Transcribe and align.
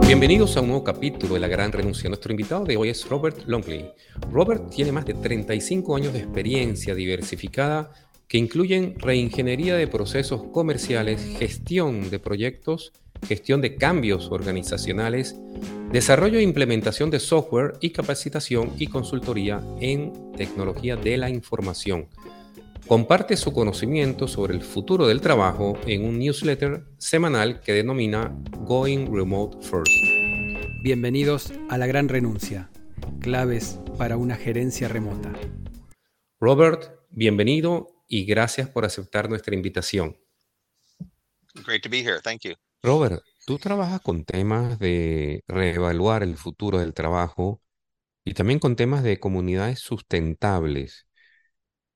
Bienvenidos 0.06 0.58
a 0.58 0.62
un 0.62 0.68
nuevo 0.68 0.84
capítulo 0.84 1.36
de 1.36 1.40
La 1.40 1.48
Gran 1.48 1.72
Renuncia. 1.72 2.10
Nuestro 2.10 2.32
invitado 2.32 2.66
de 2.66 2.76
hoy 2.76 2.90
es 2.90 3.08
Robert 3.08 3.46
Longley. 3.46 3.90
Robert 4.30 4.70
tiene 4.70 4.92
más 4.92 5.06
de 5.06 5.14
35 5.14 5.96
años 5.96 6.12
de 6.12 6.20
experiencia 6.20 6.96
diversificada 6.96 7.92
que 8.28 8.38
incluyen 8.38 9.00
reingeniería 9.00 9.78
de 9.78 9.88
procesos 9.88 10.44
comerciales, 10.52 11.38
gestión 11.40 12.10
de 12.10 12.20
proyectos, 12.20 12.92
gestión 13.26 13.62
de 13.62 13.76
cambios 13.76 14.30
organizacionales, 14.32 15.40
desarrollo 15.94 16.40
e 16.40 16.44
implementación 16.44 17.10
de 17.10 17.22
software 17.22 17.76
y 17.80 17.92
capacitación 17.92 18.74
y 18.78 18.88
consultoría 18.88 19.64
en 19.80 20.12
tecnología 20.36 20.98
de 20.98 21.16
la 21.16 21.30
información. 21.30 22.10
Comparte 22.88 23.36
su 23.36 23.52
conocimiento 23.52 24.30
sobre 24.30 24.56
el 24.56 24.62
futuro 24.62 25.08
del 25.08 25.20
trabajo 25.20 25.78
en 25.86 26.06
un 26.06 26.20
newsletter 26.20 26.86
semanal 26.98 27.60
que 27.60 27.74
denomina 27.74 28.34
Going 28.62 29.14
Remote 29.14 29.58
First. 29.62 29.92
Bienvenidos 30.84 31.52
a 31.68 31.78
La 31.78 31.86
Gran 31.86 32.08
Renuncia, 32.08 32.72
claves 33.20 33.78
para 33.98 34.16
una 34.16 34.38
gerencia 34.38 34.88
remota. 34.88 35.34
Robert, 36.40 36.90
bienvenido 37.10 37.90
y 38.08 38.24
gracias 38.24 38.70
por 38.70 38.86
aceptar 38.86 39.30
nuestra 39.30 39.54
invitación. 39.54 40.18
Great 41.66 41.84
to 41.84 41.90
be 41.90 42.00
here. 42.00 42.22
Thank 42.24 42.44
you. 42.44 42.54
Robert, 42.82 43.22
tú 43.46 43.58
trabajas 43.58 44.00
con 44.00 44.24
temas 44.24 44.80
de 44.80 45.44
reevaluar 45.50 46.24
el 46.24 46.38
futuro 46.38 46.80
del 46.80 46.94
trabajo 46.94 47.62
y 48.24 48.34
también 48.34 48.60
con 48.60 48.78
temas 48.78 49.04
de 49.04 49.20
comunidades 49.20 49.80
sustentables. 49.80 51.07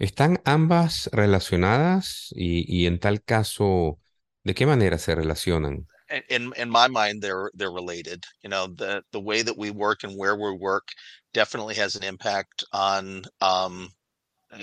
¿Están 0.02 0.42
ambas 0.46 1.12
relacionadas 1.14 2.34
y, 2.36 2.66
y 2.68 2.88
en 2.88 3.00
tal 3.00 3.24
caso, 3.24 4.00
de 4.44 4.56
qué 4.56 4.66
manera 4.66 4.98
se 4.98 5.14
relacionan? 5.14 5.86
In 6.28 6.52
in 6.58 6.72
my 6.72 6.88
mind, 6.88 7.22
they're 7.22 7.52
they're 7.54 7.72
related. 7.72 8.26
You 8.42 8.50
know, 8.50 8.66
the 8.66 9.04
the 9.12 9.20
way 9.20 9.44
that 9.44 9.56
we 9.56 9.70
work 9.70 10.04
and 10.04 10.18
where 10.18 10.36
we 10.36 10.58
work 10.58 10.88
definitely 11.34 11.76
has 11.76 11.96
an 11.96 12.04
impact 12.04 12.66
on 12.74 13.22
um, 13.42 13.90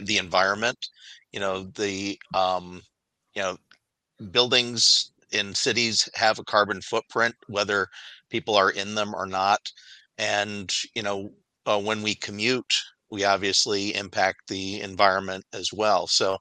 the 0.03 0.19
environment. 0.19 0.89
You 1.31 1.39
know, 1.39 1.71
the 1.77 2.19
um, 2.35 2.83
you 3.35 3.43
know 3.43 3.57
buildings 4.33 5.13
in 5.31 5.55
cities 5.55 6.09
have 6.15 6.41
a 6.41 6.45
carbon 6.45 6.81
footprint, 6.81 7.37
whether 7.47 7.87
people 8.29 8.57
are 8.57 8.71
in 8.71 8.97
them 8.97 9.15
or 9.15 9.27
not. 9.27 9.61
And 10.19 10.69
you 10.97 11.03
know, 11.05 11.31
uh, 11.65 11.79
when 11.81 12.03
we 12.03 12.17
commute, 12.17 12.75
we 13.11 13.25
obviously 13.25 13.95
impact 13.95 14.49
the 14.49 14.81
environment 14.81 15.45
as 15.53 15.73
well. 15.73 16.07
So 16.07 16.39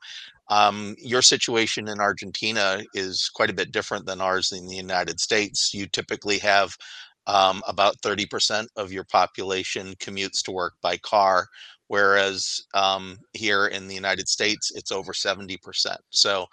um, 0.50 0.96
your 1.00 1.22
situation 1.22 1.88
in 1.88 2.00
Argentina 2.00 2.82
is 2.94 3.30
quite 3.34 3.50
a 3.50 3.54
bit 3.56 3.72
different 3.72 4.06
than 4.06 4.22
ours 4.22 4.52
in 4.52 4.68
the 4.68 4.76
United 4.76 5.20
States. 5.20 5.74
You 5.74 5.88
typically 5.88 6.38
have 6.40 6.76
um, 7.28 7.62
about 7.68 8.02
30% 8.02 8.68
of 8.78 8.92
your 8.92 9.04
population 9.04 9.94
commutes 9.96 10.42
to 10.44 10.52
work 10.52 10.74
by 10.82 10.98
car, 10.98 11.48
whereas 11.88 12.62
um, 12.74 13.18
here 13.34 13.68
in 13.68 13.88
the 13.88 13.96
United 13.96 14.30
States, 14.30 14.72
it's 14.74 14.92
over 14.92 15.12
70%. 15.12 15.58
So 16.10 16.46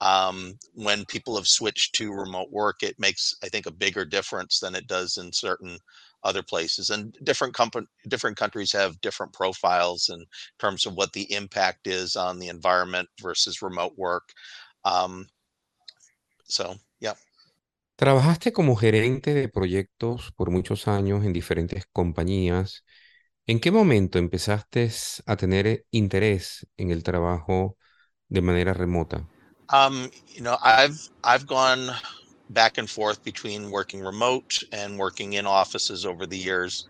um, 0.00 0.54
when 0.74 1.04
people 1.06 1.36
have 1.36 1.48
switched 1.48 1.94
to 1.96 2.12
remote 2.12 2.50
work, 2.52 2.82
it 2.82 2.94
makes, 2.98 3.34
I 3.42 3.48
think, 3.48 3.66
a 3.66 3.72
bigger 3.72 4.04
difference 4.04 4.60
than 4.60 4.74
it 4.76 4.86
does 4.86 5.16
in 5.16 5.32
certain 5.32 5.78
other 6.24 6.42
places 6.42 6.90
and 6.90 7.16
different 7.24 7.54
company 7.54 7.86
different 8.08 8.36
countries 8.36 8.72
have 8.72 9.00
different 9.00 9.32
profiles 9.32 10.08
in 10.08 10.24
terms 10.58 10.86
of 10.86 10.94
what 10.94 11.12
the 11.12 11.32
impact 11.32 11.86
is 11.86 12.16
on 12.16 12.38
the 12.38 12.48
environment 12.48 13.08
versus 13.20 13.62
remote 13.62 13.92
work 13.96 14.32
um, 14.84 15.26
so 16.44 16.74
yeah 17.00 17.14
Trabajaste 17.96 18.52
como 18.52 18.74
gerente 18.76 19.32
de 19.34 19.48
proyectos 19.48 20.32
por 20.32 20.50
muchos 20.50 20.88
años 20.88 21.24
en 21.24 21.32
diferentes 21.32 21.84
compañías. 21.92 22.84
¿En 23.46 23.60
qué 23.60 23.70
momento 23.72 24.18
empezaste 24.18 24.90
a 25.26 25.36
tener 25.36 25.86
interés 25.92 26.66
en 26.78 26.90
el 26.92 27.02
trabajo 27.04 27.76
de 28.28 28.42
manera 28.42 28.74
remota? 28.74 29.28
um, 29.70 30.10
you 30.28 30.42
know 30.42 30.56
i've 30.62 31.08
i've 31.24 31.46
gone 31.46 31.90
back 32.50 32.78
and 32.78 32.90
forth 32.90 33.22
between 33.24 33.70
working 33.70 34.00
remote 34.00 34.58
and 34.72 34.98
working 34.98 35.34
in 35.34 35.46
offices 35.46 36.06
over 36.06 36.26
the 36.26 36.38
years. 36.38 36.86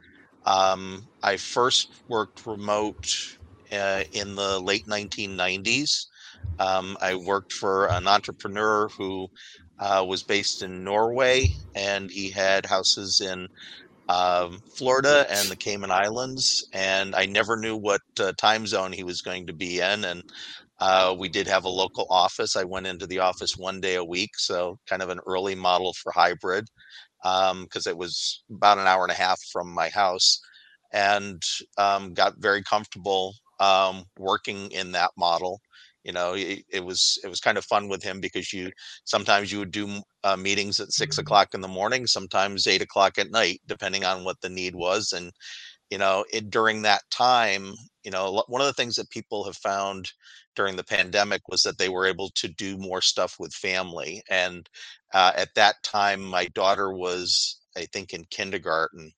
Um, 0.46 1.08
I 1.22 1.36
first 1.36 2.02
worked 2.08 2.46
remote 2.46 3.06
uh, 3.72 4.04
in 4.12 4.36
the 4.36 4.60
late 4.60 4.86
1990s. 4.86 6.06
Um, 6.58 6.96
I 7.00 7.14
worked 7.16 7.52
for 7.52 7.86
an 7.90 8.06
entrepreneur 8.08 8.88
who 8.98 9.28
uh, 9.78 10.04
was 10.06 10.22
based 10.22 10.62
in 10.62 10.84
Norway, 10.84 11.48
and 11.74 12.10
he 12.10 12.30
had 12.30 12.66
houses 12.66 13.20
in 13.20 13.48
um, 14.08 14.60
Florida 14.76 15.26
and 15.30 15.50
the 15.50 15.56
Cayman 15.56 15.90
Islands. 15.92 16.66
And 16.72 17.14
I 17.14 17.26
never 17.26 17.56
knew 17.56 17.76
what 17.76 18.02
uh, 18.20 18.32
time 18.38 18.66
zone 18.66 18.92
he 18.92 19.04
was 19.04 19.22
going 19.22 19.46
to 19.46 19.54
be 19.54 19.80
in. 19.80 20.04
And 20.04 20.22
uh, 20.80 21.14
we 21.18 21.28
did 21.28 21.46
have 21.46 21.64
a 21.64 21.68
local 21.68 22.06
office. 22.10 22.56
I 22.56 22.64
went 22.64 22.86
into 22.86 23.06
the 23.06 23.18
office 23.18 23.56
one 23.56 23.80
day 23.80 23.96
a 23.96 24.04
week, 24.04 24.30
so 24.38 24.78
kind 24.88 25.02
of 25.02 25.10
an 25.10 25.20
early 25.26 25.54
model 25.54 25.92
for 25.94 26.12
hybrid 26.12 26.66
because 27.22 27.86
um, 27.86 27.90
it 27.90 27.96
was 27.96 28.42
about 28.50 28.78
an 28.78 28.86
hour 28.86 29.02
and 29.04 29.12
a 29.12 29.16
half 29.16 29.38
from 29.52 29.70
my 29.72 29.90
house, 29.90 30.40
and 30.92 31.42
um, 31.78 32.14
got 32.14 32.34
very 32.38 32.62
comfortable 32.62 33.34
um, 33.60 34.04
working 34.18 34.70
in 34.72 34.92
that 34.92 35.10
model. 35.18 35.60
You 36.04 36.12
know, 36.12 36.32
it, 36.32 36.64
it, 36.70 36.82
was 36.82 37.18
it 37.22 37.28
was 37.28 37.40
kind 37.40 37.58
of 37.58 37.64
fun 37.66 37.88
with 37.88 38.02
him 38.02 38.20
because 38.20 38.52
you 38.54 38.70
sometimes 39.04 39.52
you 39.52 39.58
would 39.58 39.70
do 39.70 40.00
uh, 40.24 40.36
meetings 40.36 40.80
at 40.80 40.92
six 40.92 41.18
o'clock 41.18 41.48
in 41.52 41.60
the 41.60 41.68
morning, 41.68 42.06
sometimes 42.06 42.66
eight 42.66 42.80
o'clock 42.80 43.18
at 43.18 43.30
night, 43.30 43.60
depending 43.66 44.04
on 44.04 44.24
what 44.24 44.40
the 44.40 44.48
need 44.48 44.74
was, 44.74 45.12
and 45.12 45.30
you 45.90 45.98
know, 45.98 46.24
it 46.32 46.50
during 46.50 46.82
that 46.82 47.02
time, 47.10 47.74
you 48.04 48.10
know, 48.10 48.42
one 48.48 48.60
of 48.60 48.66
the 48.66 48.72
things 48.74 48.96
that 48.96 49.10
people 49.10 49.44
have 49.44 49.56
found 49.56 50.10
during 50.56 50.76
the 50.76 50.84
pandemic 50.84 51.42
was 51.48 51.62
that 51.62 51.78
they 51.78 51.88
were 51.88 52.06
able 52.06 52.30
to 52.36 52.48
do 52.48 52.76
more 52.78 53.00
stuff 53.02 53.36
with 53.38 53.52
family. 53.54 54.22
And 54.30 54.68
uh, 55.14 55.32
at 55.36 55.54
that 55.56 55.76
time, 55.82 56.22
my 56.22 56.46
daughter 56.54 56.92
was, 56.92 57.60
I 57.76 57.86
think, 57.92 58.12
in 58.14 58.24
kindergarten. 58.30 59.12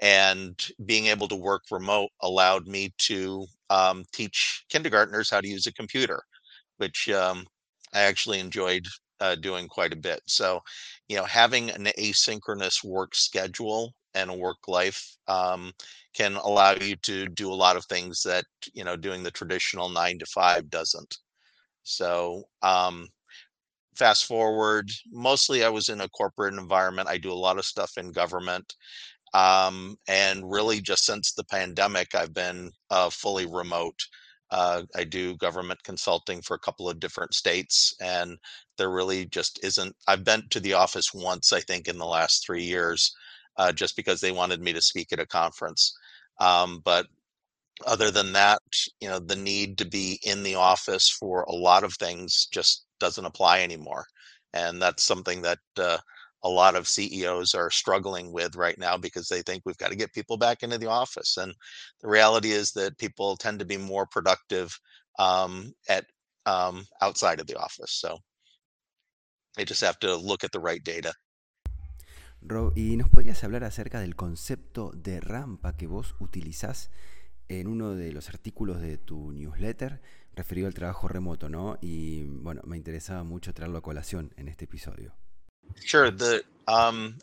And 0.00 0.60
being 0.84 1.06
able 1.06 1.28
to 1.28 1.36
work 1.36 1.62
remote 1.70 2.10
allowed 2.22 2.66
me 2.66 2.92
to 2.98 3.46
um, 3.70 4.04
teach 4.12 4.64
kindergartners 4.68 5.30
how 5.30 5.40
to 5.40 5.48
use 5.48 5.66
a 5.66 5.72
computer, 5.72 6.22
which 6.78 7.08
um, 7.10 7.46
I 7.94 8.00
actually 8.00 8.40
enjoyed 8.40 8.86
uh, 9.20 9.36
doing 9.36 9.68
quite 9.68 9.92
a 9.92 9.96
bit. 9.96 10.20
So, 10.26 10.60
you 11.08 11.16
know, 11.16 11.24
having 11.24 11.70
an 11.70 11.86
asynchronous 11.98 12.82
work 12.84 13.14
schedule 13.14 13.94
and 14.14 14.30
a 14.30 14.34
work 14.34 14.68
life 14.68 15.16
um, 15.28 15.72
can 16.14 16.36
allow 16.36 16.74
you 16.74 16.96
to 16.96 17.26
do 17.28 17.52
a 17.52 17.54
lot 17.54 17.76
of 17.76 17.84
things 17.86 18.22
that 18.22 18.44
you 18.72 18.84
know 18.84 18.96
doing 18.96 19.22
the 19.22 19.30
traditional 19.30 19.88
nine 19.88 20.18
to 20.18 20.26
five 20.26 20.70
doesn't. 20.70 21.16
So 21.82 22.44
um, 22.62 23.08
fast 23.96 24.24
forward 24.26 24.90
mostly 25.12 25.64
i 25.64 25.68
was 25.68 25.88
in 25.88 26.00
a 26.00 26.08
corporate 26.08 26.54
environment. 26.54 27.08
I 27.08 27.18
do 27.18 27.32
a 27.32 27.44
lot 27.46 27.58
of 27.58 27.64
stuff 27.64 27.92
in 27.96 28.10
government 28.10 28.74
um, 29.34 29.96
and 30.08 30.50
really 30.50 30.80
just 30.80 31.04
since 31.04 31.32
the 31.32 31.44
pandemic 31.44 32.14
i've 32.14 32.34
been 32.34 32.70
uh, 32.90 33.10
fully 33.10 33.46
remote. 33.46 33.98
Uh, 34.50 34.82
i 34.94 35.04
do 35.04 35.36
government 35.36 35.82
consulting 35.84 36.40
for 36.42 36.54
a 36.54 36.60
couple 36.60 36.88
of 36.88 37.00
different 37.00 37.34
states 37.34 37.94
and 38.00 38.36
there 38.78 38.90
really 38.90 39.26
just 39.26 39.58
isn't 39.64 39.94
i've 40.08 40.24
been 40.24 40.42
to 40.50 40.60
the 40.60 40.74
office 40.74 41.14
once 41.14 41.52
i 41.52 41.60
think 41.60 41.88
in 41.88 41.98
the 41.98 42.06
last 42.06 42.44
three 42.44 42.62
years 42.62 43.12
uh, 43.56 43.72
just 43.72 43.96
because 43.96 44.20
they 44.20 44.32
wanted 44.32 44.60
me 44.60 44.72
to 44.72 44.82
speak 44.82 45.12
at 45.12 45.20
a 45.20 45.26
conference. 45.26 45.96
Um, 46.40 46.80
but 46.84 47.06
other 47.86 48.10
than 48.10 48.32
that, 48.32 48.60
you 49.00 49.08
know, 49.08 49.18
the 49.18 49.36
need 49.36 49.78
to 49.78 49.84
be 49.84 50.18
in 50.24 50.42
the 50.42 50.54
office 50.54 51.08
for 51.10 51.42
a 51.42 51.52
lot 51.52 51.84
of 51.84 51.94
things 51.94 52.46
just 52.52 52.86
doesn't 53.00 53.24
apply 53.24 53.60
anymore. 53.60 54.06
And 54.52 54.80
that's 54.80 55.02
something 55.02 55.42
that 55.42 55.58
uh, 55.78 55.98
a 56.44 56.48
lot 56.48 56.76
of 56.76 56.86
CEOs 56.88 57.54
are 57.54 57.70
struggling 57.70 58.32
with 58.32 58.56
right 58.56 58.78
now 58.78 58.96
because 58.96 59.28
they 59.28 59.42
think 59.42 59.62
we've 59.64 59.78
got 59.78 59.90
to 59.90 59.96
get 59.96 60.12
people 60.12 60.36
back 60.36 60.62
into 60.62 60.78
the 60.78 60.88
office. 60.88 61.36
And 61.36 61.54
the 62.02 62.08
reality 62.08 62.52
is 62.52 62.72
that 62.72 62.98
people 62.98 63.36
tend 63.36 63.58
to 63.58 63.64
be 63.64 63.76
more 63.76 64.06
productive 64.06 64.78
um, 65.18 65.72
at 65.88 66.04
um, 66.46 66.86
outside 67.00 67.40
of 67.40 67.46
the 67.46 67.58
office. 67.58 67.92
So 67.92 68.18
they 69.56 69.64
just 69.64 69.80
have 69.80 69.98
to 70.00 70.16
look 70.16 70.44
at 70.44 70.52
the 70.52 70.60
right 70.60 70.82
data. 70.82 71.12
Rob, 72.46 72.74
¿y 72.76 72.98
nos 72.98 73.08
podrías 73.08 73.42
hablar 73.42 73.64
acerca 73.64 74.00
del 74.00 74.16
concepto 74.16 74.92
de 74.94 75.18
rampa 75.18 75.78
que 75.78 75.86
vos 75.86 76.14
utilizás 76.20 76.90
en 77.48 77.66
uno 77.66 77.94
de 77.94 78.12
los 78.12 78.28
artículos 78.28 78.82
de 78.82 78.98
tu 78.98 79.32
newsletter 79.32 80.02
referido 80.34 80.66
al 80.66 80.74
trabajo 80.74 81.08
remoto, 81.08 81.48
¿no? 81.48 81.78
Y 81.80 82.24
bueno, 82.24 82.60
me 82.66 82.76
interesaba 82.76 83.24
mucho 83.24 83.54
traerlo 83.54 83.78
a 83.78 83.82
colación 83.82 84.34
en 84.36 84.48
este 84.48 84.66
episodio. 84.66 85.14
Sure. 85.86 86.10
The 86.10 86.42
um, 86.68 87.16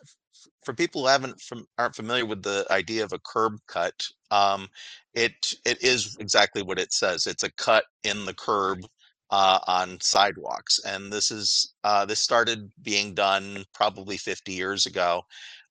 for 0.63 0.73
people 0.73 1.03
who 1.03 1.07
haven't 1.07 1.39
from, 1.39 1.67
aren't 1.77 1.95
familiar 1.95 2.25
with 2.25 2.41
the 2.41 2.65
idea 2.71 3.03
of 3.03 3.13
a 3.13 3.19
curb 3.19 3.59
cut, 3.67 3.93
um, 4.31 4.67
it 5.13 5.53
it 5.65 5.83
is 5.83 6.17
exactly 6.19 6.63
what 6.63 6.79
it 6.79 6.91
says. 6.91 7.27
It's 7.27 7.43
a 7.43 7.51
cut 7.51 7.83
in 8.03 8.25
the 8.25 8.33
curb 8.33 8.79
uh, 9.31 9.59
on 9.67 9.97
sidewalks, 10.01 10.79
and 10.85 11.11
this 11.11 11.31
is 11.31 11.73
uh, 11.83 12.05
this 12.05 12.19
started 12.19 12.69
being 12.83 13.13
done 13.13 13.63
probably 13.73 14.17
50 14.17 14.51
years 14.53 14.85
ago, 14.85 15.23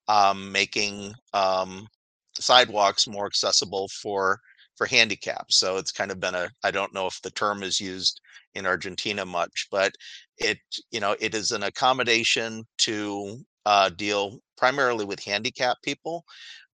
um, 0.08 0.50
making 0.52 1.14
um, 1.34 1.86
sidewalks 2.34 3.06
more 3.06 3.26
accessible 3.26 3.88
for 4.02 4.40
for 4.76 4.86
handicaps. 4.86 5.58
So 5.58 5.76
it's 5.76 5.92
kind 5.92 6.10
of 6.10 6.20
been 6.20 6.34
a 6.34 6.48
I 6.64 6.70
don't 6.70 6.94
know 6.94 7.06
if 7.06 7.20
the 7.22 7.30
term 7.30 7.62
is 7.62 7.80
used 7.80 8.20
in 8.54 8.66
Argentina 8.66 9.26
much, 9.26 9.68
but 9.70 9.92
it 10.38 10.58
you 10.90 11.00
know 11.00 11.16
it 11.20 11.34
is 11.34 11.50
an 11.52 11.62
accommodation 11.64 12.64
to 12.78 13.38
uh, 13.66 13.90
deal 13.90 14.38
primarily 14.56 15.04
with 15.04 15.22
handicapped 15.24 15.82
people. 15.82 16.24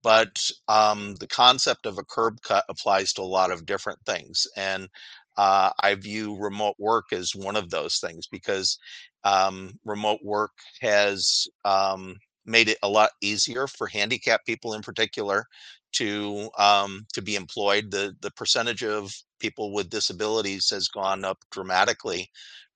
But 0.03 0.49
um, 0.67 1.15
the 1.15 1.27
concept 1.27 1.85
of 1.85 1.97
a 1.97 2.03
curb 2.03 2.41
cut 2.43 2.65
applies 2.69 3.13
to 3.13 3.21
a 3.21 3.23
lot 3.23 3.51
of 3.51 3.65
different 3.65 3.99
things, 4.05 4.45
and 4.57 4.89
uh, 5.37 5.71
I 5.81 5.95
view 5.95 6.37
remote 6.37 6.75
work 6.79 7.13
as 7.13 7.35
one 7.35 7.55
of 7.55 7.69
those 7.69 7.97
things 7.99 8.27
because 8.27 8.77
um, 9.23 9.79
remote 9.85 10.19
work 10.23 10.51
has 10.81 11.47
um, 11.65 12.17
made 12.45 12.69
it 12.69 12.77
a 12.83 12.89
lot 12.89 13.11
easier 13.21 13.67
for 13.67 13.87
handicapped 13.87 14.45
people 14.45 14.73
in 14.73 14.81
particular 14.81 15.45
to 15.93 16.49
um, 16.57 17.05
to 17.13 17.21
be 17.21 17.35
employed. 17.35 17.91
The 17.91 18.15
the 18.21 18.31
percentage 18.31 18.83
of 18.83 19.13
people 19.39 19.73
with 19.73 19.89
disabilities 19.89 20.69
has 20.69 20.87
gone 20.87 21.23
up 21.25 21.39
dramatically 21.51 22.29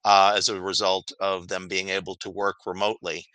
uh, 0.05 0.33
as 0.35 0.49
a 0.49 0.61
result 0.61 1.11
of 1.19 1.47
them 1.47 1.67
being 1.67 1.89
able 1.89 2.15
to 2.15 2.29
work 2.29 2.57
remotely 2.65 3.25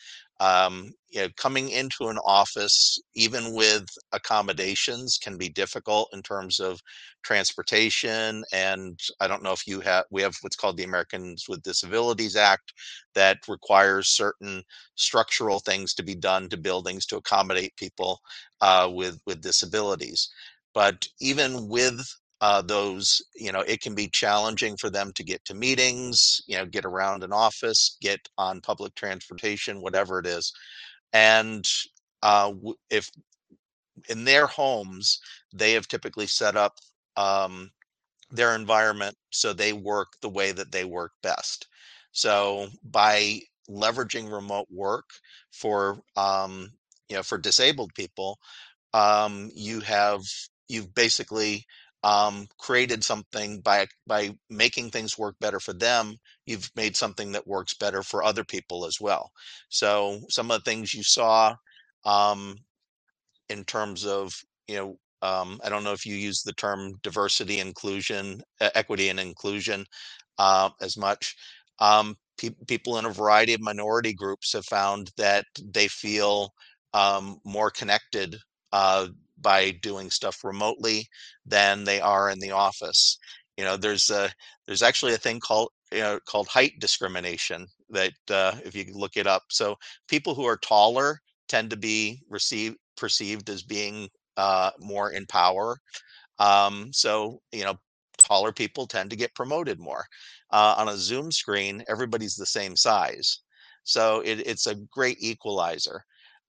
um, 0.43 0.93
you 1.11 1.23
know, 1.23 1.29
coming 1.37 1.69
into 1.71 2.09
an 2.09 2.19
office, 2.25 2.99
even 3.15 3.55
with 3.55 3.87
accommodations, 4.13 5.19
can 5.23 5.39
be 5.39 5.49
difficult 5.49 6.09
in 6.13 6.23
terms 6.23 6.59
of 6.59 6.81
transportation. 7.23 8.43
And 8.53 8.99
I 9.21 9.29
don't 9.29 9.45
know 9.45 9.53
if 9.53 9.69
you 9.69 9.81
have, 9.83 10.05
we 10.11 10.23
have 10.23 10.35
what's 10.41 10.57
called 10.57 10.79
the 10.79 10.85
Americans 10.85 11.45
with 11.49 11.63
Disabilities 11.63 12.35
Act 12.35 12.73
that 13.15 13.39
requires 13.49 14.09
certain 14.09 14.65
structural 14.97 15.61
things 15.61 15.95
to 15.95 16.03
be 16.03 16.17
done 16.17 16.49
to 16.49 16.57
buildings 16.57 17.07
to 17.07 17.19
accommodate 17.19 17.77
people 17.77 18.21
uh, 18.61 18.91
with 18.93 19.21
with 19.27 19.43
disabilities. 19.43 20.29
But 20.75 21.07
even 21.21 21.69
with 21.69 22.01
uh, 22.43 22.63
those, 22.63 23.23
you 23.37 23.53
know, 23.53 23.63
it 23.63 23.83
can 23.83 23.95
be 23.97 24.09
challenging 24.09 24.77
for 24.79 24.91
them 24.91 25.13
to 25.15 25.25
get 25.25 25.45
to 25.47 25.55
meetings, 25.55 26.43
you 26.49 26.59
know, 26.59 26.67
get 26.67 26.87
around 26.87 27.25
an 27.25 27.33
office, 27.33 27.99
get 28.03 28.21
on 28.39 28.61
public 28.63 28.95
transportation, 28.97 29.83
whatever 29.83 30.21
it 30.21 30.27
is. 30.27 30.53
And 31.13 31.67
uh, 32.23 32.53
if 32.91 33.11
in 34.09 34.25
their 34.25 34.47
homes, 34.47 35.21
they 35.53 35.73
have 35.73 35.89
typically 35.89 36.27
set 36.27 36.57
up 36.57 36.79
um, 37.17 37.71
their 38.31 38.55
environment 38.55 39.17
so 39.31 39.53
they 39.53 39.73
work 39.73 40.15
the 40.23 40.31
way 40.31 40.53
that 40.53 40.73
they 40.73 40.85
work 40.85 41.13
best. 41.23 41.69
So 42.13 42.69
by 42.85 43.41
leveraging 43.71 44.33
remote 44.33 44.69
work 44.71 45.07
for 45.53 46.01
um, 46.17 46.71
you 47.09 47.17
know 47.17 47.23
for 47.25 47.39
disabled 47.39 47.93
people, 47.95 48.39
um, 48.95 49.51
you 49.55 49.81
have 49.81 50.23
you've 50.69 50.95
basically 50.95 51.67
um, 52.05 52.47
created 52.59 53.05
something 53.05 53.61
by 53.61 53.87
by 54.07 54.37
making 54.51 54.91
things 54.91 55.19
work 55.19 55.37
better 55.41 55.61
for 55.61 55.73
them 55.73 56.17
you've 56.47 56.71
made 56.77 56.97
something 56.97 57.33
that 57.33 57.47
works 57.47 57.75
better 57.75 58.03
for 58.03 58.25
other 58.25 58.45
people 58.45 58.85
as 58.85 59.01
well. 59.01 59.31
So 59.69 60.21
some 60.29 60.51
of 60.51 60.63
the 60.65 60.71
things 60.71 60.95
you 60.95 61.03
saw 61.05 61.55
um, 62.05 62.57
in 63.49 63.65
terms 63.65 64.07
of 64.07 64.33
you 64.69 64.77
know 64.77 64.97
um, 65.23 65.61
i 65.65 65.69
don't 65.69 65.85
know 65.85 65.93
if 65.93 66.07
you 66.07 66.15
use 66.15 66.43
the 66.43 66.53
term 66.55 66.95
diversity 67.03 67.59
inclusion 67.61 68.43
equity 68.61 69.09
and 69.09 69.21
inclusion 69.21 69.85
uh, 70.39 70.71
as 70.81 70.97
much 70.97 71.37
um, 71.81 72.17
pe- 72.39 72.51
people 72.67 72.99
in 72.99 73.05
a 73.07 73.11
variety 73.11 73.55
of 73.55 73.61
minority 73.61 74.13
groups 74.13 74.53
have 74.53 74.65
found 74.67 75.11
that 75.17 75.45
they 75.73 75.89
feel 75.89 76.53
um, 76.95 77.39
more 77.45 77.71
connected 77.71 78.37
uh, 78.73 79.07
by 79.43 79.73
doing 79.83 80.11
stuff 80.11 80.45
remotely 80.45 81.07
than 81.47 81.85
they 81.85 82.01
are 82.01 82.31
in 82.31 82.39
the 82.41 82.51
office. 82.53 83.19
You 83.57 83.65
know, 83.65 83.77
there's 83.77 84.11
a 84.11 84.31
there's 84.67 84.83
actually 84.83 85.15
a 85.15 85.19
thing 85.19 85.41
called 85.41 85.71
you 85.93 86.01
know 86.01 86.21
called 86.27 86.49
height 86.49 86.75
discrimination 86.81 87.67
that 87.91 88.13
uh, 88.31 88.55
if 88.65 88.75
you 88.75 88.87
look 88.93 89.17
it 89.17 89.27
up. 89.27 89.45
So 89.51 89.77
people 90.09 90.35
who 90.35 90.45
are 90.45 90.57
taller 90.57 91.21
tend 91.49 91.71
to 91.71 91.77
be 91.77 92.23
received 92.29 92.77
perceived 92.97 93.51
as 93.51 93.63
being 93.63 94.09
uh, 94.37 94.71
more 94.81 95.11
in 95.13 95.27
power. 95.27 95.79
Um, 96.39 96.91
so 96.93 97.41
you 97.53 97.65
know, 97.65 97.77
taller 98.23 98.53
people 98.53 98.87
tend 98.87 99.11
to 99.11 99.17
get 99.17 99.35
promoted 99.35 99.79
more. 99.79 100.07
Uh, 100.51 100.75
on 100.79 100.89
a 100.89 100.97
Zoom 100.97 101.33
screen, 101.33 101.83
everybody's 101.89 102.37
the 102.37 102.47
same 102.47 102.77
size, 102.77 103.41
so 103.85 104.21
it, 104.21 104.47
it's 104.47 104.67
a 104.67 104.75
great 104.93 105.17
equalizer. 105.21 106.05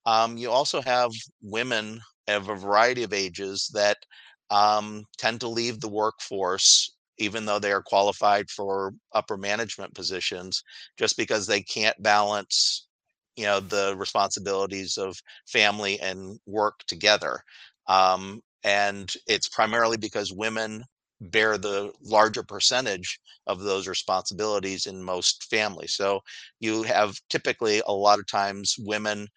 Um, 0.06 0.38
you 0.38 0.52
also 0.52 0.82
have 0.82 1.12
women 1.42 2.02
of 2.28 2.50
a 2.50 2.56
variety 2.56 3.04
of 3.04 3.14
ages 3.14 3.70
that 3.74 3.98
um, 4.50 5.06
tend 5.18 5.40
to 5.42 5.48
leave 5.48 5.80
the 5.80 5.90
workforce 5.90 6.96
even 7.20 7.46
though 7.46 7.60
they 7.60 7.72
are 7.72 7.84
qualified 7.84 8.50
for 8.50 8.92
upper 9.14 9.38
management 9.38 9.94
positions 9.94 10.64
just 10.98 11.16
because 11.16 11.46
they 11.46 11.62
can't 11.62 12.02
balance 12.02 12.88
you 13.36 13.46
know 13.46 13.60
the 13.60 13.96
responsibilities 13.98 14.98
of 14.98 15.16
family 15.48 16.00
and 16.00 16.40
work 16.46 16.80
together. 16.88 17.40
Um, 17.88 18.42
and 18.64 19.12
it's 19.28 19.50
primarily 19.50 19.98
because 19.98 20.32
women 20.32 20.84
bear 21.22 21.58
the 21.58 21.92
larger 22.04 22.44
percentage 22.44 23.20
of 23.48 23.62
those 23.62 23.88
responsibilities 23.88 24.86
in 24.86 25.04
most 25.04 25.46
families. 25.50 25.94
So 25.96 26.22
you 26.60 26.84
have 26.84 27.16
typically 27.30 27.82
a 27.88 27.94
lot 27.94 28.20
of 28.20 28.28
times 28.28 28.76
women 28.80 29.28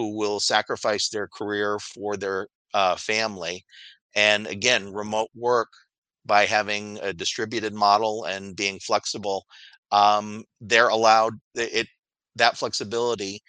who 0.00 0.16
will 0.16 0.40
sacrifice 0.40 1.08
their 1.08 1.28
career 1.28 1.78
for 1.78 2.16
their 2.16 2.48
uh, 2.74 2.96
family. 2.96 3.64
And 4.14 4.46
again, 4.46 4.92
remote 4.92 5.30
work 5.34 5.68
by 6.24 6.46
having 6.46 6.98
a 7.02 7.12
distributed 7.12 7.74
model 7.74 8.24
and 8.24 8.56
being 8.56 8.78
flexible, 8.80 9.46
um, 9.92 10.44
they're 10.60 10.88
allowed 10.88 11.34
it 11.54 11.88
that 12.36 12.56
flexibility 12.56 13.42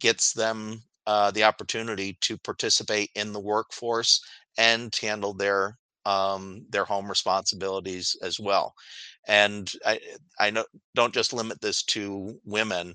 gets 0.00 0.32
them 0.32 0.82
uh, 1.06 1.30
the 1.30 1.44
opportunity 1.44 2.16
to 2.20 2.38
participate 2.38 3.10
in 3.14 3.32
the 3.32 3.40
workforce 3.40 4.20
and 4.58 4.94
handle 5.00 5.34
their 5.34 5.78
um, 6.04 6.64
their 6.70 6.84
home 6.84 7.08
responsibilities 7.08 8.16
as 8.22 8.40
well. 8.40 8.74
And 9.26 9.70
I 9.86 10.00
I 10.38 10.50
know 10.50 10.64
don't 10.94 11.14
just 11.14 11.32
limit 11.32 11.60
this 11.60 11.82
to 11.84 12.40
women. 12.44 12.94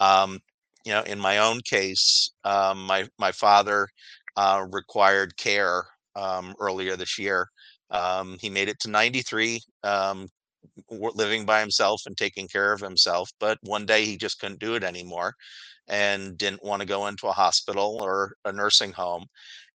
Um, 0.00 0.40
you 0.84 0.92
know, 0.92 1.02
in 1.02 1.18
my 1.18 1.38
own 1.38 1.60
case, 1.64 2.30
um, 2.44 2.84
my 2.86 3.08
my 3.18 3.32
father 3.32 3.88
uh, 4.36 4.66
required 4.72 5.36
care 5.36 5.84
um, 6.16 6.54
earlier 6.60 6.96
this 6.96 7.18
year. 7.18 7.48
Um, 7.90 8.36
he 8.40 8.50
made 8.50 8.68
it 8.68 8.80
to 8.80 8.90
93, 8.90 9.60
um, 9.84 10.28
living 10.90 11.44
by 11.46 11.60
himself 11.60 12.02
and 12.06 12.16
taking 12.16 12.48
care 12.48 12.72
of 12.72 12.80
himself. 12.80 13.30
But 13.40 13.58
one 13.62 13.86
day 13.86 14.04
he 14.04 14.16
just 14.16 14.40
couldn't 14.40 14.60
do 14.60 14.74
it 14.74 14.84
anymore 14.84 15.34
and 15.88 16.38
didn't 16.38 16.64
want 16.64 16.80
to 16.80 16.88
go 16.88 17.06
into 17.06 17.28
a 17.28 17.32
hospital 17.32 17.98
or 18.02 18.34
a 18.44 18.52
nursing 18.52 18.92
home. 18.92 19.26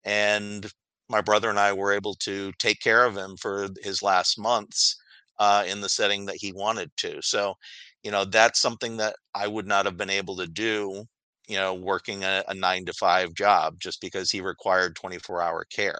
And 0.03 0.71
my 1.09 1.21
brother 1.21 1.49
and 1.49 1.59
I 1.59 1.73
were 1.73 1.93
able 1.93 2.15
to 2.15 2.51
take 2.59 2.79
care 2.79 3.05
of 3.05 3.15
him 3.17 3.35
for 3.37 3.67
his 3.81 4.01
last 4.03 4.37
months 4.39 4.95
uh, 5.39 5.63
in 5.67 5.81
the 5.81 5.89
setting 5.89 6.25
that 6.25 6.37
he 6.37 6.51
wanted 6.53 6.91
to. 6.97 7.21
So 7.21 7.55
you 8.03 8.11
know 8.11 8.25
that's 8.25 8.59
something 8.59 8.97
that 8.97 9.15
i 9.35 9.47
would 9.47 9.67
not 9.67 9.85
have 9.85 9.97
been 9.97 10.09
able 10.09 10.35
to 10.35 10.47
do 10.47 11.03
you 11.47 11.57
know 11.57 11.73
working 11.73 12.23
a, 12.23 12.43
a 12.47 12.53
nine 12.53 12.85
to 12.85 12.93
five 12.93 13.33
job 13.33 13.75
just 13.79 14.01
because 14.01 14.31
he 14.31 14.41
required 14.41 14.95
24 14.95 15.41
hour 15.41 15.65
care. 15.65 15.99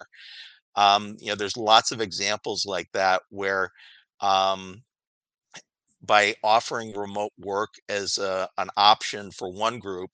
Um, 0.75 1.15
you 1.19 1.27
know 1.29 1.35
there's 1.35 1.57
lots 1.57 1.91
of 1.91 2.01
examples 2.01 2.65
like 2.65 2.89
that 2.93 3.21
where 3.29 3.71
um, 4.21 4.83
by 6.01 6.35
offering 6.43 6.93
remote 6.97 7.31
work 7.37 7.69
as 7.89 8.17
a, 8.17 8.47
an 8.57 8.69
option 8.77 9.31
for 9.31 9.51
one 9.51 9.79
group 9.79 10.11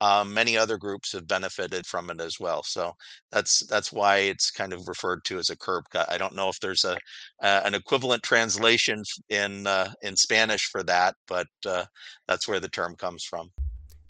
um, 0.00 0.32
many 0.32 0.56
other 0.56 0.76
groups 0.76 1.12
have 1.12 1.26
benefited 1.26 1.86
from 1.86 2.10
it 2.10 2.20
as 2.20 2.38
well. 2.38 2.62
So 2.62 2.92
that's 3.32 3.66
that's 3.66 3.92
why 3.92 4.18
it's 4.18 4.50
kind 4.50 4.72
of 4.72 4.88
referred 4.88 5.24
to 5.24 5.38
as 5.38 5.50
a 5.50 5.56
curb 5.56 5.84
cut. 5.90 6.10
I 6.10 6.18
don't 6.18 6.34
know 6.34 6.48
if 6.48 6.60
there's 6.60 6.84
a, 6.84 6.98
an 7.40 7.74
equivalent 7.74 8.22
translation 8.22 9.02
in 9.28 9.66
uh, 9.66 9.92
in 10.02 10.16
Spanish 10.16 10.66
for 10.66 10.82
that, 10.84 11.14
but 11.26 11.48
uh, 11.64 11.84
that's 12.28 12.46
where 12.46 12.60
the 12.60 12.68
term 12.68 12.94
comes 12.96 13.24
from. 13.24 13.50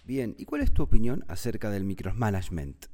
Bien, 0.05 0.35
¿y 0.39 0.45
cuál 0.45 0.63
es 0.63 0.73
tu 0.73 0.87
opinión 0.87 1.25
acerca 1.29 1.71
del 1.71 1.83
micromanagement? 1.83 2.87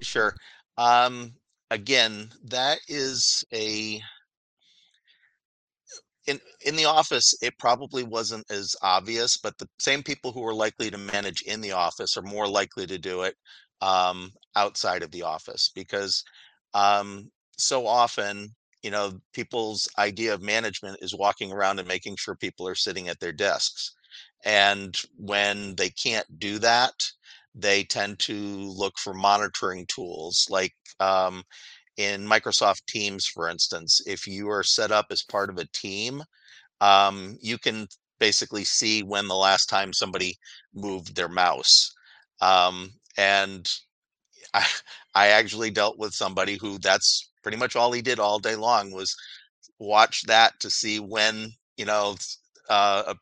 Sure. 0.00 0.34
Um, 0.78 1.34
again, 1.70 2.30
that 2.44 2.78
is 2.88 3.44
a 3.52 4.00
in 6.26 6.40
in 6.64 6.76
the 6.76 6.84
office 6.84 7.34
it 7.42 7.58
probably 7.58 8.02
wasn't 8.02 8.48
as 8.50 8.74
obvious 8.82 9.36
but 9.36 9.56
the 9.58 9.68
same 9.78 10.02
people 10.02 10.32
who 10.32 10.44
are 10.46 10.54
likely 10.54 10.90
to 10.90 10.98
manage 10.98 11.42
in 11.42 11.60
the 11.60 11.72
office 11.72 12.16
are 12.16 12.22
more 12.22 12.48
likely 12.48 12.86
to 12.86 12.98
do 12.98 13.22
it 13.22 13.34
um, 13.80 14.30
outside 14.56 15.02
of 15.02 15.10
the 15.10 15.22
office 15.22 15.70
because 15.74 16.24
um, 16.72 17.30
so 17.58 17.86
often 17.86 18.48
you 18.82 18.90
know 18.90 19.12
people's 19.32 19.88
idea 19.98 20.32
of 20.32 20.42
management 20.42 20.98
is 21.00 21.14
walking 21.14 21.52
around 21.52 21.78
and 21.78 21.88
making 21.88 22.16
sure 22.16 22.34
people 22.34 22.66
are 22.68 22.74
sitting 22.74 23.08
at 23.08 23.20
their 23.20 23.32
desks 23.32 23.92
and 24.44 25.02
when 25.16 25.74
they 25.76 25.90
can't 25.90 26.38
do 26.38 26.58
that 26.58 26.94
they 27.54 27.84
tend 27.84 28.18
to 28.18 28.34
look 28.34 28.94
for 28.98 29.14
monitoring 29.14 29.86
tools 29.86 30.46
like 30.50 30.74
um, 31.00 31.42
in 31.96 32.26
Microsoft 32.26 32.86
Teams, 32.86 33.26
for 33.26 33.48
instance, 33.48 34.00
if 34.06 34.26
you 34.26 34.50
are 34.50 34.62
set 34.62 34.90
up 34.90 35.06
as 35.10 35.22
part 35.22 35.50
of 35.50 35.58
a 35.58 35.68
team, 35.72 36.22
um, 36.80 37.36
you 37.40 37.58
can 37.58 37.86
basically 38.18 38.64
see 38.64 39.02
when 39.02 39.28
the 39.28 39.34
last 39.34 39.66
time 39.66 39.92
somebody 39.92 40.36
moved 40.74 41.14
their 41.14 41.28
mouse. 41.28 41.92
Um, 42.40 42.90
and 43.16 43.70
I, 44.54 44.66
I 45.14 45.28
actually 45.28 45.70
dealt 45.70 45.98
with 45.98 46.12
somebody 46.14 46.56
who 46.60 46.78
that's 46.78 47.30
pretty 47.42 47.58
much 47.58 47.76
all 47.76 47.92
he 47.92 48.02
did 48.02 48.18
all 48.18 48.38
day 48.38 48.56
long 48.56 48.90
was 48.90 49.14
watch 49.78 50.22
that 50.22 50.52
to 50.60 50.70
see 50.70 51.00
when 51.00 51.52
you 51.76 51.84
know 51.84 52.16
uh, 52.70 53.02
a 53.08 53.16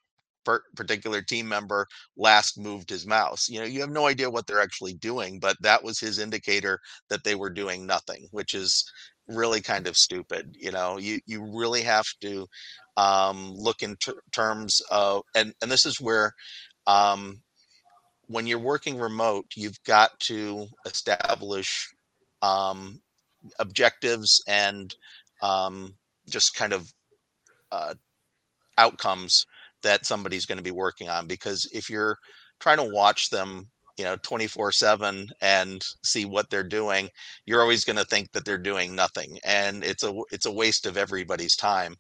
particular 0.77 1.23
team 1.23 1.49
member 1.49 1.87
last 2.17 2.59
moved 2.59 2.91
his 2.91 3.07
mouse. 3.07 3.49
You 3.49 3.61
know, 3.61 3.67
you 3.67 3.81
have 3.81 3.91
no 3.91 4.07
idea 4.07 4.31
what 4.31 4.47
they're 4.47 4.61
actually 4.63 4.95
doing, 4.95 5.39
but 5.39 5.57
that 5.61 5.83
was 5.83 5.99
his 6.01 6.19
indicator 6.19 6.79
that 7.09 7.25
they 7.25 7.35
were 7.35 7.51
doing 7.51 7.87
nothing, 7.87 8.27
which 8.31 8.55
is 8.55 8.85
really 9.29 9.61
kind 9.61 9.87
of 9.87 9.97
stupid. 9.97 10.55
You 10.59 10.73
know, 10.73 10.99
you 10.99 11.21
you 11.27 11.45
really 11.59 11.83
have 11.83 12.07
to 12.23 12.47
um, 12.97 13.53
look 13.55 13.83
in 13.83 13.97
ter- 13.97 14.21
terms 14.33 14.81
of, 14.91 15.23
and 15.35 15.55
and 15.63 15.71
this 15.71 15.87
is 15.87 16.01
where. 16.01 16.33
Um, 16.87 17.43
when 18.27 18.47
you're 18.47 18.59
working 18.59 18.99
remote, 18.99 19.47
you've 19.57 19.83
got 19.85 20.19
to 20.21 20.67
establish 20.87 21.89
um, 22.41 23.01
objectives 23.59 24.43
and 24.49 24.95
um, 25.43 25.95
just 26.29 26.55
kind 26.55 26.73
of 26.73 26.93
uh, 27.71 27.95
outcomes 28.79 29.47
that 29.83 30.07
somebody's 30.07 30.47
going 30.47 30.59
to 30.59 30.65
be 30.65 30.71
working 30.71 31.09
on 31.09 31.27
because 31.27 31.69
if 31.73 31.91
you're 31.91 32.17
trying 32.61 32.79
to 32.79 32.91
watch 32.93 33.31
them 33.31 33.69
you 33.99 34.05
know 34.05 34.17
24 34.23 34.73
7 34.73 35.29
and 35.43 35.85
see 36.05 36.25
what 36.25 36.49
they're 36.51 36.63
doing 36.63 37.09
you're 37.47 37.61
always 37.61 37.85
going 37.85 37.97
to 37.97 38.05
think 38.05 38.31
that 38.33 38.45
they're 38.45 38.59
doing 38.59 38.95
nothing 38.95 39.39
and 39.45 39.85
it's 39.85 40.03
a 40.03 40.13
it's 40.31 40.47
a 40.47 40.53
waste 40.53 40.87
of 40.87 40.97
everybody's 40.97 41.57
time. 41.57 41.95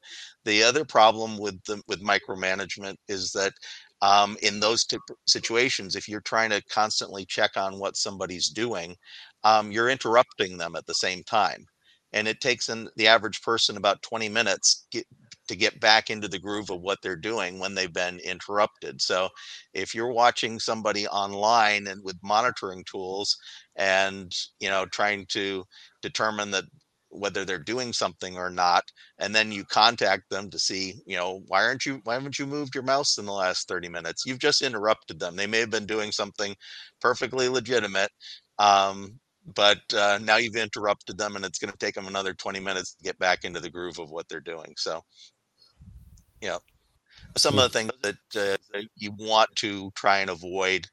The 0.45 0.62
other 0.62 0.85
problem 0.85 1.39
with 1.39 1.62
the 1.65 1.83
with 1.89 2.03
micromanagement 2.03 2.97
is 3.09 3.33
that 3.33 3.53
um, 4.01 4.37
in 4.43 4.59
those 4.61 4.85
t- 4.85 4.99
situations 5.27 5.95
if 5.95 6.09
you're 6.09 6.21
trying 6.23 6.51
to 6.51 6.62
constantly 6.71 7.25
check 7.27 7.53
on 7.57 7.79
what 7.79 7.97
somebody's 7.97 8.49
doing 8.49 8.97
um, 9.45 9.71
you're 9.71 9.91
interrupting 9.91 10.57
them 10.59 10.75
at 10.77 10.87
the 10.87 10.95
same 10.95 11.23
time 11.25 11.65
and 12.12 12.29
it 12.29 12.41
takes 12.41 12.69
an, 12.69 12.89
the 12.97 13.07
average 13.07 13.41
person 13.43 13.77
about 13.77 14.03
20 14.03 14.29
minutes 14.29 14.87
get, 14.91 15.07
to 15.49 15.56
get 15.56 15.80
back 15.80 16.11
into 16.11 16.28
the 16.28 16.38
groove 16.38 16.70
of 16.70 16.80
what 16.80 16.99
they're 17.02 17.16
doing 17.16 17.58
when 17.58 17.75
they've 17.75 17.92
been 17.92 18.18
interrupted. 18.20 19.00
So 19.02 19.28
if 19.75 19.94
you're 19.94 20.12
watching 20.12 20.58
somebody 20.58 21.06
online 21.08 21.87
and 21.88 22.02
with 22.04 22.16
monitoring 22.22 22.84
tools 22.84 23.37
and 23.76 24.32
you 24.61 24.68
know 24.68 24.87
trying 24.87 25.26
to 25.26 25.64
determine 26.02 26.50
that 26.52 26.64
whether 27.11 27.44
they're 27.44 27.58
doing 27.58 27.92
something 27.92 28.38
or 28.38 28.49
not 28.49 28.84
and 29.18 29.34
then 29.34 29.52
you 29.52 29.64
contact 29.66 30.30
them 30.30 30.49
to 30.50 30.58
see 30.58 30.94
you 31.06 31.16
know 31.16 31.42
why 31.49 31.62
aren't 31.62 31.84
you 31.84 32.00
why 32.04 32.14
haven't 32.14 32.38
you 32.38 32.46
moved 32.46 32.75
your 32.75 32.84
mouse 32.84 33.18
in 33.18 33.26
the 33.26 33.32
last 33.32 33.68
30 33.68 33.88
minutes 33.88 34.25
you've 34.25 34.38
just 34.38 34.62
interrupted 34.62 35.20
them 35.20 35.37
they 35.37 35.46
may 35.46 35.58
have 35.58 35.70
been 35.70 35.84
doing 35.87 36.11
something 36.11 36.56
perfectly 37.00 37.49
legitimate 37.49 38.11
um, 38.58 39.18
but 39.54 39.80
uh, 39.94 40.18
now 40.22 40.37
you've 40.37 40.56
interrupted 40.56 41.18
them 41.18 41.37
and 41.37 41.44
it's 41.44 41.58
going 41.58 41.72
to 41.72 41.78
take 41.78 41.94
them 41.94 42.06
another 42.06 42.32
20 42.34 42.61
minutes 42.61 42.94
to 42.94 43.04
get 43.04 43.18
back 43.18 43.44
into 43.44 43.61
the 43.61 43.70
groove 43.70 43.99
of 43.99 44.11
what 44.11 44.28
they're 44.28 44.40
doing 44.40 44.72
so 44.76 45.02
you 46.40 46.49
know 46.49 46.61
some 47.37 47.58
of 47.58 47.62
the 47.62 47.78
things 47.78 47.90
that, 48.02 48.14
uh, 48.37 48.56
that 48.72 48.84
you 48.96 49.12
want 49.18 49.49
to 49.56 49.90
try 49.94 50.18
and 50.18 50.30
avoid 50.30 50.87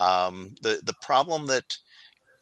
um, 0.00 0.54
the 0.62 0.80
the 0.84 0.94
problem 1.02 1.46
that 1.46 1.64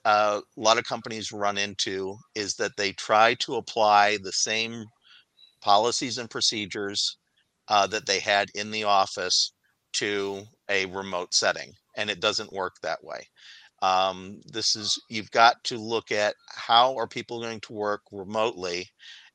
uh, 0.04 0.40
a 0.56 0.60
lot 0.60 0.78
of 0.78 0.84
companies 0.84 1.32
run 1.32 1.58
into 1.58 2.16
is 2.34 2.54
that 2.54 2.76
they 2.76 2.92
try 2.92 3.34
to 3.34 3.56
apply 3.56 4.16
the 4.22 4.32
same 4.32 4.84
policies 5.60 6.16
and 6.16 6.30
procedures 6.30 7.18
uh, 7.68 7.86
that 7.86 8.06
they 8.06 8.18
had 8.18 8.48
in 8.54 8.70
the 8.70 8.84
office 8.84 9.52
to 9.92 10.42
a 10.70 10.86
remote 10.86 11.34
setting 11.34 11.72
and 11.96 12.08
it 12.08 12.20
doesn't 12.20 12.52
work 12.52 12.74
that 12.82 13.02
way 13.04 13.20
um, 13.82 14.40
this 14.46 14.76
is 14.76 15.00
you've 15.08 15.30
got 15.30 15.62
to 15.64 15.78
look 15.78 16.12
at 16.12 16.34
how 16.48 16.96
are 16.96 17.06
people 17.06 17.40
going 17.40 17.60
to 17.60 17.72
work 17.72 18.02
remotely 18.12 18.90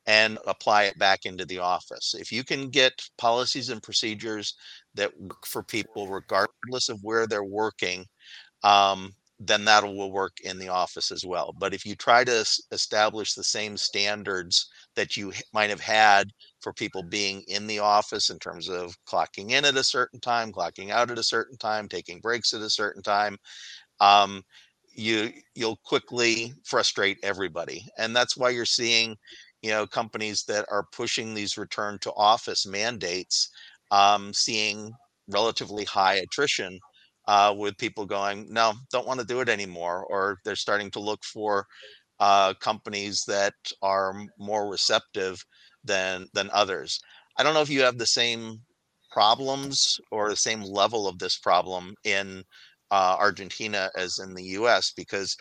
and 0.07 0.37
apply 0.45 0.83
it 0.83 0.99
back 0.99 1.25
into 1.25 1.45
the 1.45 1.59
office. 1.59 2.13
If 2.17 2.31
you 2.31 2.43
can 2.43 2.69
get 2.69 3.09
policies 3.17 3.69
and 3.69 3.81
procedures 3.81 4.55
that 4.93 5.19
work 5.19 5.45
for 5.47 5.63
people, 5.63 6.07
regardless 6.07 6.89
of 6.89 6.99
where 7.03 7.25
they're 7.25 7.43
working, 7.43 8.05
um, 8.63 9.13
then 9.39 9.65
that 9.65 9.83
will 9.83 10.11
work 10.11 10.37
in 10.43 10.57
the 10.57 10.69
office 10.69 11.11
as 11.11 11.25
well. 11.25 11.53
But 11.57 11.73
if 11.73 11.85
you 11.85 11.95
try 11.95 12.23
to 12.23 12.45
establish 12.71 13.33
the 13.33 13.43
same 13.43 13.75
standards 13.75 14.69
that 14.95 15.17
you 15.17 15.33
might 15.53 15.69
have 15.69 15.81
had 15.81 16.31
for 16.61 16.71
people 16.71 17.03
being 17.03 17.41
in 17.47 17.67
the 17.67 17.79
office 17.79 18.29
in 18.29 18.39
terms 18.39 18.69
of 18.69 18.95
clocking 19.05 19.51
in 19.51 19.65
at 19.65 19.75
a 19.75 19.83
certain 19.83 20.21
time, 20.21 20.53
clocking 20.53 20.89
out 20.89 21.11
at 21.11 21.19
a 21.19 21.23
certain 21.23 21.57
time, 21.57 21.89
taking 21.89 22.21
breaks 22.21 22.53
at 22.53 22.61
a 22.61 22.69
certain 22.69 23.03
time, 23.03 23.37
um, 23.99 24.43
you 24.93 25.31
you'll 25.55 25.79
quickly 25.83 26.53
frustrate 26.63 27.17
everybody, 27.23 27.85
and 27.97 28.15
that's 28.15 28.37
why 28.37 28.49
you're 28.49 28.65
seeing, 28.65 29.17
you 29.61 29.69
know, 29.71 29.85
companies 29.85 30.43
that 30.45 30.65
are 30.71 30.87
pushing 30.91 31.33
these 31.33 31.57
return 31.57 31.97
to 31.99 32.11
office 32.13 32.65
mandates, 32.65 33.49
um, 33.91 34.33
seeing 34.33 34.91
relatively 35.29 35.83
high 35.85 36.15
attrition 36.15 36.79
uh, 37.27 37.53
with 37.57 37.77
people 37.77 38.05
going, 38.05 38.47
no, 38.51 38.73
don't 38.91 39.07
want 39.07 39.19
to 39.19 39.25
do 39.25 39.41
it 39.41 39.49
anymore, 39.49 40.05
or 40.09 40.37
they're 40.45 40.55
starting 40.55 40.91
to 40.91 40.99
look 40.99 41.23
for 41.23 41.65
uh, 42.19 42.53
companies 42.55 43.23
that 43.27 43.53
are 43.81 44.13
more 44.39 44.69
receptive 44.69 45.43
than 45.83 46.27
than 46.33 46.49
others. 46.53 46.99
I 47.37 47.43
don't 47.43 47.53
know 47.53 47.61
if 47.61 47.69
you 47.69 47.81
have 47.81 47.97
the 47.97 48.05
same 48.05 48.61
problems 49.11 49.99
or 50.11 50.29
the 50.29 50.35
same 50.35 50.61
level 50.61 51.07
of 51.07 51.19
this 51.19 51.37
problem 51.37 51.95
in 52.03 52.43
uh, 52.91 53.15
Argentina 53.19 53.89
as 53.97 54.19
in 54.19 54.33
the 54.33 54.43
US 54.59 54.91
because 54.95 55.35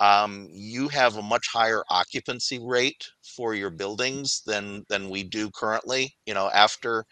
um, 0.00 0.48
you 0.52 0.88
have 0.88 1.16
a 1.16 1.22
much 1.22 1.46
higher 1.52 1.82
occupancy 1.90 2.60
rate 2.62 3.04
for 3.36 3.54
your 3.54 3.70
buildings 3.70 4.42
than 4.46 4.84
than 4.88 5.10
we 5.10 5.24
do 5.24 5.50
currently. 5.50 6.14
You 6.26 6.34
know, 6.34 6.50
after 6.50 7.04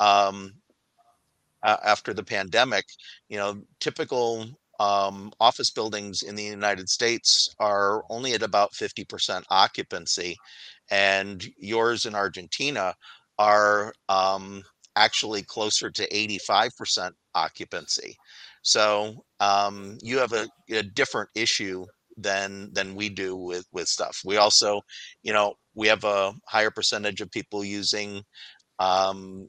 um, 0.00 0.52
uh, 1.62 1.76
after 1.84 2.12
the 2.12 2.24
pandemic, 2.24 2.84
you 3.28 3.36
know, 3.36 3.62
typical 3.80 4.46
um, 4.80 5.32
office 5.38 5.70
buildings 5.70 6.22
in 6.22 6.34
the 6.34 6.42
United 6.42 6.88
States 6.88 7.48
are 7.60 8.02
only 8.10 8.32
at 8.32 8.42
about 8.42 8.72
50% 8.72 9.44
occupancy, 9.50 10.36
and 10.90 11.44
yours 11.58 12.04
in 12.04 12.14
Argentina 12.14 12.94
are 13.38 13.92
um, 14.08 14.62
actually 14.96 15.42
closer 15.42 15.90
to 15.90 16.08
85% 16.08 17.12
occupancy. 17.34 18.16
So 18.62 19.24
um, 19.40 19.98
you 20.02 20.18
have 20.18 20.32
a, 20.32 20.48
a 20.70 20.82
different 20.82 21.30
issue 21.34 21.86
than 22.16 22.72
than 22.72 22.94
we 22.94 23.08
do 23.08 23.36
with 23.36 23.66
with 23.72 23.88
stuff. 23.88 24.20
We 24.24 24.36
also, 24.36 24.82
you 25.22 25.32
know, 25.32 25.54
we 25.74 25.88
have 25.88 26.04
a 26.04 26.34
higher 26.48 26.70
percentage 26.70 27.20
of 27.20 27.30
people 27.30 27.64
using 27.64 28.22
um, 28.78 29.48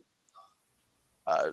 uh, 1.27 1.51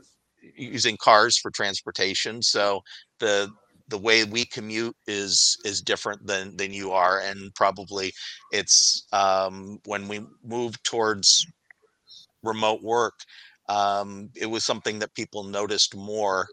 using 0.57 0.97
cars 1.03 1.39
for 1.39 1.51
transportation. 1.51 2.43
So 2.43 2.81
the 3.19 3.51
the 3.89 3.99
way 3.99 4.25
we 4.25 4.45
commute 4.47 4.97
is 5.07 5.57
is 5.65 5.81
different 5.83 6.27
than 6.27 6.57
than 6.57 6.73
you 6.73 6.93
are, 6.93 7.21
and 7.21 7.55
probably 7.55 8.13
it's 8.53 9.07
um, 9.13 9.79
when 9.87 10.09
we 10.09 10.21
move 10.45 10.83
towards 10.83 11.47
remote 12.43 12.83
work, 12.83 13.15
um, 13.69 14.31
it 14.37 14.47
was 14.47 14.65
something 14.65 14.99
that 15.01 15.15
people 15.15 15.45
noticed 15.45 15.97
more 15.97 16.47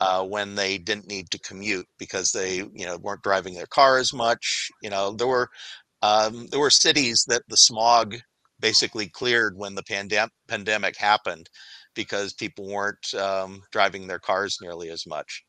uh, 0.00 0.24
when 0.24 0.54
they 0.54 0.78
didn't 0.78 1.08
need 1.08 1.30
to 1.30 1.38
commute 1.40 1.86
because 1.98 2.32
they 2.32 2.56
you 2.56 2.86
know 2.86 2.96
weren't 2.98 3.22
driving 3.22 3.54
their 3.54 3.66
car 3.66 3.98
as 3.98 4.12
much. 4.12 4.70
You 4.82 4.90
know 4.90 5.12
there 5.12 5.26
were 5.26 5.48
um, 6.02 6.46
there 6.50 6.60
were 6.60 6.70
cities 6.70 7.24
that 7.28 7.42
the 7.48 7.56
smog 7.56 8.16
basically 8.60 9.08
cleared 9.08 9.56
when 9.56 9.74
the 9.74 9.82
pandem- 9.82 10.30
pandemic 10.48 10.96
happened 10.96 11.48
because 11.94 12.32
people 12.34 12.66
weren't 12.66 13.14
um, 13.14 13.62
driving 13.72 14.06
their 14.06 14.18
cars 14.18 14.58
nearly 14.60 14.90
as 14.90 15.06
much. 15.06 15.44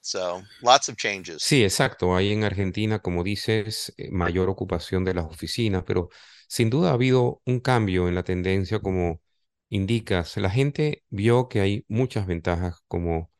So, 0.00 0.42
lots 0.62 0.88
of 0.88 0.96
changes. 0.96 1.42
Sí, 1.42 1.62
exacto. 1.62 2.16
Hay 2.16 2.32
en 2.32 2.42
Argentina, 2.42 2.98
como 2.98 3.22
dices, 3.22 3.92
eh, 3.96 4.10
mayor 4.10 4.48
ocupación 4.48 5.04
de 5.04 5.14
las 5.14 5.26
oficinas, 5.26 5.84
pero 5.86 6.08
sin 6.48 6.70
duda 6.70 6.90
ha 6.90 6.94
habido 6.94 7.40
un 7.46 7.60
cambio 7.60 8.08
en 8.08 8.16
la 8.16 8.24
tendencia, 8.24 8.80
como 8.80 9.20
indicas. 9.68 10.36
La 10.38 10.50
gente 10.50 11.04
vio 11.08 11.48
que 11.48 11.60
hay 11.60 11.84
muchas 11.88 12.26
ventajas, 12.26 12.80
como 12.88 13.30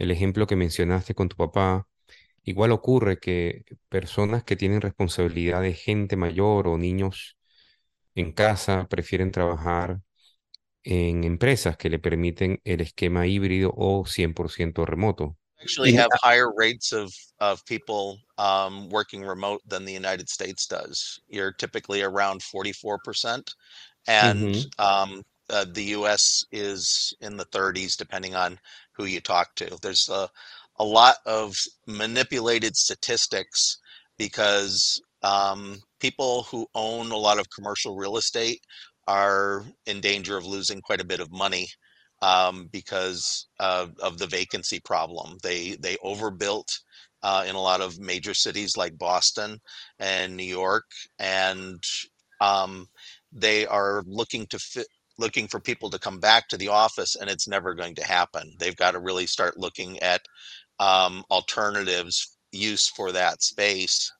el 0.00 0.10
ejemplo 0.10 0.46
que 0.46 0.56
mencionaste 0.56 1.14
con 1.14 1.28
tu 1.28 1.36
papá. 1.36 1.86
Igual 2.42 2.72
ocurre 2.72 3.18
que 3.20 3.64
personas 3.90 4.42
que 4.42 4.56
tienen 4.56 4.80
responsabilidad 4.80 5.60
de 5.60 5.74
gente 5.74 6.16
mayor 6.16 6.68
o 6.68 6.78
niños 6.78 7.36
en 8.14 8.32
casa 8.32 8.88
prefieren 8.88 9.30
trabajar 9.30 10.00
en 10.82 11.24
empresas 11.24 11.76
que 11.76 11.90
le 11.90 11.98
permiten 11.98 12.60
el 12.64 12.80
esquema 12.80 13.26
híbrido 13.26 13.72
o 13.76 14.04
100% 14.06 14.86
remoto. 14.86 15.36
Actually, 15.60 15.92
have 15.92 16.08
higher 16.22 16.50
rates 16.56 16.94
of 16.94 17.12
of 17.38 17.62
people 17.66 18.18
um, 18.38 18.88
working 18.88 19.22
remote 19.22 19.60
than 19.68 19.84
the 19.84 19.92
United 19.92 20.26
States 20.30 20.66
does. 20.66 21.20
You're 21.28 21.52
typically 21.52 22.00
around 22.00 22.40
44%, 22.40 23.54
and 24.06 24.66
um, 24.78 25.22
uh, 25.50 25.66
the 25.74 25.96
US 25.96 26.44
is 26.50 27.14
in 27.20 27.36
the 27.36 27.44
30s, 27.46 27.96
depending 27.96 28.34
on 28.34 28.58
who 29.00 29.06
you 29.06 29.20
talk 29.20 29.54
to. 29.56 29.78
There's 29.80 30.08
a, 30.08 30.28
a 30.78 30.84
lot 30.84 31.16
of 31.24 31.56
manipulated 31.86 32.76
statistics 32.76 33.78
because 34.18 35.00
um, 35.22 35.80
people 36.00 36.42
who 36.44 36.66
own 36.74 37.10
a 37.10 37.16
lot 37.16 37.38
of 37.38 37.46
commercial 37.50 37.96
real 37.96 38.16
estate 38.18 38.60
are 39.08 39.64
in 39.86 40.00
danger 40.00 40.36
of 40.36 40.44
losing 40.44 40.80
quite 40.80 41.00
a 41.00 41.06
bit 41.06 41.20
of 41.20 41.32
money 41.32 41.66
um, 42.22 42.68
because 42.70 43.48
of, 43.58 44.18
the 44.18 44.26
vacancy 44.26 44.80
problem. 44.80 45.38
They 45.42 45.76
they 45.80 45.96
overbuilt 46.02 46.68
uh, 47.22 47.44
in 47.48 47.54
a 47.54 47.60
lot 47.60 47.80
of 47.80 47.98
major 47.98 48.34
cities 48.34 48.76
like 48.76 48.98
Boston 48.98 49.58
and 49.98 50.36
New 50.36 50.44
York, 50.44 50.84
and 51.18 51.82
um, 52.40 52.86
they 53.32 53.66
are 53.66 54.02
looking 54.06 54.46
to 54.48 54.58
fit 54.58 54.86
looking 55.20 55.46
for 55.46 55.60
people 55.60 55.90
to 55.90 55.98
come 55.98 56.18
back 56.18 56.48
to 56.48 56.56
the 56.56 56.68
office, 56.68 57.16
and 57.16 57.30
it's 57.30 57.46
never 57.46 57.74
going 57.74 57.94
to 57.96 58.04
happen. 58.04 58.54
They've 58.58 58.76
got 58.76 58.92
to 58.92 58.98
really 58.98 59.26
start 59.26 59.58
looking 59.58 59.98
at 60.00 60.22
um, 60.80 61.22
alternatives 61.30 62.38
use 62.52 62.88
for 62.88 63.12
that 63.12 63.42
space. 63.42 64.10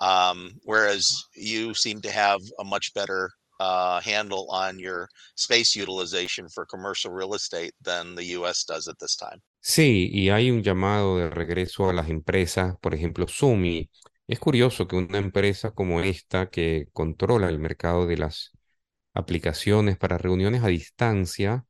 Um, 0.00 0.54
whereas 0.64 1.24
you 1.36 1.74
seem 1.74 2.00
to 2.02 2.10
have 2.10 2.40
a 2.58 2.64
much 2.64 2.92
better 2.92 3.30
uh, 3.60 4.00
handle 4.00 4.50
on 4.50 4.78
your 4.80 5.08
space 5.36 5.76
utilization 5.76 6.48
for 6.48 6.66
commercial 6.66 7.12
real 7.12 7.34
estate 7.34 7.72
than 7.80 8.16
the 8.16 8.24
US 8.38 8.64
does 8.64 8.88
at 8.88 8.98
this 8.98 9.16
time. 9.16 9.40
Sí, 9.60 10.10
y 10.12 10.30
hay 10.30 10.50
un 10.50 10.64
llamado 10.64 11.18
de 11.18 11.30
regreso 11.30 11.88
a 11.88 11.92
las 11.92 12.08
empresas, 12.08 12.74
por 12.80 12.94
ejemplo, 12.94 13.26
y 13.62 13.88
es 14.26 14.40
curioso 14.40 14.88
que 14.88 14.96
una 14.96 15.18
empresa 15.18 15.70
como 15.70 16.00
esta, 16.00 16.50
que 16.50 16.88
controla 16.92 17.48
el 17.48 17.60
mercado 17.60 18.08
de 18.08 18.16
las 18.16 18.50
aplicaciones 19.14 19.98
para 19.98 20.18
reuniones 20.18 20.62
a 20.64 20.68
distancia, 20.68 21.64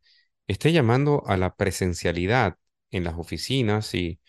esté 0.47 0.73
llamando 0.73 1.25
a 1.27 1.37
la 1.37 1.55
presencialidad 1.57 2.57
en 2.91 3.05
las 3.05 3.15
oficinas 3.19 3.95
y, 3.95 4.21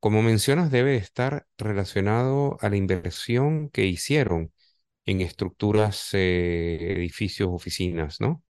como 0.00 0.22
mencionas, 0.22 0.70
debe 0.70 0.96
estar 0.96 1.46
relacionado 1.58 2.58
a 2.60 2.68
la 2.70 2.76
inversión 2.76 3.70
que 3.70 3.86
hicieron 3.86 4.52
en 5.06 5.20
estructuras, 5.22 6.10
eh, 6.14 6.92
edificios, 6.94 7.50
oficinas, 7.52 8.20
¿no? 8.20 8.44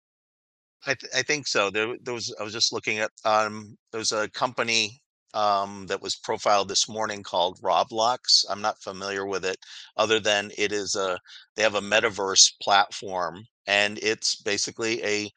I, 0.85 0.95
th- 0.95 1.13
I 1.15 1.23
think 1.23 1.47
so. 1.47 1.69
There, 1.71 1.97
there 2.01 2.13
was 2.13 2.33
I 2.39 2.43
was 2.43 2.53
just 2.53 2.73
looking 2.73 2.99
at 2.99 3.11
um 3.25 3.77
there 3.91 3.99
was 3.99 4.11
a 4.11 4.29
company 4.29 5.02
um 5.33 5.87
that 5.87 6.01
was 6.01 6.15
profiled 6.15 6.67
this 6.69 6.87
morning 6.89 7.23
called 7.23 7.59
Roblox. 7.61 8.45
I'm 8.49 8.61
not 8.61 8.81
familiar 8.81 9.25
with 9.25 9.45
it 9.45 9.57
other 9.97 10.19
than 10.19 10.51
it 10.57 10.71
is 10.71 10.95
a 10.95 11.19
they 11.55 11.63
have 11.63 11.75
a 11.75 11.81
metaverse 11.81 12.53
platform 12.61 13.45
and 13.67 13.99
it's 14.01 14.35
basically 14.41 15.03
a 15.03 15.31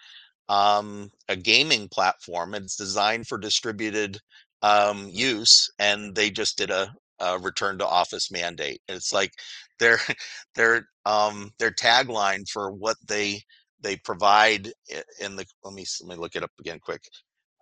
um, 0.49 1.11
a 1.29 1.37
gaming 1.37 1.89
platform. 1.89 2.55
It's 2.55 2.77
designed 2.77 3.27
for 3.29 3.39
distributed 3.39 4.19
um, 4.63 5.09
use, 5.11 5.71
and 5.79 6.15
they 6.15 6.31
just 6.31 6.59
did 6.59 6.71
a, 6.71 6.95
a 7.21 7.39
return 7.39 7.79
to 7.79 7.87
office 7.87 8.31
mandate. 8.31 8.81
And 8.89 8.97
it's 8.97 9.13
like 9.13 9.33
their 9.79 9.99
their 10.55 10.89
um, 11.05 11.53
their 11.59 11.71
tagline 11.73 12.49
for 12.49 12.71
what 12.73 12.97
they 13.07 13.43
they 13.81 13.97
provide 13.97 14.73
in 15.21 15.37
the. 15.37 15.47
Let 15.65 15.75
me 15.75 15.85
let 16.03 16.17
me 16.17 16.21
look 16.23 16.37
it 16.37 16.43
up 16.43 16.53
again 16.61 16.81
quick. 16.81 17.03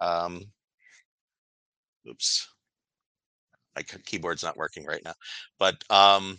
Um, 0.01 0.43
oops, 2.09 2.49
my 3.77 3.83
keyboard's 3.83 4.43
not 4.43 4.57
working 4.57 4.85
right 4.85 5.03
now, 5.05 5.15
but 5.59 5.77
um, 5.91 6.39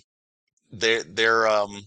their 0.72 1.04
their 1.04 1.48
um, 1.48 1.86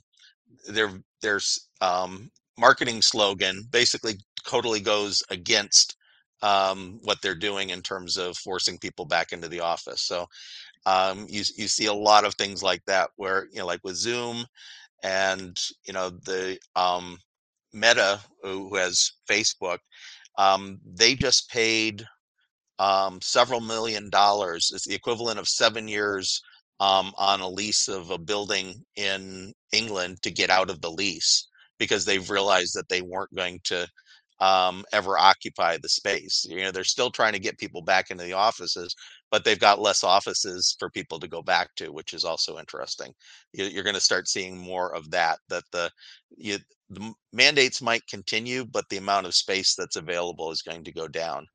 their 0.69 0.91
their 1.23 1.41
um, 1.81 2.31
marketing 2.59 3.03
slogan 3.03 3.65
basically 3.71 4.15
totally 4.47 4.81
goes 4.81 5.23
against 5.31 5.97
um, 6.43 7.01
what 7.05 7.19
they're 7.23 7.35
doing 7.35 7.71
in 7.71 7.83
terms 7.83 8.17
of 8.17 8.37
forcing 8.37 8.79
people 8.79 9.05
back 9.05 9.33
into 9.33 9.49
the 9.49 9.61
office. 9.61 10.03
So 10.03 10.27
um, 10.87 11.27
you 11.29 11.43
you 11.57 11.69
see 11.69 11.87
a 11.87 11.95
lot 11.95 12.25
of 12.25 12.35
things 12.35 12.63
like 12.63 12.85
that 12.87 13.11
where 13.17 13.49
you 13.53 13.59
know 13.61 13.67
like 13.67 13.81
with 13.85 13.97
Zoom 13.97 14.45
and 15.03 15.59
you 15.87 15.93
know 15.93 16.11
the 16.11 16.59
um, 16.77 17.19
Meta 17.73 18.21
who 18.43 18.75
has 18.77 19.13
Facebook, 19.31 19.79
um, 20.39 20.81
they 20.87 21.15
just 21.15 21.51
paid 21.51 22.07
um, 22.79 23.21
several 23.23 23.61
million 23.61 24.11
dollars. 24.11 24.71
It's 24.75 24.87
the 24.87 24.95
equivalent 24.95 25.39
of 25.39 25.49
seven 25.49 25.89
years 25.89 26.41
um, 26.81 27.13
on 27.17 27.41
a 27.41 27.49
lease 27.49 27.89
of 27.89 28.11
a 28.11 28.19
building 28.19 28.85
in 28.97 29.53
England 29.73 30.23
to 30.23 30.31
get 30.31 30.51
out 30.51 30.71
of 30.71 30.81
the 30.81 30.91
lease 30.91 31.49
because 31.79 32.05
they've 32.05 32.31
realized 32.31 32.75
that 32.75 32.89
they 32.89 33.03
weren't 33.03 33.35
going 33.35 33.61
to 33.65 33.89
um, 34.41 34.85
ever 34.93 35.19
occupy 35.19 35.77
the 35.79 35.89
space. 35.89 36.47
You 36.49 36.63
know, 36.63 36.71
they're 36.71 36.85
still 36.85 37.11
trying 37.11 37.33
to 37.33 37.41
get 37.41 37.59
people 37.59 37.83
back 37.83 38.11
into 38.11 38.25
the 38.25 38.35
offices, 38.35 38.95
but 39.31 39.45
they've 39.45 39.59
got 39.59 39.81
less 39.81 40.05
offices 40.05 40.77
for 40.79 40.91
people 40.91 41.19
to 41.21 41.29
go 41.29 41.43
back 41.43 41.75
to, 41.77 41.93
which 41.93 42.15
is 42.15 42.25
also 42.25 42.59
interesting. 42.59 43.13
You, 43.53 43.65
you're 43.65 43.85
going 43.85 43.95
to 43.95 44.01
start 44.01 44.29
seeing 44.29 44.57
more 44.57 44.95
of 44.95 45.11
that. 45.11 45.39
That 45.49 45.65
the 45.73 45.91
you, 46.37 46.59
the 46.91 47.13
mandates 47.33 47.83
might 47.83 48.07
continue, 48.07 48.65
but 48.65 48.89
the 48.89 48.99
amount 48.99 49.27
of 49.27 49.35
space 49.35 49.75
that's 49.75 49.97
available 49.97 50.53
is 50.53 50.63
going 50.63 50.85
to 50.85 50.93
go 50.93 51.09
down. 51.09 51.47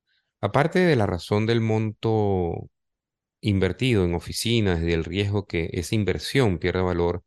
Aparte 0.44 0.80
de 0.80 0.94
la 0.94 1.06
razón 1.06 1.46
del 1.46 1.62
monto 1.62 2.68
invertido 3.40 4.04
en 4.04 4.14
oficinas 4.14 4.82
del 4.82 5.02
riesgo 5.02 5.46
que 5.46 5.70
esa 5.72 5.94
inversión 5.94 6.58
pierda 6.58 6.82
valor, 6.82 7.24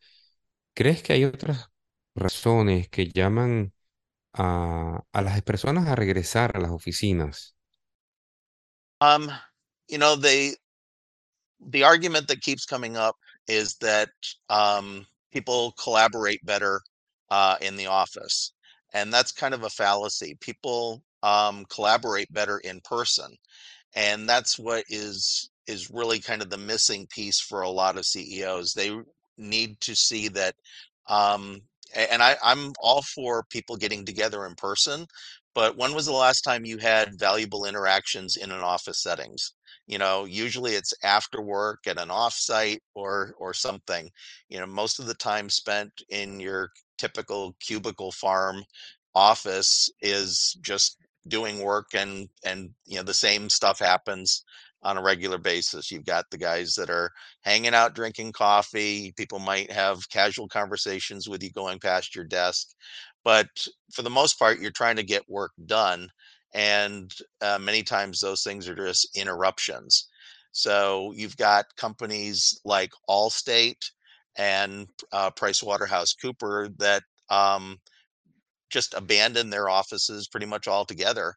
¿crees 0.75 1.01
que 1.01 1.13
hay 1.13 1.23
otras 1.23 1.71
razones 2.13 2.89
que 2.89 3.09
llaman 3.09 3.73
a, 4.33 5.03
las 5.13 5.41
personas 5.41 5.87
a 5.87 5.95
regresar 5.95 6.55
a 6.55 6.59
las 6.59 6.69
oficinas? 6.69 7.55
Um, 9.01 9.29
you 9.89 9.97
know, 9.97 10.15
they 10.15 10.55
the 11.71 11.83
argument 11.83 12.27
that 12.27 12.41
keeps 12.41 12.67
coming 12.67 12.97
up 12.97 13.15
is 13.47 13.77
that 13.79 14.09
um, 14.49 15.07
people 15.31 15.73
collaborate 15.83 16.45
better 16.45 16.81
uh, 17.31 17.55
in 17.61 17.77
the 17.77 17.87
office, 17.87 18.53
and 18.93 19.11
that's 19.11 19.31
kind 19.31 19.55
of 19.55 19.63
a 19.63 19.71
fallacy. 19.71 20.37
People 20.39 21.01
um, 21.23 21.65
collaborate 21.69 22.31
better 22.33 22.59
in 22.59 22.81
person, 22.81 23.35
and 23.95 24.27
that's 24.29 24.57
what 24.59 24.83
is 24.89 25.49
is 25.67 25.91
really 25.91 26.19
kind 26.19 26.41
of 26.41 26.49
the 26.49 26.57
missing 26.57 27.07
piece 27.09 27.39
for 27.41 27.61
a 27.61 27.69
lot 27.69 27.97
of 27.97 28.05
CEOs. 28.05 28.73
They 28.73 28.97
need 29.37 29.79
to 29.81 29.95
see 29.95 30.29
that, 30.29 30.55
um, 31.07 31.61
and 31.95 32.23
I, 32.23 32.37
I'm 32.43 32.73
all 32.79 33.01
for 33.01 33.43
people 33.49 33.75
getting 33.77 34.05
together 34.05 34.45
in 34.45 34.55
person. 34.55 35.07
But 35.53 35.75
when 35.77 35.93
was 35.93 36.05
the 36.05 36.13
last 36.13 36.41
time 36.41 36.65
you 36.65 36.77
had 36.77 37.19
valuable 37.19 37.65
interactions 37.65 38.37
in 38.37 38.51
an 38.51 38.61
office 38.61 39.01
settings? 39.01 39.53
You 39.87 39.97
know, 39.97 40.25
usually 40.25 40.73
it's 40.73 40.93
after 41.03 41.41
work 41.41 41.87
at 41.87 41.99
an 41.99 42.09
offsite 42.09 42.79
or 42.93 43.33
or 43.39 43.53
something. 43.53 44.09
You 44.49 44.59
know, 44.59 44.67
most 44.67 44.99
of 44.99 45.07
the 45.07 45.15
time 45.15 45.49
spent 45.49 45.91
in 46.09 46.39
your 46.39 46.71
typical 46.97 47.55
cubicle 47.59 48.11
farm 48.11 48.63
office 49.15 49.89
is 50.01 50.57
just 50.61 50.97
doing 51.29 51.61
work 51.61 51.87
and 51.93 52.29
and 52.45 52.71
you 52.85 52.97
know 52.97 53.03
the 53.03 53.13
same 53.13 53.49
stuff 53.49 53.79
happens 53.79 54.43
on 54.83 54.97
a 54.97 55.01
regular 55.01 55.37
basis. 55.37 55.91
You've 55.91 56.05
got 56.05 56.25
the 56.31 56.37
guys 56.37 56.75
that 56.75 56.89
are 56.89 57.11
hanging 57.41 57.73
out 57.73 57.95
drinking 57.95 58.33
coffee. 58.33 59.13
People 59.17 59.39
might 59.39 59.71
have 59.71 60.09
casual 60.09 60.47
conversations 60.47 61.27
with 61.27 61.43
you 61.43 61.51
going 61.51 61.79
past 61.79 62.15
your 62.15 62.25
desk. 62.25 62.69
But 63.23 63.47
for 63.93 64.01
the 64.03 64.09
most 64.09 64.39
part, 64.39 64.59
you're 64.59 64.71
trying 64.71 64.97
to 64.97 65.03
get 65.03 65.29
work 65.29 65.51
done. 65.65 66.09
and 66.53 67.11
uh, 67.41 67.59
many 67.59 67.83
times 67.83 68.19
those 68.19 68.43
things 68.43 68.67
are 68.69 68.75
just 68.75 69.15
interruptions. 69.15 70.07
So 70.51 71.13
you've 71.15 71.37
got 71.37 71.75
companies 71.75 72.59
like 72.65 72.91
Allstate 73.09 73.91
and 74.37 74.87
uh, 75.11 75.31
PricewaterhouseCooper 75.31 76.77
that 76.79 77.03
um, 77.29 77.79
just 78.69 78.93
abandon 78.93 79.49
their 79.49 79.69
offices 79.69 80.27
pretty 80.27 80.45
much 80.45 80.67
altogether 80.67 81.35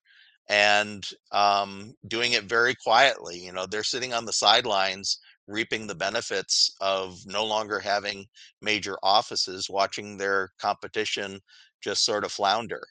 and 0.48 1.08
um, 1.32 1.94
doing 2.08 2.32
it 2.32 2.44
very 2.44 2.74
quietly. 2.74 3.38
You 3.38 3.52
know, 3.52 3.66
they're 3.66 3.84
sitting 3.84 4.12
on 4.12 4.24
the 4.24 4.32
sidelines 4.32 5.18
reaping 5.46 5.86
the 5.86 5.94
benefits 5.94 6.74
of 6.80 7.18
no 7.26 7.44
longer 7.44 7.78
having 7.78 8.26
major 8.60 8.96
offices, 9.02 9.68
watching 9.70 10.16
their 10.16 10.50
competition 10.60 11.40
just 11.82 12.04
sort 12.04 12.24
of 12.24 12.32
flounder. 12.32 12.82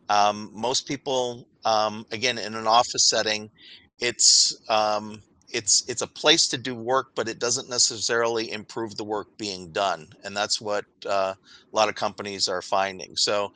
Um, 0.08 0.50
most 0.52 0.86
people, 0.86 1.46
um, 1.64 2.06
again, 2.10 2.38
in 2.38 2.54
an 2.54 2.66
office 2.66 3.08
setting, 3.08 3.50
it's 4.00 4.56
um, 4.68 5.22
it's 5.52 5.84
it's 5.88 6.02
a 6.02 6.06
place 6.06 6.48
to 6.48 6.58
do 6.58 6.74
work, 6.74 7.08
but 7.14 7.28
it 7.28 7.38
doesn't 7.38 7.68
necessarily 7.68 8.50
improve 8.52 8.96
the 8.96 9.04
work 9.04 9.28
being 9.38 9.70
done, 9.72 10.08
and 10.24 10.36
that's 10.36 10.60
what 10.60 10.84
uh, 11.06 11.34
a 11.34 11.76
lot 11.76 11.88
of 11.88 11.94
companies 11.94 12.48
are 12.48 12.62
finding. 12.62 13.16
So, 13.16 13.52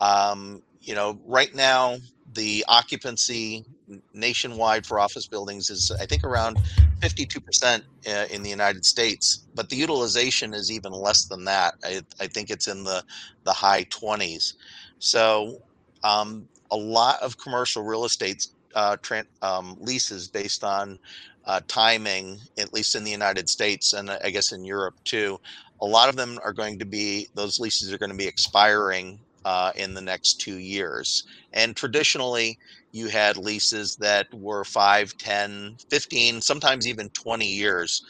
um, 0.00 0.62
you 0.80 0.94
know, 0.94 1.18
right 1.26 1.54
now 1.54 1.98
the 2.34 2.64
occupancy 2.68 3.64
nationwide 4.14 4.86
for 4.86 5.00
office 5.00 5.26
buildings 5.26 5.68
is, 5.68 5.90
I 6.00 6.06
think, 6.06 6.22
around 6.22 6.58
52% 7.00 7.82
uh, 8.06 8.26
in 8.30 8.42
the 8.42 8.50
United 8.50 8.84
States, 8.84 9.44
but 9.54 9.68
the 9.68 9.76
utilization 9.76 10.54
is 10.54 10.70
even 10.70 10.92
less 10.92 11.24
than 11.24 11.44
that. 11.46 11.74
I, 11.82 12.02
I 12.20 12.28
think 12.28 12.50
it's 12.50 12.68
in 12.68 12.84
the 12.84 13.02
the 13.44 13.52
high 13.52 13.84
20s. 13.84 14.54
So, 14.98 15.60
um, 16.04 16.48
a 16.70 16.76
lot 16.76 17.20
of 17.20 17.36
commercial 17.36 17.82
real 17.82 18.04
estate 18.04 18.46
uh, 18.74 18.96
um, 19.42 19.76
leases 19.80 20.28
based 20.28 20.64
on 20.64 20.98
uh, 21.46 21.60
timing, 21.68 22.38
at 22.58 22.72
least 22.72 22.94
in 22.94 23.04
the 23.04 23.10
United 23.10 23.48
States 23.48 23.92
and 23.92 24.10
I 24.10 24.30
guess 24.30 24.52
in 24.52 24.64
Europe 24.64 24.96
too. 25.04 25.40
A 25.80 25.86
lot 25.86 26.08
of 26.08 26.16
them 26.16 26.38
are 26.44 26.52
going 26.52 26.78
to 26.78 26.84
be, 26.84 27.28
those 27.34 27.58
leases 27.58 27.92
are 27.92 27.98
going 27.98 28.10
to 28.10 28.16
be 28.16 28.26
expiring 28.26 29.18
uh, 29.44 29.72
in 29.74 29.94
the 29.94 30.00
next 30.00 30.40
two 30.40 30.58
years. 30.58 31.24
And 31.52 31.74
traditionally, 31.74 32.58
you 32.92 33.08
had 33.08 33.36
leases 33.36 33.96
that 33.96 34.32
were 34.34 34.64
5, 34.64 35.16
10, 35.16 35.76
15, 35.88 36.40
sometimes 36.40 36.86
even 36.86 37.08
20 37.10 37.46
years. 37.46 38.02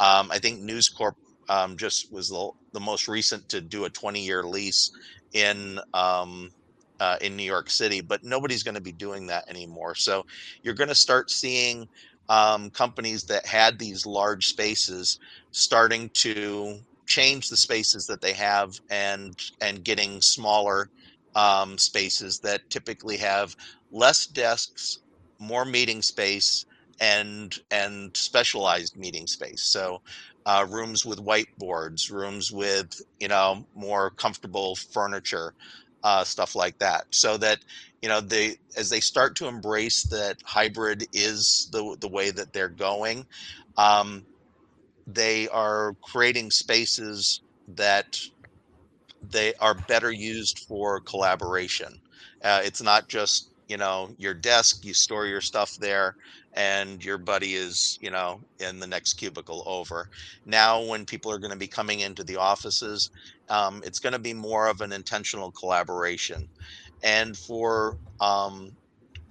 Um, 0.00 0.30
I 0.30 0.38
think 0.38 0.60
News 0.60 0.88
Corp 0.88 1.16
um, 1.48 1.76
just 1.76 2.12
was 2.12 2.28
the, 2.28 2.50
the, 2.72 2.80
most 2.80 3.08
recent 3.08 3.48
to 3.48 3.60
do 3.60 3.84
a 3.84 3.90
20 3.90 4.24
year 4.24 4.42
lease 4.42 4.90
in 5.32 5.80
um, 5.94 6.50
uh, 7.00 7.16
in 7.20 7.36
New 7.36 7.44
York 7.44 7.70
City, 7.70 8.00
but 8.00 8.24
nobody's 8.24 8.62
going 8.62 8.74
to 8.74 8.80
be 8.80 8.92
doing 8.92 9.26
that 9.26 9.48
anymore. 9.48 9.94
So 9.94 10.24
you're 10.62 10.74
going 10.74 10.88
to 10.88 10.94
start 10.94 11.30
seeing 11.30 11.88
um, 12.28 12.70
companies 12.70 13.24
that 13.24 13.46
had 13.46 13.78
these 13.78 14.06
large 14.06 14.46
spaces 14.46 15.18
starting 15.50 16.10
to 16.14 16.78
change 17.06 17.48
the 17.48 17.56
spaces 17.56 18.06
that 18.06 18.20
they 18.20 18.32
have 18.34 18.70
and 18.90 19.34
and 19.60 19.84
getting 19.84 20.20
smaller 20.20 20.90
um, 21.34 21.78
spaces 21.78 22.38
that 22.40 22.62
typically 22.70 23.16
have 23.16 23.54
less 23.90 24.26
desks, 24.26 24.98
more 25.38 25.64
meeting 25.64 26.02
space, 26.02 26.66
and 27.00 27.56
and 27.70 28.16
specialized 28.16 28.96
meeting 28.96 29.26
space. 29.26 29.62
So 29.64 30.02
uh, 30.46 30.66
rooms 30.68 31.04
with 31.06 31.18
whiteboards, 31.24 32.10
rooms 32.10 32.50
with 32.52 32.90
you 33.20 33.28
know 33.28 33.66
more 33.74 34.10
comfortable 34.10 34.76
furniture, 34.76 35.54
uh, 36.02 36.24
stuff 36.24 36.54
like 36.54 36.78
that, 36.78 37.04
so 37.10 37.36
that 37.38 37.58
you 38.02 38.08
know 38.08 38.20
they 38.20 38.56
as 38.76 38.90
they 38.90 39.00
start 39.00 39.36
to 39.36 39.46
embrace 39.46 40.02
that 40.04 40.36
hybrid 40.44 41.04
is 41.12 41.68
the 41.72 41.96
the 42.00 42.08
way 42.08 42.30
that 42.30 42.52
they're 42.52 42.68
going 42.68 43.26
um, 43.76 44.26
they 45.06 45.48
are 45.48 45.94
creating 46.02 46.50
spaces 46.50 47.42
that 47.66 48.18
they 49.22 49.54
are 49.54 49.74
better 49.74 50.10
used 50.12 50.60
for 50.68 51.00
collaboration. 51.00 52.00
Uh, 52.42 52.60
it's 52.64 52.82
not 52.82 53.08
just 53.08 53.50
you 53.68 53.76
know 53.76 54.10
your 54.18 54.34
desk 54.34 54.84
you 54.84 54.94
store 54.94 55.26
your 55.26 55.40
stuff 55.40 55.76
there 55.78 56.16
and 56.54 57.04
your 57.04 57.18
buddy 57.18 57.54
is 57.54 57.98
you 58.00 58.10
know 58.10 58.42
in 58.58 58.78
the 58.80 58.86
next 58.86 59.14
cubicle 59.14 59.62
over. 59.66 60.08
Now 60.44 60.82
when 60.82 61.06
people 61.06 61.30
are 61.32 61.38
going 61.38 61.52
to 61.52 61.56
be 61.58 61.68
coming 61.68 62.00
into 62.00 62.24
the 62.24 62.36
offices 62.36 63.10
um, 63.50 63.82
it's 63.84 64.00
going 64.00 64.12
to 64.12 64.18
be 64.18 64.34
more 64.34 64.68
of 64.68 64.80
an 64.80 64.92
intentional 64.92 65.52
collaboration 65.52 66.48
and 67.02 67.36
for 67.36 67.98
um, 68.20 68.70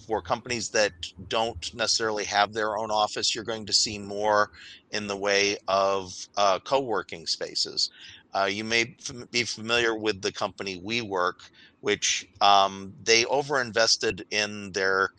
for 0.08 0.22
companies 0.22 0.70
that 0.70 0.94
don't 1.28 1.70
necessarily 1.74 2.24
have 2.26 2.54
their 2.54 2.78
own 2.78 2.92
office, 2.92 3.36
you're 3.36 3.44
going 3.44 3.66
to 3.66 3.74
see 3.74 4.00
more 4.00 4.50
in 4.92 5.08
the 5.08 5.18
way 5.18 5.58
of 5.68 6.14
uh, 6.38 6.60
co-working 6.66 7.28
spaces. 7.28 7.90
Uh, 8.34 8.46
you 8.46 8.64
may 8.64 8.96
f- 9.08 9.30
be 9.32 9.44
familiar 9.44 9.96
with 9.98 10.22
the 10.22 10.32
company 10.32 10.82
WeWork, 10.82 11.34
which 11.82 12.26
um, 12.42 12.94
they 13.04 13.26
overinvested 13.26 14.24
in 14.32 14.72
their 14.72 15.10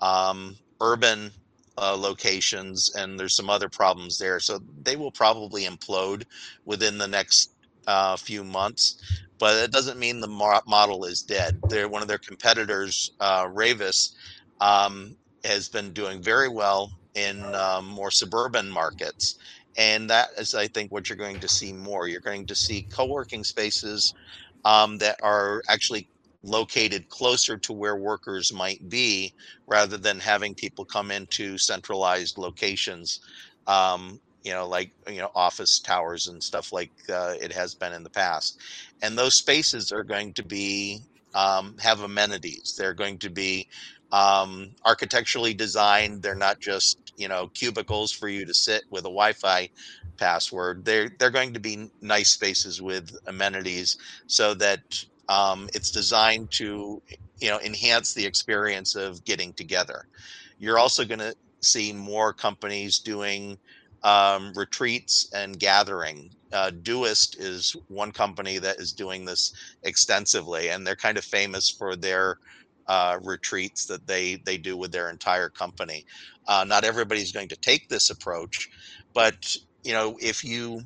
um, 0.00 0.56
urban 0.80 1.30
uh, 1.76 1.96
locations, 1.96 2.90
and 2.96 3.18
there's 3.18 3.36
some 3.36 3.50
other 3.50 3.68
problems 3.68 4.18
there. 4.18 4.40
So 4.40 4.60
they 4.82 4.96
will 4.96 5.12
probably 5.12 5.64
implode 5.64 6.24
within 6.64 6.98
the 6.98 7.08
next 7.08 7.54
uh, 7.88 8.16
few 8.16 8.44
months 8.44 8.96
but 9.40 9.56
it 9.64 9.72
doesn't 9.72 9.98
mean 10.00 10.20
the 10.20 10.28
model 10.66 11.04
is 11.04 11.22
dead. 11.22 11.62
They're 11.68 11.88
one 11.88 12.02
of 12.02 12.08
their 12.08 12.18
competitors, 12.18 13.10
uh, 13.20 13.46
Ravis, 13.46 14.10
um, 14.60 15.16
has 15.44 15.68
been 15.68 15.92
doing 15.92 16.22
very 16.22 16.48
well 16.48 16.92
in 17.14 17.54
um, 17.54 17.86
more 17.86 18.10
suburban 18.12 18.70
markets. 18.70 19.36
And 19.76 20.10
that 20.10 20.30
is, 20.38 20.54
I 20.54 20.68
think, 20.68 20.92
what 20.92 21.08
you're 21.08 21.18
going 21.18 21.40
to 21.40 21.48
see 21.48 21.72
more. 21.72 22.08
You're 22.08 22.20
going 22.20 22.46
to 22.46 22.56
see 22.56 22.86
co 22.92 23.06
working 23.06 23.44
spaces 23.44 24.12
um, 24.64 24.98
that 24.98 25.16
are 25.22 25.62
actually 25.68 26.08
located 26.42 27.08
closer 27.08 27.58
to 27.58 27.72
where 27.74 27.96
workers 27.96 28.52
might 28.52 28.88
be 28.88 29.34
rather 29.68 29.98
than 29.98 30.20
having 30.20 30.54
people 30.54 30.84
come 30.84 31.10
into 31.10 31.58
centralized 31.58 32.38
locations 32.38 33.20
um, 33.66 34.20
you 34.44 34.52
know, 34.52 34.66
like 34.66 34.90
you 35.08 35.18
know, 35.18 35.30
office 35.34 35.78
towers 35.80 36.28
and 36.28 36.42
stuff 36.42 36.72
like 36.72 36.90
uh, 37.08 37.34
it 37.40 37.52
has 37.52 37.74
been 37.74 37.92
in 37.92 38.02
the 38.02 38.10
past. 38.10 38.58
And 39.02 39.16
those 39.16 39.34
spaces 39.34 39.92
are 39.92 40.04
going 40.04 40.32
to 40.34 40.44
be 40.44 41.00
um, 41.34 41.76
have 41.78 42.00
amenities. 42.00 42.74
They're 42.76 42.94
going 42.94 43.18
to 43.18 43.30
be 43.30 43.68
um, 44.12 44.70
architecturally 44.84 45.54
designed. 45.54 46.22
They're 46.22 46.34
not 46.34 46.60
just 46.60 47.12
you 47.16 47.28
know 47.28 47.48
cubicles 47.54 48.12
for 48.12 48.28
you 48.28 48.44
to 48.46 48.54
sit 48.54 48.84
with 48.90 49.00
a 49.00 49.04
Wi-Fi 49.04 49.68
password. 50.18 50.84
They're 50.84 51.10
they're 51.18 51.30
going 51.30 51.54
to 51.54 51.60
be 51.60 51.90
nice 52.00 52.30
spaces 52.30 52.80
with 52.80 53.16
amenities 53.26 53.96
so 54.26 54.54
that 54.54 54.80
um, 55.28 55.68
it's 55.74 55.90
designed 55.90 56.50
to 56.52 57.02
you 57.40 57.50
know 57.50 57.60
enhance 57.60 58.14
the 58.14 58.24
experience 58.24 58.94
of 58.94 59.24
getting 59.24 59.52
together. 59.52 60.06
You're 60.58 60.78
also 60.78 61.04
going 61.04 61.20
to 61.20 61.34
see 61.60 61.92
more 61.92 62.32
companies 62.32 62.98
doing 62.98 63.58
um, 64.02 64.52
retreats 64.54 65.28
and 65.34 65.58
gathering. 65.58 66.30
Uh, 66.52 66.70
Doist 66.70 67.36
is 67.38 67.74
one 67.88 68.12
company 68.12 68.58
that 68.58 68.78
is 68.78 68.92
doing 68.92 69.24
this 69.24 69.52
extensively, 69.82 70.68
and 70.70 70.86
they're 70.86 70.96
kind 70.96 71.18
of 71.18 71.24
famous 71.24 71.70
for 71.70 71.96
their 71.96 72.38
uh, 72.86 73.18
retreats 73.22 73.86
that 73.86 74.06
they 74.06 74.36
they 74.46 74.56
do 74.56 74.76
with 74.76 74.92
their 74.92 75.10
entire 75.10 75.48
company. 75.50 76.04
Uh, 76.46 76.64
not 76.66 76.84
everybody's 76.84 77.32
going 77.32 77.48
to 77.48 77.56
take 77.56 77.88
this 77.88 78.10
approach, 78.10 78.68
but 79.14 79.54
you 79.84 79.92
know 79.92 80.16
if 80.20 80.44
you 80.44 80.80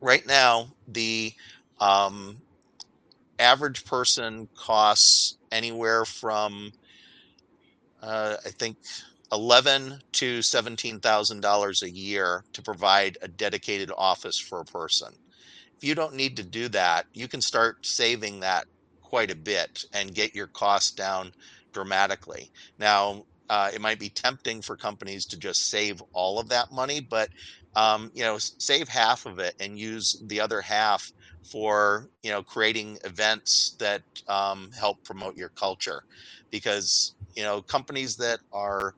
right 0.00 0.26
now 0.26 0.68
the 0.88 1.32
um, 1.80 2.42
average 3.38 3.84
person 3.84 4.48
costs 4.56 5.38
anywhere 5.50 6.04
from 6.04 6.72
uh, 8.02 8.36
I 8.44 8.50
think 8.50 8.76
eleven 9.32 10.00
to 10.12 10.42
seventeen 10.42 11.00
thousand 11.00 11.40
dollars 11.40 11.82
a 11.82 11.90
year 11.90 12.44
to 12.52 12.62
provide 12.62 13.16
a 13.22 13.28
dedicated 13.28 13.90
office 13.96 14.38
for 14.38 14.60
a 14.60 14.64
person. 14.64 15.08
If 15.76 15.88
you 15.88 15.94
don't 15.94 16.14
need 16.14 16.36
to 16.36 16.42
do 16.42 16.68
that, 16.68 17.06
you 17.14 17.28
can 17.28 17.40
start 17.40 17.76
saving 17.82 18.40
that 18.40 18.66
quite 19.00 19.30
a 19.30 19.36
bit 19.36 19.84
and 19.92 20.14
get 20.14 20.34
your 20.34 20.48
costs 20.48 20.92
down 20.92 21.32
dramatically. 21.72 22.50
Now, 22.78 23.24
uh, 23.48 23.70
it 23.74 23.80
might 23.80 23.98
be 23.98 24.10
tempting 24.10 24.62
for 24.62 24.76
companies 24.76 25.26
to 25.26 25.38
just 25.38 25.70
save 25.70 26.02
all 26.12 26.38
of 26.38 26.48
that 26.50 26.70
money, 26.70 27.00
but 27.00 27.28
um, 27.74 28.10
you 28.14 28.22
know, 28.22 28.36
save 28.38 28.88
half 28.88 29.26
of 29.26 29.38
it 29.38 29.54
and 29.60 29.78
use 29.78 30.20
the 30.26 30.40
other 30.40 30.60
half 30.60 31.12
for 31.50 32.08
you 32.22 32.30
know 32.30 32.42
creating 32.42 32.98
events 33.04 33.76
that 33.78 34.02
um, 34.28 34.70
help 34.78 35.02
promote 35.04 35.36
your 35.36 35.50
culture, 35.50 36.02
because 36.50 37.14
you 37.34 37.42
know 37.42 37.62
companies 37.62 38.16
that 38.16 38.40
are 38.52 38.94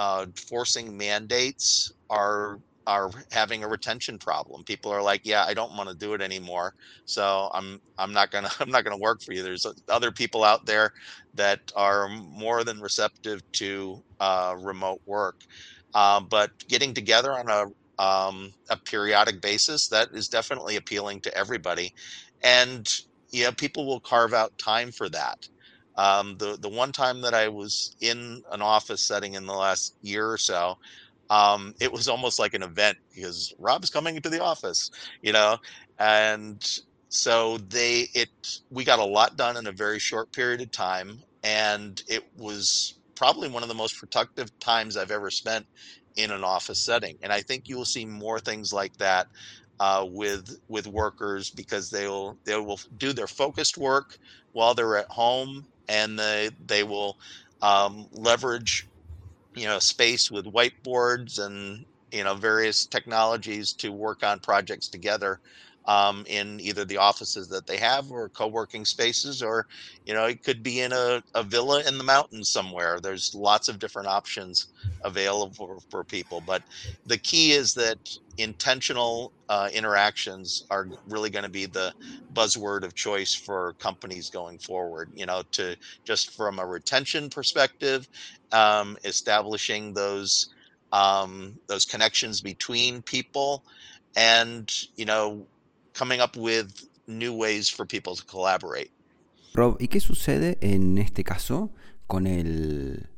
uh, 0.00 0.26
forcing 0.48 0.98
mandates 0.98 1.92
are 2.10 2.60
are 2.88 3.12
having 3.32 3.64
a 3.64 3.68
retention 3.68 4.18
problem. 4.18 4.64
People 4.64 4.92
are 4.92 5.02
like, 5.02 5.22
yeah, 5.24 5.44
I 5.46 5.54
don't 5.54 5.76
want 5.76 5.90
to 5.90 5.96
do 5.96 6.14
it 6.14 6.22
anymore. 6.22 6.74
So 7.06 7.50
I'm 7.54 7.80
I'm 7.98 8.12
not 8.14 8.32
gonna 8.32 8.50
I'm 8.60 8.70
not 8.72 8.84
gonna 8.84 8.98
work 8.98 9.20
for 9.24 9.34
you. 9.34 9.44
There's 9.44 9.66
other 9.88 10.12
people 10.12 10.44
out 10.44 10.66
there 10.66 10.90
that 11.34 11.60
are 11.76 12.08
more 12.10 12.64
than 12.64 12.80
receptive 12.80 13.42
to 13.54 14.02
uh, 14.20 14.56
remote 14.60 15.02
work. 15.06 15.36
Uh, 15.94 16.20
but 16.20 16.52
getting 16.68 16.94
together 16.94 17.32
on 17.32 17.48
a 17.50 17.66
um, 18.04 18.52
a 18.70 18.78
periodic 18.86 19.42
basis 19.42 19.88
that 19.90 20.10
is 20.14 20.28
definitely 20.28 20.76
appealing 20.76 21.20
to 21.22 21.36
everybody, 21.38 21.92
and 22.42 22.88
yeah, 23.32 23.52
people 23.52 23.86
will 23.86 24.00
carve 24.00 24.34
out 24.34 24.52
time 24.58 24.92
for 24.92 25.10
that. 25.10 25.48
Um, 25.96 26.36
the 26.38 26.56
the 26.58 26.68
one 26.68 26.92
time 26.92 27.20
that 27.22 27.34
I 27.34 27.48
was 27.48 27.96
in 28.00 28.42
an 28.52 28.62
office 28.62 29.02
setting 29.02 29.34
in 29.34 29.46
the 29.46 29.54
last 29.54 29.96
year 30.02 30.30
or 30.30 30.38
so, 30.38 30.78
um, 31.30 31.74
it 31.80 31.92
was 31.92 32.08
almost 32.08 32.38
like 32.38 32.54
an 32.54 32.62
event 32.62 32.98
because 33.14 33.52
Rob's 33.58 33.90
coming 33.90 34.16
into 34.16 34.30
the 34.30 34.42
office, 34.42 34.90
you 35.22 35.32
know, 35.32 35.58
and 35.98 36.66
so 37.08 37.58
they 37.58 38.08
it 38.14 38.28
we 38.70 38.84
got 38.84 38.98
a 38.98 39.04
lot 39.04 39.36
done 39.36 39.56
in 39.56 39.66
a 39.66 39.72
very 39.72 39.98
short 39.98 40.32
period 40.32 40.60
of 40.60 40.70
time, 40.70 41.22
and 41.42 42.02
it 42.08 42.24
was 42.36 42.94
probably 43.14 43.48
one 43.48 43.62
of 43.62 43.68
the 43.68 43.74
most 43.74 43.98
productive 43.98 44.56
times 44.60 44.96
I've 44.96 45.10
ever 45.10 45.30
spent 45.30 45.66
in 46.16 46.30
an 46.30 46.44
office 46.44 46.80
setting. 46.80 47.18
And 47.22 47.32
I 47.32 47.42
think 47.42 47.68
you 47.68 47.76
will 47.76 47.84
see 47.84 48.04
more 48.04 48.40
things 48.40 48.72
like 48.72 48.96
that 48.98 49.26
uh, 49.80 50.06
with 50.08 50.58
with 50.68 50.86
workers 50.86 51.50
because 51.50 51.90
they 51.90 52.06
will 52.06 52.38
they 52.44 52.56
will 52.56 52.80
do 52.98 53.12
their 53.12 53.26
focused 53.26 53.78
work 53.78 54.18
while 54.52 54.74
they're 54.74 54.96
at 54.96 55.10
home, 55.10 55.66
and 55.90 56.18
they 56.18 56.50
they 56.66 56.84
will 56.84 57.18
um, 57.62 58.08
leverage 58.12 58.88
you 59.54 59.66
know 59.66 59.78
space 59.78 60.30
with 60.30 60.46
whiteboards 60.46 61.38
and 61.44 61.86
you 62.12 62.24
know 62.24 62.34
various 62.34 62.86
technologies 62.86 63.72
to 63.74 63.90
work 63.92 64.22
on 64.24 64.40
projects 64.40 64.88
together 64.88 65.40
um, 65.90 66.24
in 66.28 66.60
either 66.60 66.86
the 66.86 66.98
offices 66.98 67.48
that 67.48 67.66
they 67.66 67.78
have 67.78 68.10
or 68.12 68.30
co-working 68.30 68.86
spaces 68.86 69.42
or 69.42 69.66
you 70.06 70.14
know 70.14 70.26
it 70.26 70.42
could 70.44 70.62
be 70.62 70.80
in 70.80 70.92
a, 70.92 71.22
a 71.34 71.42
villa 71.44 71.82
in 71.88 71.98
the 71.98 72.04
mountains 72.04 72.50
somewhere. 72.50 73.00
There's 73.02 73.32
lots 73.34 73.68
of 73.68 73.78
different 73.80 74.08
options 74.08 74.68
available 75.04 75.54
for, 75.54 75.78
for 75.90 76.04
people 76.04 76.40
but 76.40 76.62
the 77.06 77.18
key 77.18 77.52
is 77.52 77.74
that 77.74 77.98
intentional 78.38 79.32
uh, 79.48 79.68
interactions 79.72 80.62
are 80.70 80.88
really 81.08 81.30
going 81.30 81.44
to 81.44 81.50
be 81.50 81.66
the 81.66 81.92
buzzword 82.32 82.84
of 82.84 82.94
choice 82.94 83.34
for 83.34 83.74
companies 83.80 84.30
going 84.30 84.58
forward 84.58 85.10
you 85.14 85.26
know 85.26 85.42
to 85.52 85.76
just 86.04 86.34
from 86.34 86.58
a 86.58 86.66
retention 86.66 87.30
perspective 87.30 88.08
um, 88.52 88.96
establishing 89.04 89.94
those 89.94 90.48
um, 90.92 91.58
those 91.68 91.84
connections 91.84 92.40
between 92.40 93.02
people 93.02 93.64
and 94.16 94.70
you 94.96 95.04
know 95.06 95.48
coming 96.00 96.20
up 96.22 96.34
with 96.36 96.88
new 97.06 97.32
ways 97.34 97.68
for 97.70 97.86
people 97.86 98.14
to 98.16 98.24
collaborate. 98.24 98.90
Rob, 99.52 99.76
¿y 99.80 99.88
qué 99.88 100.00
sucede 100.00 100.56
en 100.62 100.96
este 100.96 101.24
caso 101.24 101.70
con 102.06 102.26
el, 102.26 103.10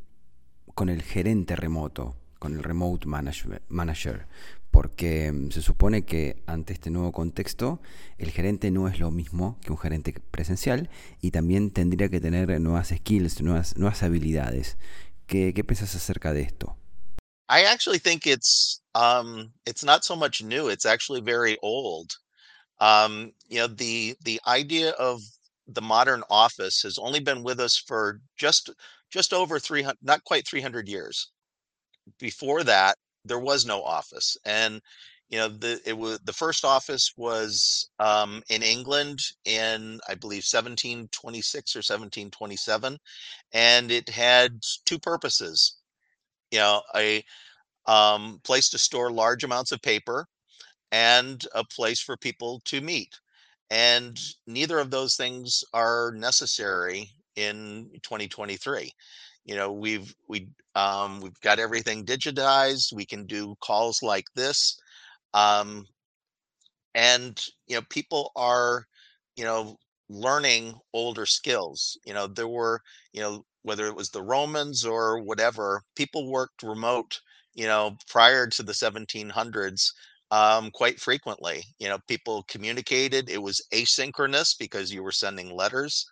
con 0.75 0.89
el 0.89 1.03
gerente 1.03 1.55
remoto, 1.55 2.17
con 2.41 2.55
el 2.55 2.65
remote 2.65 3.07
manager? 3.07 4.27
Porque 4.73 5.31
mm, 5.31 5.51
se 5.53 5.63
supone 5.63 6.05
que 6.05 6.43
ante 6.47 6.73
este 6.73 6.91
nuevo 6.91 7.13
contexto 7.13 7.81
el 8.19 8.31
gerente 8.33 8.73
no 8.73 8.89
es 8.89 8.99
lo 8.99 9.13
mismo 9.13 9.61
que 9.63 9.71
un 9.71 9.79
gerente 9.79 10.15
presencial 10.33 10.91
y 11.21 11.31
también 11.31 11.71
tendría 11.71 12.09
que 12.09 12.21
tener 12.21 12.61
nuevas 12.61 12.89
skills, 12.89 13.43
nuevas, 13.43 13.77
nuevas 13.77 14.03
habilidades. 14.03 14.77
¿Qué, 15.27 15.53
qué 15.55 15.63
piensas 15.63 15.95
acerca 15.95 16.33
de 16.33 16.41
esto? 16.41 16.77
I 17.49 17.65
actually 17.65 17.99
think 17.99 18.27
it's 18.27 18.81
um, 18.95 19.53
it's 19.67 19.85
not 19.85 20.05
so 20.05 20.17
much 20.17 20.43
new. 20.43 20.69
It's 20.69 20.87
actually 20.87 21.21
very 21.21 21.59
old. 21.63 22.17
Um, 22.81 23.33
you 23.49 23.59
know, 23.59 23.67
the 23.69 24.17
the 24.25 24.41
idea 24.47 24.91
of 24.93 25.23
the 25.69 25.83
modern 25.83 26.23
office 26.31 26.83
has 26.83 26.99
only 26.99 27.21
been 27.21 27.43
with 27.43 27.61
us 27.61 27.77
for 27.77 28.21
just 28.37 28.71
just 29.11 29.33
over 29.33 29.59
300 29.59 29.99
not 30.03 30.25
quite 30.25 30.47
300 30.47 30.89
years. 30.89 31.31
Before 32.19 32.63
that 32.65 32.97
there 33.25 33.39
was 33.39 33.65
no 33.67 33.83
office 33.83 34.37
and 34.45 34.81
you 35.29 35.39
know 35.39 35.49
the 35.49 35.81
it 35.87 35.97
was 35.97 36.19
the 36.25 36.33
first 36.33 36.65
office 36.65 37.13
was 37.17 37.91
um, 38.01 38.43
in 38.49 38.63
england 38.63 39.21
in 39.45 40.01
i 40.09 40.15
believe 40.15 40.45
1726 40.45 41.77
or 41.77 41.83
1727 41.83 42.99
and 43.53 43.91
it 43.93 44.09
had 44.09 44.61
two 44.85 44.99
purposes. 44.99 45.77
You 46.51 46.59
know 46.61 46.83
a 46.97 47.25
um, 47.87 48.41
place 48.45 48.71
to 48.71 48.79
store 48.79 49.11
large 49.13 49.45
amounts 49.45 49.73
of 49.73 49.83
paper 49.83 50.27
and 50.93 51.47
a 51.55 51.65
place 51.65 52.01
for 52.01 52.17
people 52.17 52.63
to 52.67 52.83
meet. 52.83 53.21
And 53.71 54.21
neither 54.47 54.79
of 54.79 54.91
those 54.91 55.17
things 55.17 55.65
are 55.75 56.13
necessary 56.15 57.11
in 57.37 57.91
2023. 58.03 58.93
You 59.47 59.57
know, 59.57 59.73
we've 59.73 60.15
we 60.29 60.49
um, 60.77 61.21
we've 61.21 61.41
got 61.41 61.59
everything 61.59 62.05
digitized. 62.07 62.93
We 62.95 63.07
can 63.07 63.27
do 63.27 63.57
calls 63.61 64.03
like 64.03 64.27
this, 64.37 64.79
um, 65.35 65.87
and 66.95 67.45
you 67.67 67.77
know, 67.77 67.83
people 67.91 68.33
are 68.37 68.87
you 69.37 69.45
know 69.45 69.77
learning 70.09 70.75
older 70.93 71.27
skills. 71.27 71.97
You 72.05 72.15
know, 72.15 72.27
there 72.27 72.49
were 72.49 72.81
you 73.13 73.21
know 73.21 73.45
whether 73.63 73.87
it 73.87 73.97
was 73.97 74.11
the 74.11 74.23
Romans 74.23 74.85
or 74.85 75.21
whatever, 75.21 75.83
people 75.97 76.31
worked 76.31 76.63
remote. 76.63 77.21
You 77.55 77.67
know, 77.67 77.97
prior 78.09 78.47
to 78.49 78.63
the 78.63 78.75
1700s 78.75 79.93
um, 80.33 80.71
quite 80.73 80.99
frequently. 80.99 81.63
You 81.79 81.89
know, 81.91 81.99
people 82.09 82.45
communicated. 82.49 83.29
It 83.29 83.41
was 83.41 83.65
asynchronous 83.73 84.59
because 84.59 84.93
you 84.93 85.03
were 85.03 85.13
sending 85.13 85.55
letters. 85.55 86.07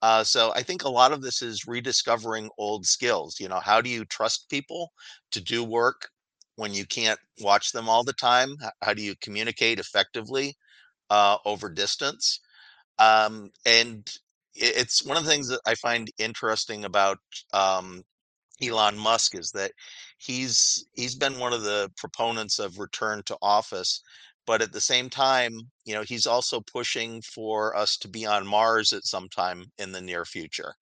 Uh, 0.00 0.24
so 0.24 0.52
I 0.56 0.62
think 0.62 0.84
a 0.84 0.88
lot 0.88 1.12
of 1.12 1.22
this 1.22 1.42
is 1.42 1.66
rediscovering 1.66 2.48
old 2.56 2.86
skills. 2.86 3.38
You 3.38 3.48
know, 3.48 3.60
how 3.60 3.80
do 3.80 3.90
you 3.90 4.04
trust 4.06 4.48
people 4.48 4.90
to 5.32 5.40
do 5.40 5.62
work 5.62 6.08
when 6.56 6.72
you 6.72 6.86
can't 6.86 7.18
watch 7.40 7.72
them 7.72 7.88
all 7.88 8.04
the 8.04 8.14
time? 8.14 8.56
How 8.82 8.94
do 8.94 9.02
you 9.02 9.14
communicate 9.20 9.78
effectively 9.78 10.56
uh, 11.10 11.36
over 11.44 11.68
distance? 11.68 12.40
Um, 12.98 13.50
and 13.66 14.10
it's 14.54 15.04
one 15.04 15.16
of 15.18 15.24
the 15.24 15.30
things 15.30 15.48
that 15.48 15.60
I 15.66 15.74
find 15.74 16.10
interesting 16.18 16.84
about 16.84 17.18
um, 17.52 18.02
Elon 18.62 18.98
Musk 18.98 19.34
is 19.34 19.50
that 19.52 19.72
he's 20.18 20.86
he's 20.94 21.14
been 21.14 21.38
one 21.38 21.52
of 21.52 21.62
the 21.62 21.90
proponents 21.96 22.58
of 22.58 22.78
return 22.78 23.22
to 23.24 23.36
office 23.42 24.02
but 24.48 24.62
at 24.62 24.72
the 24.72 24.80
same 24.80 25.10
time, 25.10 25.60
you 25.84 25.94
know, 25.94 26.02
he's 26.02 26.26
also 26.26 26.58
pushing 26.62 27.20
for 27.20 27.76
us 27.76 27.98
to 27.98 28.08
be 28.08 28.24
on 28.24 28.46
Mars 28.46 28.94
at 28.94 29.04
some 29.04 29.28
time 29.28 29.70
in 29.76 29.92
the 29.92 30.00
near 30.00 30.24
future. 30.24 30.74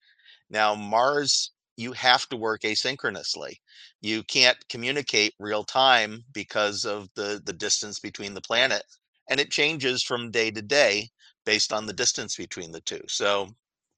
Now, 0.50 0.76
Mars, 0.76 1.50
you 1.76 1.92
have 1.92 2.28
to 2.28 2.36
work 2.36 2.62
asynchronously. 2.62 3.56
You 4.00 4.22
can't 4.24 4.58
communicate 4.68 5.34
real 5.40 5.64
time 5.64 6.24
because 6.32 6.84
of 6.84 7.08
the 7.16 7.42
the 7.44 7.52
distance 7.52 7.98
between 7.98 8.34
the 8.34 8.40
planet, 8.40 8.84
and 9.28 9.40
it 9.40 9.50
changes 9.50 10.02
from 10.02 10.30
day 10.30 10.52
to 10.52 10.62
day 10.62 11.10
based 11.44 11.72
on 11.72 11.86
the 11.86 11.92
distance 11.92 12.36
between 12.36 12.70
the 12.72 12.80
two. 12.82 13.02
So 13.08 13.48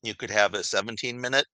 you 0.02 0.14
could 0.14 0.30
have 0.30 0.54
a 0.54 0.64
17 0.64 1.20
minute 1.20 1.46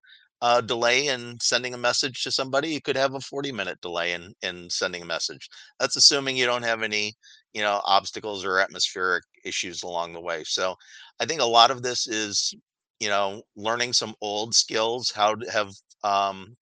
uh, 0.42 0.60
delay 0.60 1.08
in 1.08 1.38
sending 1.40 1.74
a 1.74 1.78
message 1.78 2.22
to 2.24 2.30
somebody. 2.30 2.68
You 2.68 2.80
could 2.80 2.96
have 2.96 3.14
a 3.14 3.20
40 3.20 3.52
minute 3.52 3.80
delay 3.80 4.12
in 4.12 4.34
in 4.42 4.68
sending 4.70 5.02
a 5.02 5.06
message. 5.06 5.48
That's 5.80 5.96
assuming 5.96 6.36
you 6.36 6.46
don't 6.46 6.62
have 6.64 6.82
any, 6.82 7.14
you 7.52 7.62
know, 7.62 7.80
obstacles 7.84 8.44
or 8.44 8.58
atmospheric 8.58 9.24
issues 9.44 9.82
along 9.82 10.12
the 10.12 10.20
way. 10.20 10.44
So 10.44 10.76
I 11.20 11.26
think 11.26 11.40
a 11.40 11.46
lot 11.46 11.70
of 11.70 11.82
this 11.82 12.06
is, 12.06 12.54
you 13.00 13.08
know, 13.08 13.42
learning 13.56 13.92
some 13.92 14.14
old 14.20 14.54
skills, 14.54 15.10
how 15.10 15.36
to 15.36 15.50
have 15.50 15.70
um, 16.04 16.56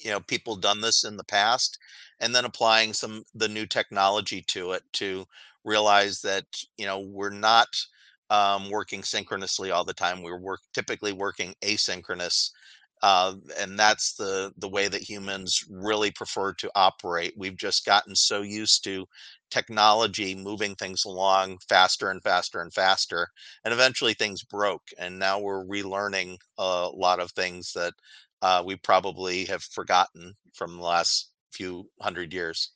you 0.00 0.10
know 0.10 0.20
people 0.20 0.56
done 0.56 0.80
this 0.80 1.04
in 1.04 1.16
the 1.16 1.24
past 1.24 1.78
and 2.20 2.34
then 2.34 2.44
applying 2.44 2.92
some 2.92 3.22
the 3.34 3.48
new 3.48 3.66
technology 3.66 4.42
to 4.48 4.72
it 4.72 4.82
to 4.92 5.24
realize 5.64 6.20
that 6.22 6.44
you 6.76 6.86
know 6.86 7.00
we're 7.00 7.30
not 7.30 7.68
um, 8.30 8.70
working 8.70 9.02
synchronously 9.02 9.70
all 9.70 9.84
the 9.84 9.92
time 9.92 10.22
we're 10.22 10.38
work 10.38 10.60
typically 10.72 11.12
working 11.12 11.54
asynchronous 11.62 12.50
uh, 13.02 13.34
and 13.58 13.78
that's 13.78 14.14
the 14.14 14.52
the 14.58 14.68
way 14.68 14.88
that 14.88 15.02
humans 15.02 15.64
really 15.70 16.10
prefer 16.10 16.52
to 16.52 16.70
operate 16.74 17.34
we've 17.36 17.56
just 17.56 17.84
gotten 17.84 18.14
so 18.14 18.42
used 18.42 18.84
to 18.84 19.06
technology 19.50 20.34
moving 20.34 20.74
things 20.76 21.04
along 21.04 21.58
faster 21.68 22.10
and 22.10 22.22
faster 22.22 22.60
and 22.60 22.72
faster 22.72 23.26
and 23.64 23.74
eventually 23.74 24.14
things 24.14 24.44
broke 24.44 24.88
and 24.98 25.18
now 25.18 25.38
we're 25.40 25.64
relearning 25.64 26.36
a 26.58 26.88
lot 26.94 27.18
of 27.18 27.30
things 27.32 27.72
that 27.72 27.92
uh, 28.42 28.62
we 28.64 28.76
probably 28.76 29.44
have 29.44 29.62
forgotten 29.62 30.34
from 30.54 30.76
the 30.76 30.82
last 30.82 31.30
few 31.52 31.88
hundred 32.00 32.32
years. 32.32 32.74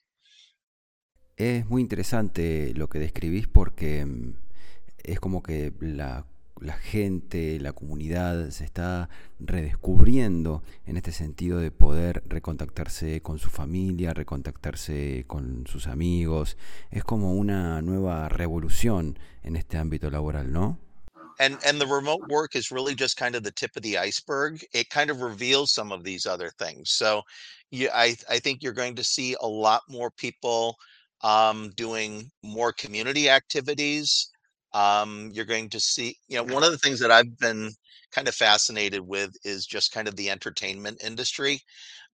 Es 1.36 1.66
muy 1.68 1.82
interesante 1.82 2.72
lo 2.76 2.88
que 2.88 3.00
describís 3.00 3.48
porque 3.48 4.04
mm, 4.04 4.36
es 5.02 5.18
como 5.18 5.42
que 5.42 5.72
la, 5.80 6.26
la, 6.60 6.74
gente, 6.74 7.58
la 7.60 7.72
comunidad 7.72 8.50
se 8.50 8.64
está 8.64 9.08
redescubriendo 9.38 10.62
en 10.86 10.96
este 10.96 11.12
sentido 11.12 11.58
de 11.58 11.70
poder 11.70 12.22
recontactarse 12.26 13.20
con 13.20 13.38
su 13.38 13.50
familia, 13.50 14.14
recontactarse 14.14 15.24
con 15.26 15.66
sus 15.66 15.86
amigos. 15.86 16.56
Es 16.90 17.04
como 17.04 17.34
una 17.34 17.82
nueva 17.82 18.28
revolución 18.28 19.18
en 19.42 19.56
este 19.56 19.78
ámbito 19.78 20.10
laboral, 20.10 20.52
¿no? 20.52 20.78
and 21.40 21.58
and 21.64 21.80
the 21.80 21.86
remote 21.86 22.20
work 22.28 22.54
is 22.54 22.70
really 22.70 22.94
just 22.94 23.16
kind 23.16 23.34
of 23.34 23.42
the 23.42 23.50
tip 23.50 23.76
of 23.76 23.82
the 23.82 23.98
iceberg 23.98 24.64
it 24.72 24.88
kind 24.90 25.10
of 25.10 25.20
reveals 25.20 25.72
some 25.72 25.90
of 25.90 26.04
these 26.04 26.26
other 26.26 26.50
things 26.58 26.92
so 26.92 27.22
yeah 27.70 27.88
i 27.94 28.14
i 28.30 28.38
think 28.38 28.62
you're 28.62 28.72
going 28.72 28.94
to 28.94 29.04
see 29.04 29.34
a 29.40 29.46
lot 29.46 29.82
more 29.88 30.10
people 30.12 30.76
um, 31.22 31.72
doing 31.76 32.30
more 32.42 32.72
community 32.72 33.30
activities 33.30 34.30
um, 34.74 35.30
you're 35.32 35.46
going 35.46 35.70
to 35.70 35.80
see 35.80 36.16
you 36.28 36.36
know 36.36 36.54
one 36.54 36.64
of 36.64 36.72
the 36.72 36.78
things 36.78 37.00
that 37.00 37.10
i've 37.12 37.38
been 37.38 37.70
kind 38.12 38.28
of 38.28 38.34
fascinated 38.34 39.00
with 39.00 39.32
is 39.44 39.66
just 39.66 39.92
kind 39.92 40.08
of 40.08 40.16
the 40.16 40.30
entertainment 40.30 41.02
industry 41.04 41.60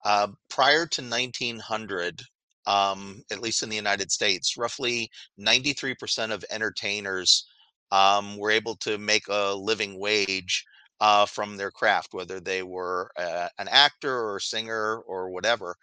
uh, 0.05 0.27
prior 0.49 0.85
to 0.87 1.01
1900 1.01 2.21
um, 2.67 3.21
at 3.31 3.41
least 3.41 3.63
in 3.63 3.69
the 3.69 3.75
united 3.75 4.11
states 4.11 4.57
roughly 4.57 5.09
93% 5.39 6.31
of 6.33 6.45
entertainers 6.51 7.45
um, 7.91 8.37
were 8.37 8.51
able 8.51 8.75
to 8.77 8.97
make 8.97 9.23
a 9.29 9.55
living 9.55 9.99
wage 9.99 10.65
uh, 11.01 11.25
from 11.25 11.57
their 11.57 11.71
craft, 11.71 12.13
whether 12.13 12.39
they 12.39 12.63
were 12.63 13.11
uh, 13.17 13.47
an 13.59 13.67
actor 13.69 14.13
or 14.13 14.37
a 14.37 14.41
singer 14.41 14.97
or 14.99 15.29
whatever. 15.29 15.75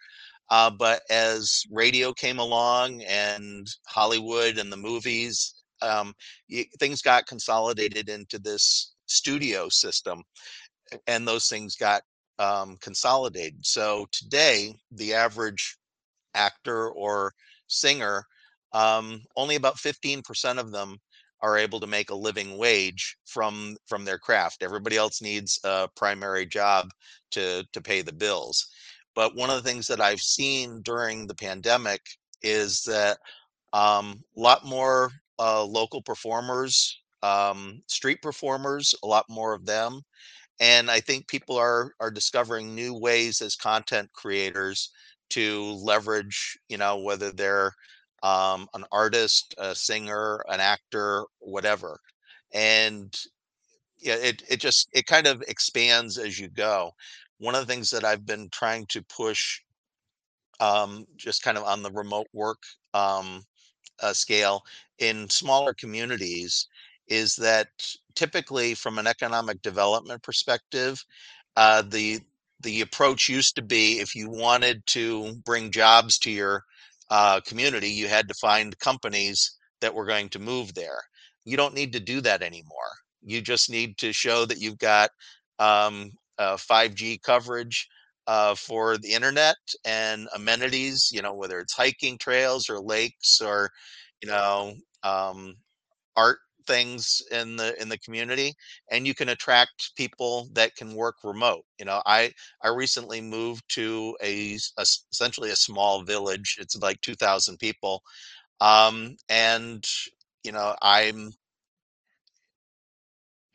Uh, 0.49 0.69
but 0.69 1.01
as 1.09 1.63
radio 1.71 2.13
came 2.13 2.39
along 2.39 3.01
and 3.03 3.67
Hollywood 3.87 4.57
and 4.57 4.71
the 4.71 4.77
movies, 4.77 5.62
um, 5.83 6.13
things 6.79 7.01
got 7.01 7.27
consolidated 7.27 8.09
into 8.09 8.39
this 8.39 8.93
studio 9.05 9.69
system, 9.69 10.23
and 11.07 11.27
those 11.27 11.47
things 11.47 11.75
got 11.75 12.01
um, 12.39 12.77
consolidated. 12.81 13.65
So 13.65 14.07
today, 14.11 14.75
the 14.91 15.13
average 15.13 15.77
actor 16.33 16.89
or 16.89 17.33
singer, 17.67 18.25
um, 18.73 19.21
only 19.35 19.55
about 19.55 19.77
15% 19.77 20.57
of 20.57 20.71
them 20.71 20.97
are 21.41 21.57
able 21.57 21.79
to 21.79 21.87
make 21.87 22.09
a 22.09 22.15
living 22.15 22.57
wage 22.57 23.17
from 23.25 23.75
from 23.87 24.05
their 24.05 24.17
craft. 24.17 24.63
Everybody 24.63 24.95
else 24.95 25.21
needs 25.21 25.59
a 25.65 25.89
primary 25.95 26.45
job 26.45 26.89
to 27.31 27.65
to 27.73 27.81
pay 27.81 28.01
the 28.01 28.13
bills. 28.13 28.65
But 29.15 29.35
one 29.35 29.49
of 29.49 29.61
the 29.61 29.69
things 29.69 29.87
that 29.87 30.01
I've 30.01 30.21
seen 30.21 30.81
during 30.83 31.27
the 31.27 31.35
pandemic 31.35 32.01
is 32.41 32.81
that 32.83 33.17
um, 33.73 34.23
a 34.37 34.39
lot 34.39 34.65
more 34.65 35.11
uh, 35.39 35.63
local 35.65 36.01
performers, 36.01 37.01
um, 37.23 37.81
street 37.87 38.21
performers, 38.21 38.93
a 39.03 39.07
lot 39.07 39.25
more 39.29 39.53
of 39.53 39.65
them, 39.65 40.01
and 40.59 40.91
I 40.91 40.99
think 41.01 41.27
people 41.27 41.57
are 41.57 41.93
are 41.99 42.11
discovering 42.11 42.75
new 42.75 42.93
ways 42.93 43.41
as 43.41 43.55
content 43.55 44.11
creators 44.13 44.91
to 45.31 45.63
leverage, 45.83 46.57
you 46.69 46.77
know, 46.77 46.97
whether 46.99 47.31
they're 47.31 47.73
um, 48.23 48.67
an 48.73 48.85
artist, 48.91 49.53
a 49.57 49.75
singer, 49.75 50.43
an 50.49 50.59
actor, 50.61 51.25
whatever. 51.39 51.99
And 52.53 53.13
yeah, 53.99 54.15
it 54.15 54.43
it 54.49 54.59
just 54.59 54.87
it 54.93 55.05
kind 55.07 55.27
of 55.27 55.41
expands 55.47 56.17
as 56.17 56.39
you 56.39 56.49
go. 56.49 56.91
One 57.39 57.55
of 57.55 57.65
the 57.65 57.73
things 57.73 57.89
that 57.91 58.03
I've 58.05 58.25
been 58.25 58.49
trying 58.51 58.85
to 58.87 59.01
push, 59.03 59.61
um, 60.59 61.05
just 61.17 61.43
kind 61.43 61.57
of 61.57 61.63
on 61.63 61.83
the 61.83 61.91
remote 61.91 62.27
work 62.33 62.61
um, 62.93 63.43
uh, 64.03 64.13
scale 64.13 64.63
in 64.99 65.29
smaller 65.29 65.73
communities, 65.73 66.67
is 67.07 67.35
that 67.37 67.67
typically 68.15 68.75
from 68.75 68.99
an 68.99 69.07
economic 69.07 69.61
development 69.61 70.21
perspective, 70.23 71.03
uh, 71.55 71.81
the 71.81 72.19
the 72.61 72.81
approach 72.81 73.27
used 73.27 73.55
to 73.55 73.61
be 73.61 73.99
if 73.99 74.15
you 74.15 74.29
wanted 74.29 74.85
to 74.85 75.35
bring 75.45 75.71
jobs 75.71 76.17
to 76.19 76.31
your 76.31 76.63
uh, 77.09 77.41
community, 77.45 77.89
you 77.89 78.07
had 78.07 78.27
to 78.27 78.33
find 78.35 78.79
companies 78.79 79.57
that 79.81 79.93
were 79.93 80.05
going 80.05 80.29
to 80.29 80.39
move 80.39 80.73
there. 80.73 81.01
You 81.45 81.57
don't 81.57 81.73
need 81.73 81.91
to 81.93 81.99
do 81.99 82.21
that 82.21 82.41
anymore. 82.41 82.91
You 83.21 83.41
just 83.41 83.69
need 83.69 83.97
to 83.97 84.13
show 84.13 84.45
that 84.45 84.61
you've 84.61 84.77
got 84.77 85.09
um, 85.59 86.11
uh, 86.39 86.55
5G 86.55 87.21
coverage 87.21 87.89
uh, 88.27 88.55
for 88.55 88.97
the 88.97 89.13
internet 89.13 89.57
and 89.85 90.27
amenities. 90.35 91.09
You 91.11 91.21
know, 91.21 91.33
whether 91.33 91.59
it's 91.59 91.73
hiking 91.73 92.17
trails 92.17 92.69
or 92.69 92.79
lakes 92.79 93.41
or 93.41 93.71
you 94.21 94.29
know 94.29 94.73
um, 95.03 95.55
art 96.15 96.39
things 96.65 97.21
in 97.31 97.57
the 97.57 97.79
in 97.81 97.89
the 97.89 97.97
community 97.97 98.53
and 98.89 99.05
you 99.05 99.13
can 99.13 99.29
attract 99.29 99.91
people 99.97 100.47
that 100.53 100.75
can 100.75 100.95
work 100.95 101.15
remote 101.23 101.65
you 101.77 101.85
know 101.85 102.01
i 102.05 102.31
i 102.63 102.69
recently 102.69 103.19
moved 103.19 103.63
to 103.67 104.15
a, 104.23 104.55
a 104.77 104.85
essentially 105.11 105.49
a 105.49 105.55
small 105.55 106.03
village 106.03 106.57
it's 106.61 106.77
like 106.81 107.01
2000 107.01 107.57
people 107.57 108.01
um 108.61 109.15
and 109.29 109.85
you 110.43 110.51
know 110.51 110.75
i'm 110.81 111.31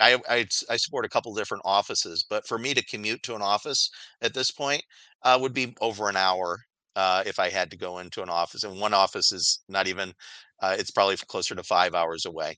I, 0.01 0.19
I, 0.29 0.47
I 0.71 0.77
support 0.77 1.05
a 1.05 1.09
couple 1.09 1.35
different 1.35 1.63
offices, 1.65 2.25
but 2.29 2.47
for 2.47 2.59
me 2.59 2.75
to 2.75 2.85
commute 2.85 3.23
to 3.25 3.35
an 3.35 3.43
office 3.43 3.91
at 4.23 4.35
this 4.35 4.51
point 4.51 4.83
uh, 5.23 5.39
would 5.41 5.55
be 5.55 5.75
over 5.81 6.09
an 6.09 6.17
hour 6.17 6.61
uh, 6.97 7.23
if 7.27 7.39
I 7.39 7.49
had 7.51 7.71
to 7.71 7.77
go 7.77 7.99
into 7.99 8.23
an 8.23 8.29
office. 8.29 8.65
And 8.65 8.81
one 8.81 8.95
office 8.95 9.33
is 9.33 9.61
not 9.69 9.87
even, 9.89 10.13
uh, 10.61 10.77
it's 10.79 10.91
probably 10.91 11.17
closer 11.17 11.55
to 11.55 11.63
five 11.63 11.95
hours 11.95 12.27
away 12.27 12.57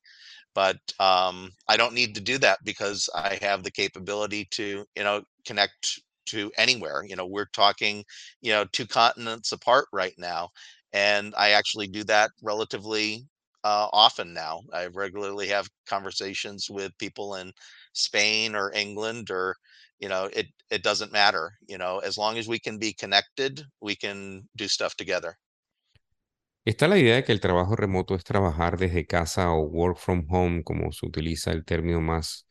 but 0.55 0.77
um, 0.99 1.51
I 1.69 1.77
don't 1.77 1.95
need 1.95 2.15
to 2.15 2.21
do 2.21 2.39
that 2.39 2.59
because 2.65 3.09
I 3.15 3.39
have 3.43 3.63
the 3.63 3.71
capability 3.71 4.47
to, 4.53 4.85
you 4.97 5.05
know, 5.05 5.23
connect 5.47 6.01
to 6.27 6.51
anywhere. 6.57 7.05
You 7.07 7.17
know, 7.17 7.27
we're 7.27 7.47
talking, 7.53 8.05
you 8.41 8.53
know, 8.53 8.65
two 8.73 8.87
continents 8.87 9.53
apart 9.53 9.87
right 9.93 10.15
now, 10.19 10.51
and 10.93 11.35
I 11.37 11.51
actually 11.51 11.87
do 11.87 12.05
that 12.05 12.31
relatively 12.43 13.27
uh, 13.65 13.89
often 13.93 14.33
now. 14.33 14.63
I 14.73 14.87
regularly 14.87 15.49
have 15.49 15.69
conversations 15.87 16.69
with 16.71 16.97
people 16.99 17.37
in 17.37 17.53
Spain 17.93 18.55
or 18.55 18.73
England 18.75 19.31
or 19.31 19.57
you 19.99 20.09
know 20.09 20.29
it 20.33 20.47
it 20.71 20.83
doesn't 20.83 21.13
matter 21.13 21.53
you 21.69 21.79
know 21.79 21.99
as 21.99 22.17
long 22.17 22.39
as 22.39 22.49
we 22.49 22.59
can 22.59 22.79
be 22.79 22.93
connected 22.93 23.63
we 23.81 23.95
can 23.95 24.49
do 24.57 24.67
stuff 24.67 24.97
together 24.97 25.37
Está 26.65 26.89
la 26.89 26.99
idea 26.99 27.15
de 27.17 27.25
que 27.25 27.33
el 27.33 27.41
trabajo 27.41 27.75
remoto 27.75 28.15
es 28.15 28.25
trabajar 28.25 28.79
desde 28.79 29.07
casa 29.07 29.51
o 29.53 29.63
work 29.63 29.99
from 29.99 30.27
home, 30.31 30.63
como 30.63 30.93
se 30.93 31.07
utiliza 31.07 31.53
el 31.53 31.65
término 31.65 32.01
más 32.01 32.47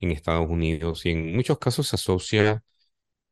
en 0.00 0.10
Estados 0.12 0.48
Unidos, 0.48 1.06
y 1.06 1.10
en 1.10 1.34
muchos 1.34 1.58
casos 1.58 1.88
se 1.88 1.96
asocia 1.96 2.62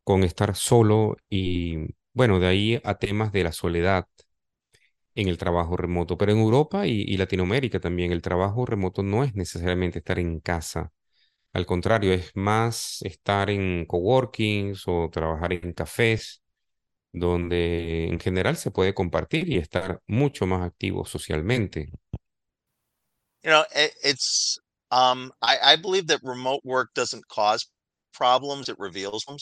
con 0.04 0.24
estar 0.24 0.56
solo 0.56 1.16
y, 1.30 1.78
bueno, 2.14 2.40
de 2.40 2.46
ahí 2.48 2.80
a 2.84 2.96
temas 2.98 3.32
de 3.32 3.44
la 3.44 3.52
soledad. 3.52 4.06
En 5.14 5.28
el 5.28 5.38
trabajo 5.38 5.76
remoto, 5.76 6.18
pero 6.18 6.32
en 6.32 6.38
Europa 6.38 6.86
y, 6.86 7.02
y 7.02 7.16
Latinoamérica 7.16 7.80
también 7.80 8.12
el 8.12 8.22
trabajo 8.22 8.66
remoto 8.66 9.02
no 9.02 9.24
es 9.24 9.34
necesariamente 9.34 9.98
estar 10.00 10.18
en 10.18 10.40
casa. 10.40 10.92
Al 11.52 11.66
contrario, 11.66 12.12
es 12.12 12.32
más 12.36 13.02
estar 13.02 13.50
en 13.50 13.86
coworkings 13.86 14.84
o 14.88 15.10
trabajar 15.10 15.52
en 15.52 15.72
cafés, 15.72 16.42
donde 17.12 18.06
en 18.08 18.20
general 18.20 18.56
se 18.56 18.70
puede 18.72 18.94
compartir 18.94 19.48
y 19.48 19.58
estar 19.58 20.00
mucho 20.06 20.46
más 20.46 20.62
activo 20.62 21.04
socialmente. 21.06 21.90
You 23.44 23.50
know, 23.50 23.64
it, 23.74 23.92
it's 24.02 24.58
um, 24.90 25.30
I, 25.42 25.58
I 25.62 25.76
believe 25.76 26.06
that 26.08 26.20
remote 26.24 26.62
work 26.64 26.90
doesn't 26.94 27.28
cause 27.28 27.68
problems; 28.12 28.68
it 28.68 28.78
reveals 28.78 29.24
them. 29.24 29.36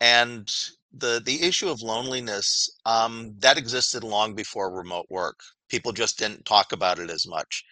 And 0.00 0.48
the 0.96 1.20
the 1.24 1.42
issue 1.42 1.68
of 1.68 1.82
loneliness 1.82 2.68
um, 2.86 3.34
that 3.40 3.58
existed 3.58 4.04
long 4.04 4.34
before 4.34 4.74
remote 4.74 5.06
work. 5.10 5.40
People 5.68 5.92
just 5.92 6.18
didn't 6.18 6.44
talk 6.44 6.72
about 6.72 6.98
it 6.98 7.10
as 7.10 7.26
much. 7.26 7.64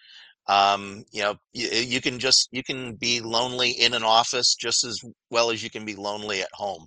Um, 0.47 1.03
you 1.11 1.21
know, 1.21 1.35
you, 1.53 1.69
you 1.69 2.01
can 2.01 2.19
just 2.19 2.49
you 2.51 2.63
can 2.63 2.95
be 2.95 3.21
lonely 3.21 3.71
in 3.71 3.93
an 3.93 4.03
office 4.03 4.55
just 4.55 4.83
as 4.83 4.99
well 5.29 5.51
as 5.51 5.63
you 5.63 5.69
can 5.69 5.85
be 5.85 5.95
lonely 5.95 6.41
at 6.41 6.49
home. 6.53 6.85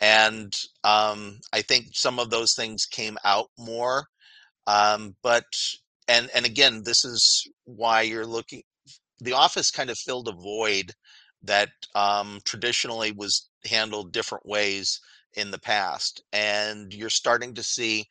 And 0.00 0.52
um, 0.84 1.38
I 1.52 1.62
think 1.62 1.86
some 1.92 2.18
of 2.18 2.30
those 2.30 2.54
things 2.54 2.86
came 2.86 3.16
out 3.24 3.48
more. 3.58 4.06
Um, 4.66 5.16
but 5.22 5.44
and 6.08 6.30
and 6.34 6.46
again, 6.46 6.82
this 6.84 7.04
is 7.04 7.48
why 7.64 8.02
you're 8.02 8.26
looking. 8.26 8.62
The 9.20 9.32
office 9.32 9.70
kind 9.70 9.90
of 9.90 9.98
filled 9.98 10.28
a 10.28 10.32
void 10.32 10.92
that 11.46 11.70
um, 11.94 12.40
traditionally 12.44 13.12
was 13.12 13.48
handled 13.64 14.12
different 14.12 14.46
ways 14.46 15.00
in 15.34 15.50
the 15.50 15.58
past, 15.58 16.22
and 16.32 16.92
you're 16.92 17.10
starting 17.10 17.54
to 17.54 17.62
see 17.62 18.06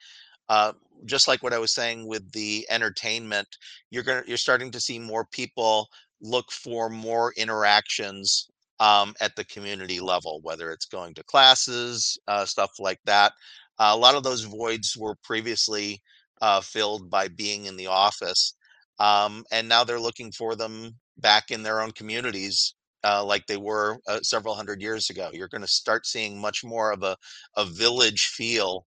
uh, 0.49 0.73
just 1.05 1.27
like 1.27 1.43
what 1.43 1.53
I 1.53 1.59
was 1.59 1.73
saying 1.73 2.07
with 2.07 2.31
the 2.31 2.65
entertainment, 2.69 3.47
you're 3.91 4.03
gonna 4.03 4.23
you're 4.27 4.37
starting 4.37 4.71
to 4.71 4.79
see 4.79 4.99
more 4.99 5.25
people 5.25 5.89
look 6.21 6.51
for 6.51 6.89
more 6.89 7.33
interactions 7.37 8.49
um, 8.79 9.13
at 9.21 9.35
the 9.35 9.45
community 9.45 9.99
level, 9.99 10.39
whether 10.43 10.71
it's 10.71 10.85
going 10.85 11.13
to 11.15 11.23
classes, 11.23 12.17
uh, 12.27 12.45
stuff 12.45 12.71
like 12.79 12.99
that. 13.05 13.33
Uh, 13.79 13.91
a 13.93 13.97
lot 13.97 14.15
of 14.15 14.23
those 14.23 14.43
voids 14.43 14.95
were 14.97 15.15
previously 15.23 16.01
uh, 16.41 16.61
filled 16.61 17.09
by 17.09 17.27
being 17.27 17.65
in 17.65 17.75
the 17.77 17.87
office, 17.87 18.55
um, 18.99 19.43
and 19.51 19.67
now 19.67 19.83
they're 19.83 19.99
looking 19.99 20.31
for 20.31 20.55
them 20.55 20.95
back 21.17 21.51
in 21.51 21.63
their 21.63 21.81
own 21.81 21.91
communities. 21.91 22.75
Uh, 23.03 23.23
like 23.23 23.45
they 23.47 23.57
were 23.57 23.97
uh, 24.07 24.19
several 24.21 24.55
hundred 24.55 24.81
years 24.81 25.09
ago. 25.09 25.29
You're 25.33 25.49
going 25.49 25.61
to 25.61 25.67
start 25.67 26.05
seeing 26.05 26.39
much 26.39 26.63
more 26.63 26.91
of 26.91 27.03
a, 27.03 27.17
a 27.57 27.65
village 27.65 28.27
feel 28.27 28.85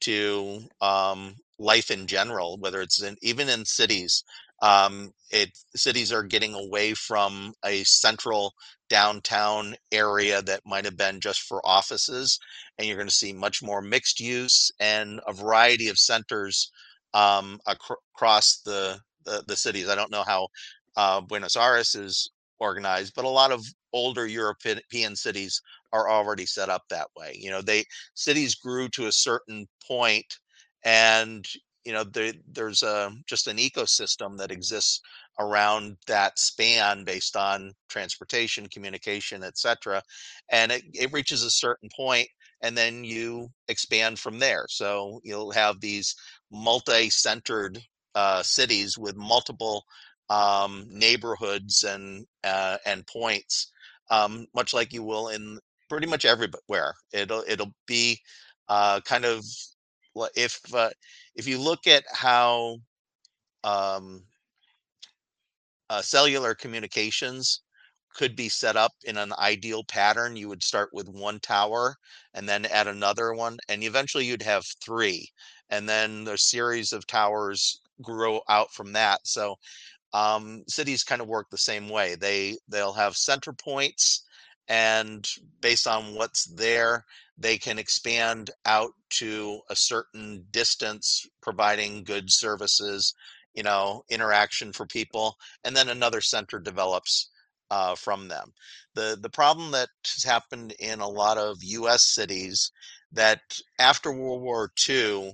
to 0.00 0.60
um, 0.80 1.34
life 1.58 1.90
in 1.90 2.06
general, 2.06 2.56
whether 2.58 2.80
it's 2.80 3.02
in 3.02 3.16
even 3.22 3.48
in 3.48 3.64
cities. 3.64 4.24
Um, 4.60 5.12
it 5.30 5.50
cities 5.76 6.12
are 6.12 6.24
getting 6.24 6.54
away 6.54 6.94
from 6.94 7.52
a 7.64 7.84
central 7.84 8.54
downtown 8.88 9.76
area 9.92 10.42
that 10.42 10.62
might 10.66 10.84
have 10.84 10.96
been 10.96 11.20
just 11.20 11.42
for 11.42 11.60
offices, 11.64 12.38
and 12.78 12.86
you're 12.88 12.96
going 12.96 13.08
to 13.08 13.14
see 13.14 13.32
much 13.32 13.62
more 13.62 13.82
mixed 13.82 14.18
use 14.20 14.70
and 14.80 15.20
a 15.26 15.32
variety 15.32 15.88
of 15.88 15.98
centers 15.98 16.72
um, 17.14 17.60
ac- 17.68 17.78
across 18.14 18.60
the, 18.64 18.98
the, 19.24 19.44
the 19.46 19.56
cities. 19.56 19.88
I 19.88 19.94
don't 19.94 20.10
know 20.10 20.24
how 20.26 20.48
uh, 20.96 21.20
Buenos 21.20 21.56
Aires 21.56 21.94
is 21.94 22.30
organized, 22.60 23.14
but 23.14 23.24
a 23.24 23.28
lot 23.28 23.52
of 23.52 23.64
older 23.92 24.26
European 24.26 25.16
cities 25.16 25.60
are 25.92 26.08
already 26.08 26.46
set 26.46 26.68
up 26.68 26.82
that 26.90 27.08
way. 27.16 27.36
You 27.38 27.50
know, 27.50 27.62
they 27.62 27.84
cities 28.14 28.54
grew 28.54 28.88
to 28.90 29.06
a 29.06 29.12
certain 29.12 29.66
point, 29.86 30.38
and 30.84 31.46
you 31.84 31.92
know 31.92 32.04
there, 32.04 32.32
there's 32.50 32.82
a 32.82 33.12
just 33.26 33.46
an 33.46 33.56
ecosystem 33.56 34.36
that 34.38 34.52
exists 34.52 35.00
around 35.40 35.96
that 36.06 36.38
span 36.38 37.04
based 37.04 37.36
on 37.36 37.72
transportation, 37.88 38.68
communication, 38.68 39.42
etc. 39.44 40.02
And 40.50 40.72
it, 40.72 40.82
it 40.92 41.12
reaches 41.12 41.44
a 41.44 41.50
certain 41.50 41.88
point, 41.94 42.28
and 42.60 42.76
then 42.76 43.04
you 43.04 43.48
expand 43.68 44.18
from 44.18 44.38
there. 44.38 44.66
So 44.68 45.20
you'll 45.22 45.52
have 45.52 45.80
these 45.80 46.14
multi-centered 46.50 47.78
uh, 48.14 48.42
cities 48.42 48.98
with 48.98 49.16
multiple 49.16 49.84
um, 50.30 50.86
neighborhoods 50.90 51.84
and 51.84 52.26
uh, 52.44 52.76
and 52.86 53.06
points, 53.06 53.72
um, 54.10 54.46
much 54.54 54.74
like 54.74 54.92
you 54.92 55.02
will 55.02 55.28
in 55.28 55.58
pretty 55.88 56.06
much 56.06 56.24
everywhere. 56.24 56.94
It'll 57.12 57.44
it'll 57.48 57.74
be 57.86 58.20
uh, 58.68 59.00
kind 59.00 59.24
of 59.24 59.44
if 60.34 60.60
uh, 60.74 60.90
if 61.34 61.46
you 61.46 61.58
look 61.58 61.86
at 61.86 62.04
how 62.12 62.78
um, 63.64 64.22
uh, 65.90 66.02
cellular 66.02 66.54
communications 66.54 67.62
could 68.14 68.34
be 68.34 68.48
set 68.48 68.76
up 68.76 68.92
in 69.04 69.16
an 69.16 69.32
ideal 69.38 69.84
pattern, 69.84 70.34
you 70.36 70.48
would 70.48 70.62
start 70.62 70.90
with 70.92 71.08
one 71.08 71.38
tower 71.40 71.94
and 72.34 72.48
then 72.48 72.66
add 72.66 72.88
another 72.88 73.32
one, 73.32 73.58
and 73.68 73.84
eventually 73.84 74.24
you'd 74.24 74.42
have 74.42 74.64
three, 74.84 75.28
and 75.70 75.88
then 75.88 76.24
the 76.24 76.36
series 76.36 76.92
of 76.92 77.06
towers 77.06 77.80
grow 78.02 78.40
out 78.48 78.72
from 78.72 78.92
that. 78.92 79.20
So 79.24 79.56
um, 80.12 80.64
cities 80.68 81.04
kind 81.04 81.20
of 81.20 81.28
work 81.28 81.48
the 81.50 81.58
same 81.58 81.88
way. 81.88 82.14
They 82.14 82.56
they'll 82.68 82.92
have 82.94 83.16
center 83.16 83.52
points 83.52 84.24
and 84.68 85.26
based 85.60 85.86
on 85.86 86.14
what's 86.14 86.44
there 86.44 87.04
they 87.38 87.56
can 87.56 87.78
expand 87.78 88.50
out 88.66 88.90
to 89.10 89.60
a 89.70 89.76
certain 89.76 90.44
distance 90.50 91.26
providing 91.40 92.04
good 92.04 92.30
services 92.30 93.14
you 93.54 93.62
know 93.62 94.02
interaction 94.10 94.72
for 94.72 94.86
people 94.86 95.36
and 95.64 95.74
then 95.74 95.88
another 95.88 96.20
center 96.20 96.58
develops 96.58 97.30
uh, 97.70 97.94
from 97.94 98.28
them 98.28 98.52
the 98.94 99.18
the 99.20 99.30
problem 99.30 99.70
that 99.70 99.88
has 100.14 100.24
happened 100.24 100.72
in 100.78 101.00
a 101.00 101.08
lot 101.08 101.38
of 101.38 101.58
us 101.62 102.02
cities 102.14 102.70
that 103.12 103.40
after 103.78 104.12
world 104.12 104.42
war 104.42 104.70
ii 104.88 105.32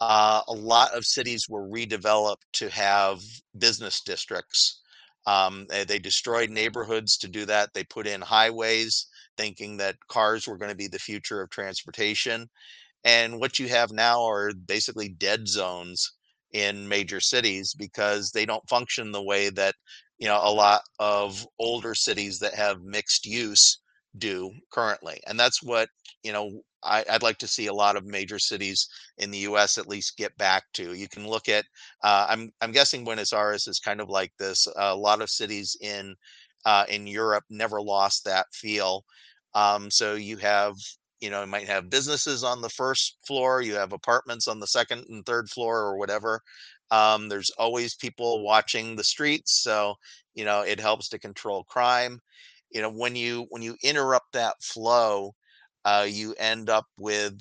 uh, 0.00 0.42
a 0.48 0.52
lot 0.52 0.92
of 0.94 1.04
cities 1.04 1.48
were 1.48 1.68
redeveloped 1.68 2.42
to 2.52 2.68
have 2.70 3.20
business 3.58 4.00
districts 4.00 4.80
um, 5.26 5.66
they, 5.68 5.84
they 5.84 5.98
destroyed 5.98 6.50
neighborhoods 6.50 7.16
to 7.18 7.28
do 7.28 7.46
that. 7.46 7.70
They 7.72 7.84
put 7.84 8.06
in 8.06 8.20
highways, 8.20 9.06
thinking 9.36 9.76
that 9.78 9.96
cars 10.08 10.46
were 10.46 10.58
going 10.58 10.70
to 10.70 10.76
be 10.76 10.88
the 10.88 10.98
future 10.98 11.40
of 11.40 11.50
transportation. 11.50 12.48
And 13.04 13.40
what 13.40 13.58
you 13.58 13.68
have 13.68 13.92
now 13.92 14.24
are 14.24 14.52
basically 14.52 15.08
dead 15.08 15.48
zones 15.48 16.12
in 16.52 16.88
major 16.88 17.20
cities 17.20 17.74
because 17.74 18.30
they 18.30 18.46
don't 18.46 18.68
function 18.68 19.12
the 19.12 19.22
way 19.22 19.50
that 19.50 19.74
you 20.18 20.28
know 20.28 20.40
a 20.42 20.52
lot 20.52 20.82
of 21.00 21.44
older 21.58 21.94
cities 21.94 22.38
that 22.38 22.54
have 22.54 22.82
mixed 22.82 23.26
use 23.26 23.80
do 24.18 24.52
currently 24.70 25.20
and 25.26 25.38
that's 25.40 25.60
what 25.64 25.88
you 26.22 26.32
know 26.32 26.62
I, 26.84 27.04
would 27.12 27.22
like 27.22 27.38
to 27.38 27.48
see 27.48 27.66
a 27.66 27.74
lot 27.74 27.96
of 27.96 28.04
major 28.04 28.38
cities 28.38 28.88
in 29.18 29.30
the 29.30 29.38
U.S. 29.38 29.78
at 29.78 29.88
least 29.88 30.16
get 30.16 30.36
back 30.36 30.64
to. 30.74 30.94
You 30.94 31.08
can 31.08 31.26
look 31.26 31.48
at. 31.48 31.64
Uh, 32.02 32.26
I'm 32.28 32.52
I'm 32.60 32.72
guessing 32.72 33.04
Buenos 33.04 33.32
Aires 33.32 33.66
is 33.66 33.78
kind 33.78 34.00
of 34.00 34.08
like 34.08 34.32
this. 34.38 34.68
a 34.76 34.94
lot 34.94 35.22
of 35.22 35.30
cities 35.30 35.76
in 35.80 36.14
uh, 36.64 36.84
in 36.88 37.06
Europe 37.06 37.44
never 37.50 37.80
lost 37.80 38.24
that 38.24 38.46
feel. 38.52 39.04
Um, 39.54 39.90
so 39.90 40.14
you 40.14 40.36
have 40.38 40.74
you 41.20 41.30
know 41.30 41.42
you 41.42 41.46
might 41.46 41.68
have 41.68 41.90
businesses 41.90 42.44
on 42.44 42.60
the 42.60 42.68
first 42.68 43.18
floor. 43.26 43.62
You 43.62 43.74
have 43.74 43.92
apartments 43.92 44.48
on 44.48 44.60
the 44.60 44.66
second 44.66 45.06
and 45.08 45.24
third 45.24 45.48
floor 45.50 45.80
or 45.80 45.96
whatever. 45.96 46.40
Um, 46.90 47.28
there's 47.28 47.50
always 47.58 47.94
people 47.94 48.44
watching 48.44 48.96
the 48.96 49.04
streets, 49.04 49.62
so 49.62 49.94
you 50.34 50.44
know 50.44 50.62
it 50.62 50.80
helps 50.80 51.08
to 51.10 51.18
control 51.18 51.64
crime. 51.64 52.20
You 52.70 52.82
know 52.82 52.90
when 52.90 53.16
you 53.16 53.46
when 53.50 53.62
you 53.62 53.76
interrupt 53.82 54.32
that 54.32 54.56
flow 54.62 55.34
uh, 55.84 56.06
you 56.08 56.34
end 56.38 56.70
up 56.70 56.86
with 56.98 57.40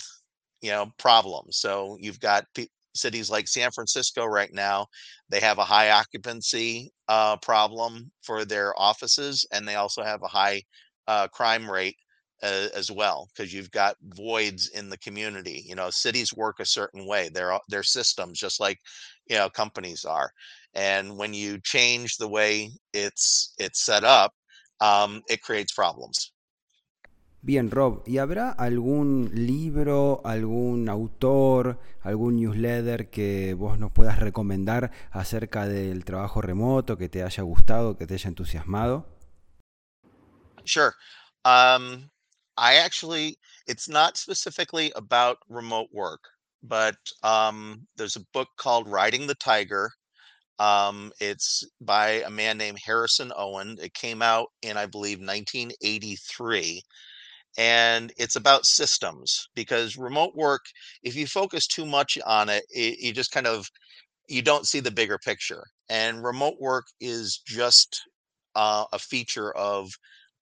you 0.62 0.72
know 0.72 0.92
problems. 0.98 1.58
So 1.58 1.98
you've 2.00 2.20
got 2.20 2.46
p- 2.56 2.70
cities 2.96 3.30
like 3.30 3.48
San 3.48 3.72
Francisco 3.72 4.26
right 4.26 4.54
now; 4.54 4.88
they 5.30 5.40
have 5.42 5.58
a 5.60 5.66
high 5.66 5.92
occupancy 5.92 6.92
uh, 7.10 7.38
problem 7.38 8.12
for 8.22 8.46
their 8.46 8.80
offices, 8.80 9.46
and 9.52 9.68
they 9.68 9.76
also 9.76 10.04
have 10.04 10.24
a 10.24 10.28
high 10.28 10.64
uh, 11.08 11.28
crime 11.30 11.70
rate 11.70 11.98
uh, 12.44 12.68
as 12.76 12.92
well 12.92 13.30
because 13.36 13.54
you've 13.54 13.72
got 13.72 13.98
voids 14.16 14.70
in 14.70 14.90
the 14.90 14.98
community. 14.98 15.64
You 15.68 15.76
know, 15.76 15.90
cities 15.90 16.34
work 16.34 16.60
a 16.60 16.66
certain 16.66 17.08
way; 17.08 17.30
they're 17.34 17.58
they're 17.70 17.84
systems, 17.84 18.40
just 18.40 18.60
like 18.60 18.80
you 19.28 19.36
know 19.38 19.50
companies 19.50 20.06
are. 20.06 20.32
And 20.76 21.18
when 21.18 21.34
you 21.34 21.60
change 21.62 22.18
the 22.18 22.28
way 22.30 22.72
it's 22.94 23.54
it's 23.60 23.82
set 23.86 24.04
up, 24.04 24.34
um, 24.82 25.22
it 25.30 25.42
creates 25.42 25.74
problems. 25.74 26.33
Bien, 27.46 27.70
Rob, 27.72 28.04
¿y 28.06 28.20
habrá 28.20 28.52
algún 28.52 29.30
libro, 29.34 30.22
algún 30.24 30.88
autor, 30.88 31.78
algún 32.00 32.38
newsletter 32.38 33.10
que 33.10 33.54
vos 33.54 33.78
nos 33.78 33.92
puedas 33.92 34.20
recomendar 34.20 34.92
acerca 35.12 35.68
del 35.68 36.06
trabajo 36.06 36.42
remoto 36.42 36.98
que 36.98 37.10
te 37.10 37.22
haya 37.22 37.44
gustado, 37.44 37.98
que 37.98 38.08
te 38.08 38.14
haya 38.14 38.30
entusiasmado? 38.30 39.06
Sure. 40.64 40.94
Um, 41.44 42.10
I 42.58 42.76
actually, 42.76 43.38
it's 43.68 43.90
not 43.90 44.16
specifically 44.16 44.94
about 44.96 45.40
remote 45.50 45.90
work, 45.92 46.22
but 46.64 46.96
um, 47.24 47.86
there's 47.98 48.16
a 48.16 48.26
book 48.32 48.48
called 48.56 48.88
Riding 48.88 49.28
the 49.28 49.36
Tiger. 49.36 49.92
Um, 50.60 51.12
it's 51.20 51.66
by 51.82 52.24
a 52.26 52.30
man 52.30 52.58
named 52.58 52.80
Harrison 52.86 53.34
Owen. 53.36 53.78
It 53.82 53.94
came 53.94 54.22
out 54.22 54.48
in, 54.62 54.78
I 54.78 54.86
believe, 54.86 55.20
1983 55.20 56.82
and 57.58 58.12
it's 58.18 58.36
about 58.36 58.66
systems 58.66 59.48
because 59.56 59.98
remote 59.98 60.36
work 60.36 60.66
if 61.04 61.16
you 61.16 61.28
focus 61.28 61.68
too 61.68 61.86
much 61.86 62.18
on 62.26 62.50
it, 62.50 62.64
it, 62.70 63.00
you 63.00 63.14
just 63.14 63.32
kind 63.32 63.48
of 63.48 63.70
you 64.28 64.42
don't 64.42 64.68
see 64.68 64.80
the 64.80 64.92
bigger 64.92 65.18
picture 65.18 65.64
and 65.90 66.24
remote 66.24 66.56
work 66.60 66.86
is 67.00 67.42
just 67.46 68.02
uh, 68.56 68.86
a 68.94 69.00
feature 69.00 69.52
of 69.56 69.92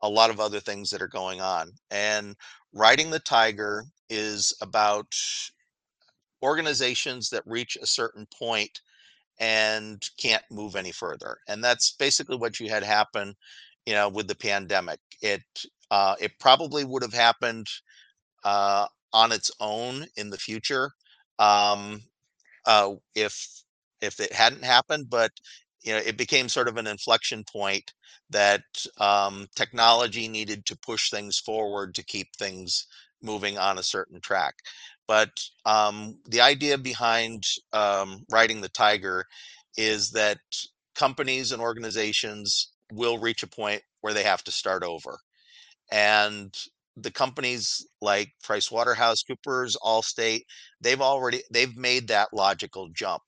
a 0.01 0.09
lot 0.09 0.29
of 0.29 0.39
other 0.39 0.59
things 0.59 0.89
that 0.89 1.01
are 1.01 1.07
going 1.07 1.41
on 1.41 1.71
and 1.89 2.35
riding 2.73 3.09
the 3.09 3.19
tiger 3.19 3.83
is 4.09 4.53
about 4.61 5.07
organizations 6.43 7.29
that 7.29 7.43
reach 7.45 7.77
a 7.81 7.85
certain 7.85 8.25
point 8.37 8.81
and 9.39 10.09
can't 10.17 10.43
move 10.51 10.75
any 10.75 10.91
further 10.91 11.37
and 11.47 11.63
that's 11.63 11.93
basically 11.93 12.37
what 12.37 12.59
you 12.59 12.69
had 12.69 12.83
happen 12.83 13.35
you 13.85 13.93
know 13.93 14.09
with 14.09 14.27
the 14.27 14.35
pandemic. 14.35 14.99
It 15.21 15.41
uh, 15.91 16.15
it 16.21 16.33
probably 16.39 16.85
would 16.85 17.03
have 17.03 17.13
happened 17.13 17.67
uh, 18.43 18.87
on 19.13 19.31
its 19.33 19.51
own 19.59 20.07
in 20.17 20.31
the 20.31 20.37
future 20.37 20.91
um, 21.39 22.01
uh, 22.65 22.93
if 23.15 23.63
if 24.01 24.19
it 24.19 24.33
hadn't 24.33 24.65
happened, 24.65 25.09
but 25.09 25.31
you 25.83 25.93
know 25.93 25.99
it 25.99 26.17
became 26.17 26.49
sort 26.49 26.67
of 26.69 26.77
an 26.77 26.87
inflection 26.87 27.43
point 27.45 27.93
that 28.31 28.63
um, 28.99 29.47
technology 29.55 30.27
needed 30.27 30.65
to 30.67 30.77
push 30.77 31.09
things 31.11 31.39
forward 31.39 31.95
to 31.95 32.03
keep 32.05 32.35
things 32.37 32.87
moving 33.23 33.57
on 33.57 33.77
a 33.79 33.83
certain 33.83 34.21
track. 34.21 34.55
But 35.07 35.31
um, 35.65 36.19
the 36.29 36.41
idea 36.41 36.77
behind 36.77 37.45
um, 37.73 38.25
riding 38.31 38.61
the 38.61 38.69
tiger 38.69 39.25
is 39.77 40.11
that 40.11 40.39
companies 40.95 41.51
and 41.51 41.61
organizations 41.61 42.73
will 42.93 43.19
reach 43.19 43.43
a 43.43 43.47
point 43.47 43.83
where 44.01 44.13
they 44.13 44.23
have 44.23 44.43
to 44.45 44.51
start 44.51 44.83
over 44.83 45.19
and 45.91 46.55
the 46.97 47.11
companies 47.11 47.85
like 48.01 48.31
PricewaterhouseCoopers, 48.43 49.75
Allstate, 49.83 50.41
they've 50.81 51.01
already 51.01 51.41
they've 51.51 51.75
made 51.77 52.07
that 52.07 52.29
logical 52.33 52.89
jump. 52.93 53.23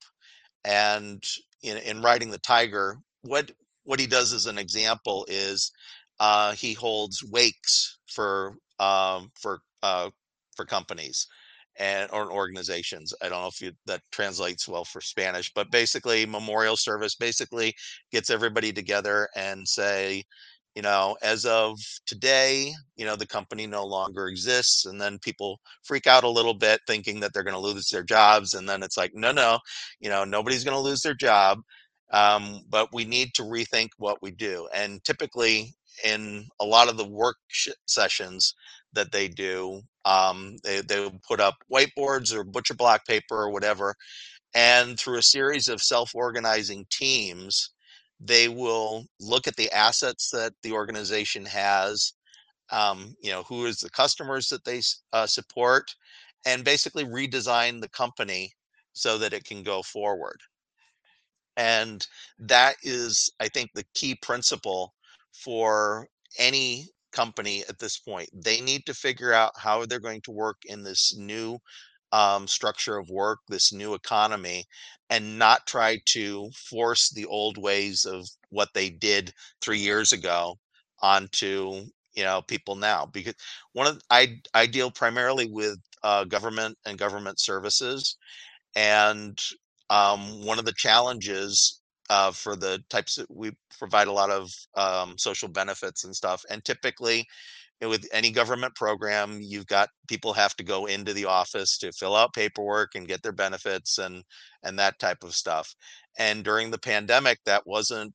And 0.66 1.24
in, 1.61 1.78
in 1.78 2.01
riding 2.01 2.30
the 2.30 2.39
tiger, 2.39 2.97
what 3.22 3.51
what 3.84 3.99
he 3.99 4.07
does 4.07 4.34
as 4.34 4.45
an 4.45 4.57
example 4.57 5.26
is 5.30 5.72
uh, 6.20 6.53
he 6.53 6.74
holds 6.74 7.24
wakes 7.24 7.97
for 8.07 8.55
um, 8.80 9.30
for 9.39 9.59
uh, 9.82 10.09
for 10.55 10.66
companies 10.66 11.28
and 11.78 12.09
or 12.11 12.32
organizations. 12.32 13.14
I 13.22 13.30
don't 13.30 13.41
know 13.41 13.47
if 13.47 13.61
you, 13.61 13.72
that 13.88 14.01
translates 14.11 14.68
well 14.68 14.86
for 14.86 15.01
Spanish, 15.01 15.51
but 15.53 15.72
basically 15.72 16.26
memorial 16.26 16.78
service 16.78 17.16
basically 17.16 17.74
gets 18.11 18.30
everybody 18.30 18.72
together 18.72 19.28
and 19.36 19.68
say, 19.68 20.24
you 20.76 20.82
know, 20.82 21.15
as 21.21 21.45
of 21.45 21.80
today, 22.05 22.74
you 22.95 23.05
know, 23.05 23.15
the 23.15 23.28
company 23.28 23.67
no 23.67 23.86
longer 23.86 24.28
exists. 24.28 24.86
And 24.86 24.99
then 24.99 25.19
people 25.19 25.59
freak 25.84 26.07
out 26.07 26.24
a 26.24 26.30
little 26.30 26.53
bit 26.53 26.82
thinking 26.88 27.19
that 27.19 27.34
they're 27.34 27.43
going 27.43 27.55
to 27.55 27.59
lose 27.59 27.89
their 27.89 28.03
jobs. 28.03 28.53
And 28.53 28.67
then 28.67 28.82
it's 28.82 28.97
like, 28.97 29.13
no, 29.13 29.32
no, 29.32 29.59
you 29.99 30.09
know, 30.09 30.24
nobody's 30.24 30.63
going 30.63 30.76
to 30.76 30.82
lose 30.82 31.01
their 31.01 31.13
job. 31.13 31.59
Um, 32.11 32.61
but 32.69 32.89
we 32.93 33.05
need 33.05 33.34
to 33.36 33.43
rethink 33.43 33.89
what 33.97 34.21
we 34.21 34.32
do. 34.32 34.67
And 34.74 35.03
typically, 35.03 35.74
in 36.03 36.47
a 36.59 36.65
lot 36.65 36.89
of 36.89 36.97
the 36.97 37.07
work 37.07 37.38
sessions 37.88 38.55
that 38.93 39.11
they 39.11 39.28
do, 39.28 39.82
um, 40.05 40.57
they, 40.63 40.82
they 40.82 41.11
put 41.28 41.39
up 41.39 41.55
whiteboards 41.71 42.34
or 42.34 42.43
butcher 42.43 42.74
block 42.76 43.05
paper 43.05 43.36
or 43.36 43.51
whatever. 43.51 43.95
And 44.55 44.99
through 44.99 45.17
a 45.17 45.24
series 45.24 45.67
of 45.67 45.82
self 45.82 46.13
organizing 46.13 46.86
teams, 46.91 47.71
they 48.26 48.47
will 48.47 49.05
look 49.19 49.47
at 49.47 49.55
the 49.55 49.71
assets 49.71 50.30
that 50.32 50.53
the 50.63 50.71
organization 50.71 51.45
has 51.45 52.13
um, 52.71 53.15
you 53.21 53.32
know 53.32 53.43
who 53.43 53.65
is 53.65 53.78
the 53.78 53.89
customers 53.89 54.47
that 54.49 54.63
they 54.65 54.82
uh, 55.13 55.28
support 55.28 55.93
and 56.45 56.63
basically 56.63 57.05
redesign 57.05 57.82
the 57.82 57.89
company 57.89 58.51
so 58.93 59.17
that 59.17 59.34
it 59.34 59.43
can 59.45 59.63
go 59.63 59.82
forward. 59.82 60.39
And 61.57 62.05
that 62.39 62.76
is 62.84 63.30
i 63.39 63.47
think 63.47 63.69
the 63.74 63.86
key 63.93 64.15
principle 64.15 64.93
for 65.34 66.07
any 66.39 66.88
company 67.11 67.63
at 67.69 67.80
this 67.80 67.97
point. 67.97 68.30
They 68.34 68.59
need 68.59 68.86
to 68.88 68.93
figure 68.93 69.34
out 69.34 69.51
how 69.57 69.86
they're 69.86 69.99
going 69.99 70.21
to 70.21 70.32
work 70.32 70.57
in 70.65 70.84
this 70.84 71.15
new 71.15 71.59
um, 72.11 72.47
structure 72.47 72.97
of 72.97 73.09
work, 73.09 73.39
this 73.49 73.71
new 73.74 73.93
economy, 73.93 74.65
and 75.14 75.39
not 75.39 75.68
try 75.68 76.01
to 76.07 76.49
force 76.55 77.11
the 77.11 77.28
old 77.28 77.59
ways 77.59 78.05
of 78.05 78.28
what 78.49 78.70
they 78.74 78.89
did 78.89 79.34
three 79.61 79.80
years 79.80 80.11
ago 80.14 80.57
onto 81.03 81.86
you 82.16 82.24
know 82.24 82.41
people 82.41 82.76
now. 82.76 83.05
Because 83.05 83.36
one 83.74 83.88
of 83.88 84.01
I 84.09 84.39
I 84.55 84.68
deal 84.68 84.91
primarily 84.91 85.47
with 85.51 85.80
uh, 86.03 86.26
government 86.26 86.80
and 86.88 86.97
government 86.97 87.39
services, 87.39 88.18
and 88.76 89.39
um, 89.89 90.45
one 90.45 90.59
of 90.59 90.66
the 90.66 90.74
challenges 90.78 91.82
uh, 92.09 92.32
for 92.32 92.55
the 92.55 92.84
types 92.89 93.16
that 93.16 93.30
we 93.30 93.51
provide 93.80 94.07
a 94.07 94.14
lot 94.14 94.32
of 94.32 94.51
um, 94.76 95.18
social 95.18 95.49
benefits 95.49 96.05
and 96.05 96.16
stuff, 96.16 96.43
and 96.49 96.66
typically 96.66 97.28
with 97.82 98.07
any 98.11 98.32
government 98.32 98.76
program, 98.76 99.39
you've 99.41 99.67
got 99.67 99.89
people 100.07 100.34
have 100.34 100.55
to 100.55 100.63
go 100.63 100.86
into 100.86 101.13
the 101.13 101.26
office 101.26 101.78
to 101.80 101.91
fill 101.91 102.15
out 102.15 102.34
paperwork 102.34 102.95
and 102.95 103.07
get 103.07 103.21
their 103.24 103.32
benefits 103.32 103.97
and 103.97 104.24
and 104.63 104.78
that 104.80 104.99
type 104.99 105.24
of 105.24 105.36
stuff. 105.36 105.76
And 106.17 106.43
during 106.43 106.71
the 106.71 106.78
pandemic, 106.78 107.39
that 107.45 107.65
wasn't 107.67 108.13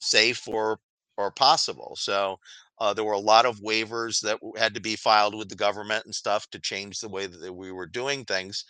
safe 0.00 0.46
or 0.48 0.78
or 1.16 1.30
possible. 1.30 1.94
So 1.96 2.38
uh, 2.80 2.92
there 2.92 3.04
were 3.04 3.12
a 3.12 3.18
lot 3.18 3.46
of 3.46 3.60
waivers 3.60 4.20
that 4.22 4.38
had 4.56 4.74
to 4.74 4.80
be 4.80 4.96
filed 4.96 5.34
with 5.34 5.48
the 5.48 5.54
government 5.54 6.04
and 6.06 6.14
stuff 6.14 6.50
to 6.50 6.58
change 6.58 6.98
the 6.98 7.08
way 7.08 7.26
that 7.26 7.54
we 7.54 7.70
were 7.70 7.86
doing 7.86 8.24
things. 8.24 8.64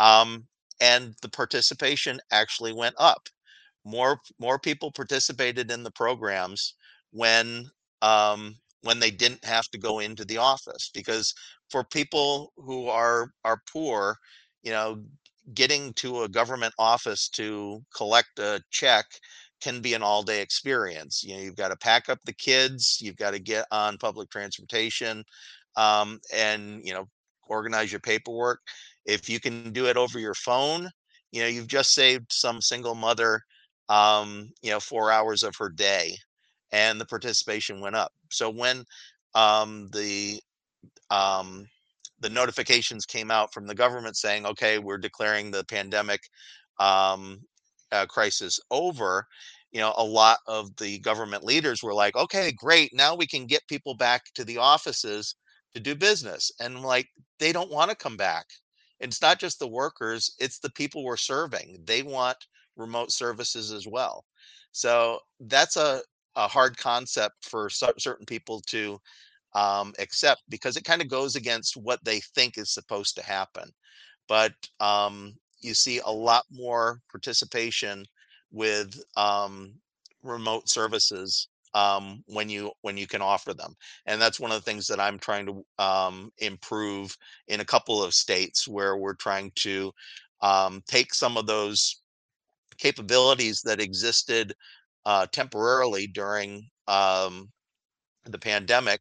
Um, 0.00 0.46
and 0.80 1.14
the 1.22 1.28
participation 1.28 2.20
actually 2.32 2.72
went 2.72 2.96
up. 2.98 3.28
More 3.84 4.20
more 4.38 4.58
people 4.58 4.90
participated 4.90 5.70
in 5.70 5.82
the 5.82 5.90
programs 5.90 6.74
when 7.12 7.70
um, 8.02 8.56
when 8.84 9.00
they 9.00 9.10
didn't 9.10 9.44
have 9.44 9.68
to 9.70 9.78
go 9.78 10.00
into 10.00 10.24
the 10.24 10.38
office 10.38 10.90
because 10.94 11.34
for 11.70 11.84
people 11.84 12.52
who 12.56 12.88
are 12.88 13.30
are 13.44 13.62
poor 13.72 14.16
you 14.62 14.72
know 14.72 15.02
getting 15.54 15.92
to 15.94 16.22
a 16.22 16.28
government 16.28 16.74
office 16.78 17.28
to 17.28 17.82
collect 17.96 18.38
a 18.38 18.62
check 18.70 19.06
can 19.62 19.80
be 19.80 19.94
an 19.94 20.02
all 20.02 20.22
day 20.22 20.42
experience. 20.42 21.22
You 21.24 21.36
know 21.36 21.42
you've 21.42 21.56
got 21.56 21.70
to 21.70 21.76
pack 21.76 22.08
up 22.08 22.18
the 22.24 22.34
kids 22.34 22.98
you've 23.02 23.16
got 23.16 23.32
to 23.32 23.40
get 23.40 23.66
on 23.72 23.98
public 23.98 24.30
transportation 24.30 25.24
um, 25.76 26.20
and 26.34 26.82
you 26.84 26.94
know 26.94 27.06
organize 27.48 27.92
your 27.92 28.00
paperwork. 28.00 28.60
If 29.06 29.28
you 29.28 29.40
can 29.40 29.72
do 29.72 29.86
it 29.86 29.96
over 29.96 30.18
your 30.18 30.34
phone 30.34 30.90
you 31.32 31.42
know 31.42 31.48
you've 31.48 31.66
just 31.68 31.94
saved 31.94 32.26
some 32.32 32.60
single 32.62 32.94
mother 32.94 33.42
um, 33.88 34.50
you 34.62 34.70
know 34.70 34.80
four 34.80 35.10
hours 35.10 35.42
of 35.42 35.54
her 35.58 35.68
day 35.68 36.16
and 36.74 37.00
the 37.00 37.06
participation 37.06 37.80
went 37.80 37.96
up. 37.96 38.12
So 38.30 38.50
when 38.50 38.84
um, 39.34 39.88
the 39.94 40.40
um, 41.10 41.68
the 42.20 42.30
notifications 42.30 43.06
came 43.06 43.30
out 43.30 43.54
from 43.54 43.66
the 43.66 43.74
government 43.76 44.16
saying, 44.16 44.46
"Okay, 44.46 44.78
we're 44.80 44.98
declaring 44.98 45.50
the 45.50 45.64
pandemic 45.64 46.22
um, 46.80 47.42
uh, 47.92 48.06
crisis 48.06 48.60
over," 48.72 49.26
you 49.72 49.80
know, 49.80 49.94
a 49.96 50.04
lot 50.04 50.38
of 50.48 50.76
the 50.76 50.98
government 51.00 51.44
leaders 51.44 51.82
were 51.82 51.94
like, 51.94 52.16
"Okay, 52.16 52.52
great, 52.52 52.92
now 52.94 53.14
we 53.14 53.26
can 53.26 53.46
get 53.46 53.68
people 53.68 53.94
back 53.94 54.24
to 54.34 54.44
the 54.44 54.58
offices 54.58 55.36
to 55.74 55.80
do 55.80 55.94
business," 55.94 56.50
and 56.60 56.82
like 56.82 57.08
they 57.38 57.52
don't 57.52 57.70
want 57.70 57.90
to 57.90 57.96
come 57.96 58.16
back. 58.16 58.46
It's 59.00 59.22
not 59.22 59.38
just 59.40 59.60
the 59.60 59.68
workers; 59.68 60.34
it's 60.40 60.58
the 60.58 60.70
people 60.72 61.04
we're 61.04 61.16
serving. 61.18 61.82
They 61.84 62.02
want 62.02 62.38
remote 62.76 63.12
services 63.12 63.72
as 63.72 63.86
well. 63.86 64.24
So 64.72 65.20
that's 65.40 65.76
a 65.76 66.02
a 66.36 66.48
hard 66.48 66.76
concept 66.76 67.48
for 67.48 67.68
certain 67.70 68.26
people 68.26 68.60
to 68.66 69.00
um, 69.54 69.94
accept 69.98 70.42
because 70.48 70.76
it 70.76 70.84
kind 70.84 71.00
of 71.00 71.08
goes 71.08 71.36
against 71.36 71.76
what 71.76 72.04
they 72.04 72.20
think 72.20 72.58
is 72.58 72.70
supposed 72.70 73.14
to 73.16 73.24
happen. 73.24 73.70
But 74.28 74.52
um, 74.80 75.34
you 75.60 75.74
see 75.74 76.00
a 76.04 76.10
lot 76.10 76.44
more 76.50 77.00
participation 77.10 78.04
with 78.50 79.00
um, 79.16 79.74
remote 80.22 80.68
services 80.68 81.48
um, 81.74 82.22
when 82.26 82.48
you 82.48 82.70
when 82.82 82.96
you 82.96 83.06
can 83.06 83.20
offer 83.20 83.52
them, 83.52 83.74
and 84.06 84.20
that's 84.20 84.38
one 84.38 84.52
of 84.52 84.56
the 84.56 84.70
things 84.70 84.86
that 84.86 85.00
I'm 85.00 85.18
trying 85.18 85.46
to 85.46 85.84
um, 85.84 86.30
improve 86.38 87.16
in 87.48 87.60
a 87.60 87.64
couple 87.64 88.02
of 88.02 88.14
states 88.14 88.68
where 88.68 88.96
we're 88.96 89.14
trying 89.14 89.50
to 89.56 89.92
um, 90.40 90.82
take 90.86 91.12
some 91.12 91.36
of 91.36 91.46
those 91.46 92.02
capabilities 92.78 93.60
that 93.62 93.80
existed 93.80 94.54
uh, 95.06 95.26
temporarily 95.32 96.06
during 96.06 96.62
um, 96.88 97.48
the 98.26 98.38
pandemic 98.38 99.00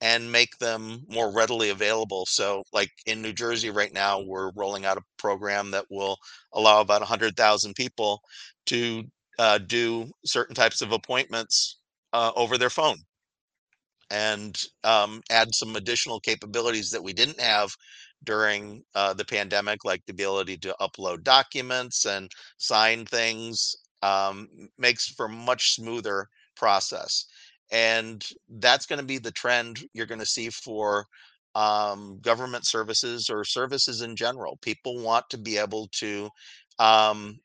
and 0.00 0.30
make 0.30 0.56
them 0.58 1.02
more 1.08 1.32
readily 1.32 1.70
available. 1.70 2.24
So, 2.28 2.62
like 2.72 2.90
in 3.06 3.20
New 3.20 3.32
Jersey 3.32 3.70
right 3.70 3.92
now, 3.92 4.20
we're 4.20 4.52
rolling 4.54 4.84
out 4.84 4.96
a 4.98 5.02
program 5.18 5.70
that 5.72 5.86
will 5.90 6.16
allow 6.52 6.80
about 6.80 7.00
100,000 7.00 7.74
people 7.74 8.20
to 8.66 9.04
uh, 9.38 9.58
do 9.58 10.10
certain 10.24 10.54
types 10.54 10.82
of 10.82 10.92
appointments 10.92 11.78
uh, 12.12 12.32
over 12.36 12.58
their 12.58 12.70
phone 12.70 12.98
and 14.10 14.62
um, 14.84 15.20
add 15.30 15.54
some 15.54 15.76
additional 15.76 16.20
capabilities 16.20 16.90
that 16.90 17.02
we 17.02 17.12
didn't 17.12 17.40
have 17.40 17.70
during 18.24 18.82
uh, 18.94 19.14
the 19.14 19.24
pandemic, 19.24 19.84
like 19.84 20.02
the 20.06 20.12
ability 20.12 20.56
to 20.58 20.74
upload 20.80 21.22
documents 21.22 22.04
and 22.06 22.30
sign 22.56 23.04
things, 23.04 23.76
um, 24.02 24.48
makes 24.78 25.08
for 25.08 25.28
much 25.28 25.74
smoother 25.74 26.28
process. 26.56 27.26
And 27.70 28.24
that's 28.58 28.86
going 28.86 28.98
to 28.98 29.04
be 29.04 29.18
the 29.18 29.30
trend 29.30 29.80
you're 29.92 30.06
going 30.06 30.20
to 30.20 30.26
see 30.26 30.48
for 30.50 31.06
um, 31.54 32.18
government 32.20 32.66
services 32.66 33.28
or 33.28 33.44
services 33.44 34.00
in 34.00 34.16
general. 34.16 34.58
People 34.62 35.02
want 35.02 35.28
to 35.30 35.38
be 35.38 35.58
able 35.58 35.88
to 35.92 36.28
um, 36.78 37.38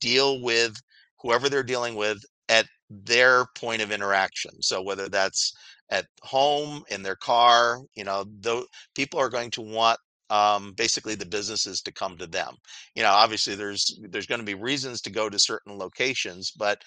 deal 0.00 0.40
with 0.42 0.74
whoever 1.20 1.48
they're 1.48 1.62
dealing 1.62 1.94
with 1.94 2.18
at 2.48 2.66
their 2.90 3.46
point 3.56 3.82
of 3.82 3.90
interaction. 3.90 4.62
So 4.62 4.82
whether 4.82 5.08
that's 5.08 5.52
at 5.90 6.06
home, 6.22 6.84
in 6.90 7.02
their 7.02 7.16
car, 7.16 7.80
you 7.94 8.04
know, 8.04 8.24
the 8.40 8.64
people 8.94 9.20
are 9.20 9.28
going 9.28 9.50
to 9.52 9.62
want 9.62 9.98
um, 10.30 10.72
basically 10.76 11.14
the 11.14 11.26
businesses 11.26 11.80
to 11.82 11.92
come 11.92 12.16
to 12.18 12.26
them. 12.26 12.54
You 12.94 13.02
know, 13.02 13.10
obviously 13.10 13.54
there's 13.54 13.98
there's 14.10 14.26
going 14.26 14.40
to 14.40 14.46
be 14.46 14.54
reasons 14.54 15.00
to 15.02 15.10
go 15.10 15.28
to 15.28 15.38
certain 15.38 15.78
locations, 15.78 16.50
but 16.50 16.82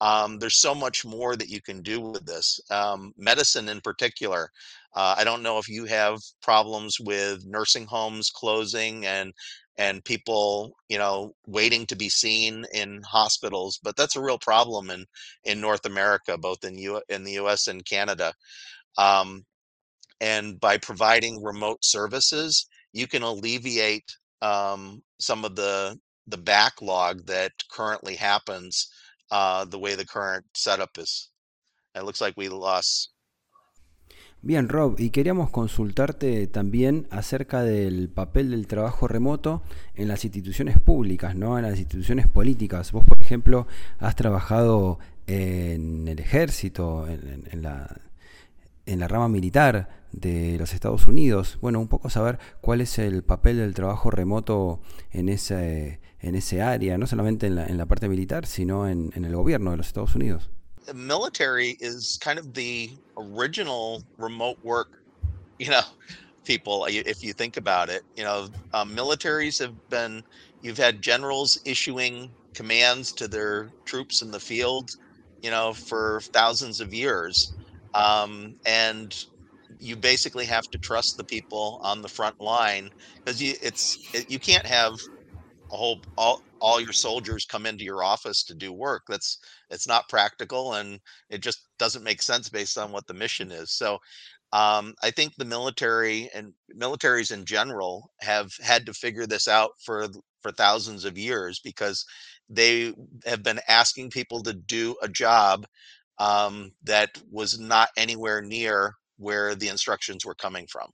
um, 0.00 0.38
there's 0.38 0.60
so 0.60 0.74
much 0.74 1.04
more 1.04 1.36
that 1.36 1.48
you 1.48 1.62
can 1.62 1.80
do 1.80 2.00
with 2.00 2.26
this. 2.26 2.60
Um, 2.70 3.12
medicine 3.16 3.68
in 3.68 3.80
particular, 3.80 4.50
uh, 4.94 5.14
I 5.16 5.24
don't 5.24 5.42
know 5.44 5.58
if 5.58 5.68
you 5.68 5.84
have 5.84 6.18
problems 6.42 6.98
with 7.00 7.46
nursing 7.46 7.86
homes 7.86 8.30
closing 8.30 9.06
and 9.06 9.32
and 9.78 10.04
people, 10.04 10.76
you 10.88 10.98
know, 10.98 11.34
waiting 11.46 11.86
to 11.86 11.96
be 11.96 12.08
seen 12.08 12.66
in 12.74 13.00
hospitals, 13.08 13.78
but 13.82 13.96
that's 13.96 14.16
a 14.16 14.20
real 14.20 14.38
problem 14.38 14.90
in 14.90 15.06
in 15.44 15.60
North 15.60 15.86
America, 15.86 16.36
both 16.36 16.64
in 16.64 16.76
U 16.78 17.00
in 17.08 17.24
the 17.24 17.32
U.S. 17.32 17.68
and 17.68 17.84
Canada. 17.84 18.34
Um, 18.98 19.44
and 20.20 20.60
by 20.60 20.78
providing 20.78 21.42
remote 21.42 21.84
services, 21.84 22.66
you 22.92 23.06
can 23.06 23.22
alleviate 23.22 24.16
um, 24.40 25.02
some 25.18 25.44
of 25.44 25.54
the 25.56 25.98
the 26.26 26.38
backlog 26.38 27.26
that 27.26 27.52
currently 27.70 28.14
happens 28.14 28.88
uh, 29.30 29.64
the 29.64 29.78
way 29.78 29.94
the 29.94 30.06
current 30.06 30.44
setup 30.54 30.98
is. 30.98 31.30
It 31.94 32.04
looks 32.04 32.20
like 32.20 32.34
we 32.36 32.48
lost 32.48 33.12
Bien, 34.44 34.68
Rob, 34.68 34.96
y 34.98 35.10
queríamos 35.10 35.50
consultarte 35.50 36.48
también 36.48 37.06
acerca 37.10 37.62
del 37.62 38.08
papel 38.08 38.50
del 38.50 38.66
trabajo 38.66 39.06
remoto 39.06 39.62
en 39.94 40.08
las 40.08 40.24
instituciones 40.24 40.80
públicas, 40.80 41.36
¿no? 41.36 41.58
En 41.58 41.64
las 41.64 41.78
instituciones 41.78 42.26
políticas. 42.26 42.90
Vos, 42.90 43.04
por 43.04 43.22
ejemplo, 43.22 43.68
has 44.00 44.16
trabajado 44.16 44.98
en 45.28 46.08
el 46.08 46.18
ejército, 46.18 47.06
en, 47.06 47.62
la, 47.62 48.00
en 48.86 49.00
la 49.00 49.08
rama 49.08 49.28
militar 49.28 49.88
de 50.12 50.56
los 50.58 50.74
Estados 50.74 51.06
Unidos. 51.06 51.58
Bueno, 51.60 51.80
un 51.80 51.88
poco 51.88 52.10
saber 52.10 52.38
cuál 52.60 52.80
es 52.80 52.98
el 52.98 53.22
papel 53.22 53.58
del 53.58 53.74
trabajo 53.74 54.10
remoto 54.10 54.80
en 55.10 55.28
ese, 55.28 56.00
en 56.20 56.34
ese 56.34 56.62
área, 56.62 56.98
no 56.98 57.06
solamente 57.06 57.46
en 57.46 57.56
la, 57.56 57.66
en 57.66 57.78
la 57.78 57.86
parte 57.86 58.08
militar, 58.08 58.46
sino 58.46 58.88
en, 58.88 59.12
en 59.14 59.24
el 59.24 59.34
gobierno 59.34 59.70
de 59.70 59.78
los 59.78 59.86
Estados 59.86 60.14
Unidos. 60.14 60.50
military 60.94 61.76
is 61.80 62.18
kind 62.20 62.38
of 62.38 62.54
the 62.54 62.90
original 63.16 64.02
remote 64.18 64.58
work, 64.62 65.02
you 65.58 65.70
know, 65.70 65.82
people. 66.44 66.86
If 66.88 67.22
you 67.22 67.32
think 67.32 67.56
about 67.56 67.88
it, 67.88 68.02
you 68.16 68.24
know, 68.24 68.48
um, 68.74 68.94
militaries 68.94 69.58
have 69.60 69.74
been. 69.88 70.24
You've 70.62 70.78
had 70.78 71.02
generals 71.02 71.60
issuing 71.64 72.30
commands 72.54 73.10
to 73.12 73.26
their 73.26 73.70
troops 73.84 74.22
in 74.22 74.30
the 74.30 74.38
field, 74.38 74.96
you 75.42 75.50
know, 75.50 75.72
for 75.72 76.20
thousands 76.32 76.80
of 76.80 76.94
years, 76.94 77.52
um, 77.94 78.56
and 78.66 79.14
you 79.78 79.96
basically 79.96 80.44
have 80.46 80.68
to 80.70 80.78
trust 80.78 81.16
the 81.16 81.24
people 81.24 81.80
on 81.82 82.02
the 82.02 82.08
front 82.08 82.40
line 82.40 82.90
because 83.24 83.42
you 83.42 83.54
it's 83.62 83.98
it, 84.12 84.30
you 84.30 84.38
can't 84.38 84.66
have 84.66 84.94
a 85.72 85.76
whole 85.76 86.02
all 86.16 86.44
all 86.60 86.80
your 86.80 86.92
soldiers 86.92 87.44
come 87.44 87.66
into 87.66 87.84
your 87.84 88.04
office 88.04 88.44
to 88.44 88.54
do 88.54 88.72
work. 88.72 89.02
That's 89.08 89.38
it's 89.70 89.88
not 89.88 90.08
practical 90.08 90.74
and 90.74 91.00
it 91.30 91.42
just 91.42 91.68
doesn't 91.78 92.04
make 92.04 92.22
sense 92.22 92.48
based 92.48 92.78
on 92.78 92.92
what 92.92 93.06
the 93.06 93.14
mission 93.14 93.50
is. 93.50 93.72
So 93.72 93.98
um, 94.52 94.94
I 95.02 95.10
think 95.10 95.34
the 95.36 95.44
military 95.44 96.30
and 96.34 96.52
militaries 96.78 97.32
in 97.32 97.44
general 97.44 98.10
have 98.20 98.52
had 98.62 98.86
to 98.86 98.94
figure 98.94 99.26
this 99.26 99.48
out 99.48 99.72
for 99.84 100.08
for 100.42 100.52
thousands 100.52 101.04
of 101.04 101.18
years 101.18 101.60
because 101.60 102.04
they 102.48 102.92
have 103.26 103.42
been 103.42 103.60
asking 103.68 104.10
people 104.10 104.42
to 104.42 104.52
do 104.54 104.96
a 105.02 105.08
job 105.08 105.66
um, 106.22 106.70
that 106.84 107.10
was 107.30 107.58
not 107.58 107.88
anywhere 107.96 108.40
near 108.40 108.94
where 109.18 109.56
the 109.56 109.68
instructions 109.68 110.24
were 110.24 110.36
coming 110.36 110.66
from. 110.68 110.88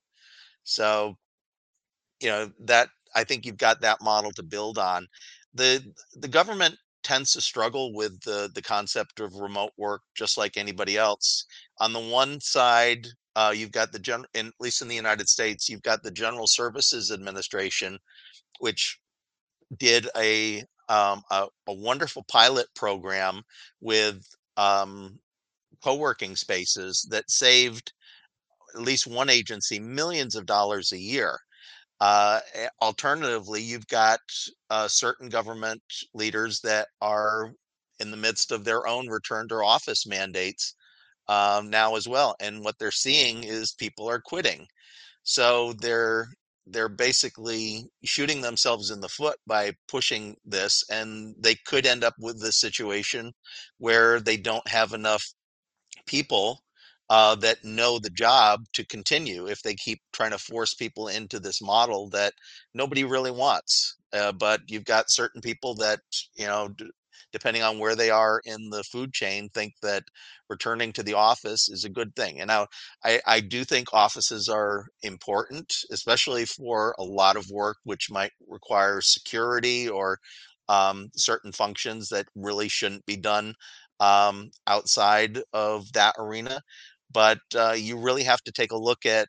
So, 0.65 1.17
you 2.21 2.31
know 2.31 2.51
that 2.65 2.89
I 3.15 3.25
think 3.25 3.45
you've 3.45 3.59
got 3.59 3.81
that 3.83 4.03
model 4.03 4.33
to 4.33 4.43
build 4.43 4.79
on. 4.79 5.07
The 5.55 5.85
the 6.15 6.29
government 6.29 6.77
tends 7.03 7.33
to 7.33 7.41
struggle 7.43 7.93
with 7.95 8.21
the 8.23 8.51
the 8.55 8.63
concept 8.63 9.21
of 9.21 9.35
remote 9.35 9.73
work 9.77 10.01
just 10.17 10.39
like 10.39 10.57
anybody 10.57 10.97
else. 10.97 11.45
On 11.79 11.93
the 11.93 12.01
one 12.01 12.41
side, 12.41 13.07
uh, 13.37 13.53
you've 13.55 13.73
got 13.73 13.93
the 13.93 13.99
gen, 13.99 14.25
at 14.35 14.47
least 14.61 14.83
in 14.83 14.89
the 14.89 14.97
United 14.97 15.29
States, 15.29 15.69
you've 15.69 15.83
got 15.83 16.03
the 16.03 16.11
General 16.11 16.47
Services 16.47 17.13
Administration, 17.13 17.99
which 18.61 18.99
did 19.79 20.09
a 20.17 20.65
um, 20.89 21.23
a, 21.31 21.47
a, 21.67 21.73
wonderful 21.75 22.25
pilot 22.29 22.67
program 22.75 23.43
with 23.83 24.25
um, 24.59 25.19
co-working 25.83 26.37
spaces 26.37 27.07
that 27.11 27.31
saved 27.31 27.93
at 28.75 28.83
least 28.83 29.07
one 29.07 29.31
agency 29.31 29.79
millions 29.79 30.35
of 30.37 30.47
dollars 30.47 30.93
a 30.93 30.99
year 30.99 31.41
uh, 32.01 32.41
alternatively, 32.81 33.61
you've 33.61 33.89
got 33.89 34.21
uh, 34.71 34.87
certain 34.87 35.29
government 35.29 35.83
leaders 36.15 36.61
that 36.61 36.89
are 37.01 37.53
in 37.99 38.11
the 38.11 38.17
midst 38.17 38.53
of 38.53 38.65
their 38.65 38.87
own 38.87 39.09
return 39.09 39.49
to 39.49 39.57
office 39.57 40.07
mandates 40.07 40.75
um, 41.29 41.69
now 41.69 41.97
as 41.97 42.09
well, 42.09 42.37
and 42.41 42.63
what 42.63 42.79
they're 42.79 42.91
seeing 42.93 43.43
is 43.45 43.73
people 43.73 44.09
are 44.09 44.21
quitting. 44.21 44.67
So 45.25 45.73
they're 45.75 46.29
they're 46.71 46.89
basically 46.89 47.89
shooting 48.05 48.41
themselves 48.41 48.91
in 48.91 49.01
the 49.01 49.09
foot 49.09 49.39
by 49.47 49.73
pushing 49.89 50.37
this, 50.45 50.85
and 50.91 51.35
they 51.39 51.57
could 51.67 51.87
end 51.87 52.05
up 52.05 52.15
with 52.19 52.41
this 52.41 52.61
situation 52.61 53.33
where 53.79 54.21
they 54.21 54.37
don't 54.37 54.67
have 54.69 54.93
enough 54.93 55.25
people 56.07 56.63
uh, 57.11 57.35
that 57.37 57.65
know 57.65 57.99
the 57.99 58.11
job 58.11 58.65
to 58.75 58.87
continue 58.87 59.47
if 59.47 59.63
they 59.63 59.75
keep 59.75 60.01
trying 60.13 60.31
to 60.31 60.39
force 60.39 60.75
people 60.75 61.09
into 61.09 61.41
this 61.41 61.63
model 61.63 62.09
that 62.11 62.35
nobody 62.75 63.05
really 63.05 63.31
wants. 63.31 63.97
Uh, 64.13 64.33
but 64.33 64.61
you've 64.67 64.85
got 64.85 65.11
certain 65.11 65.41
people 65.41 65.75
that, 65.75 66.01
you 66.35 66.47
know, 66.47 66.69
d- 66.77 66.91
depending 67.33 67.63
on 67.63 67.79
where 67.79 67.97
they 67.97 68.11
are 68.11 68.41
in 68.45 68.71
the 68.71 68.83
food 68.85 69.13
chain, 69.13 69.49
think 69.51 69.75
that 69.83 70.05
returning 70.49 70.93
to 70.93 71.03
the 71.03 71.15
office 71.15 71.69
is 71.69 71.85
a 71.85 71.91
good 71.91 72.15
thing. 72.17 72.41
And 72.41 72.49
now 72.49 72.67
I, 73.05 73.21
I 73.27 73.41
do 73.41 73.65
think 73.65 73.89
offices 73.93 74.49
are 74.49 74.87
important, 75.03 75.73
especially 75.91 76.45
for 76.47 76.95
a 76.99 77.05
lot 77.05 77.37
of 77.37 77.51
work 77.51 77.77
which 77.85 78.11
might 78.11 78.33
require 78.47 79.01
security 79.01 79.89
or 79.89 80.19
um, 80.69 81.11
certain 81.17 81.53
functions 81.53 82.09
that 82.11 82.27
really 82.35 82.69
shouldn't 82.69 83.07
be 83.07 83.17
done 83.17 83.55
um, 84.01 84.51
outside 84.67 85.41
of 85.53 85.93
that 85.93 86.15
arena 86.19 86.61
but 87.11 87.39
uh, 87.57 87.75
you 87.77 87.99
really 87.99 88.23
have 88.23 88.43
to 88.43 88.53
take 88.53 88.73
a 88.73 88.77
look 88.77 89.07
at 89.07 89.29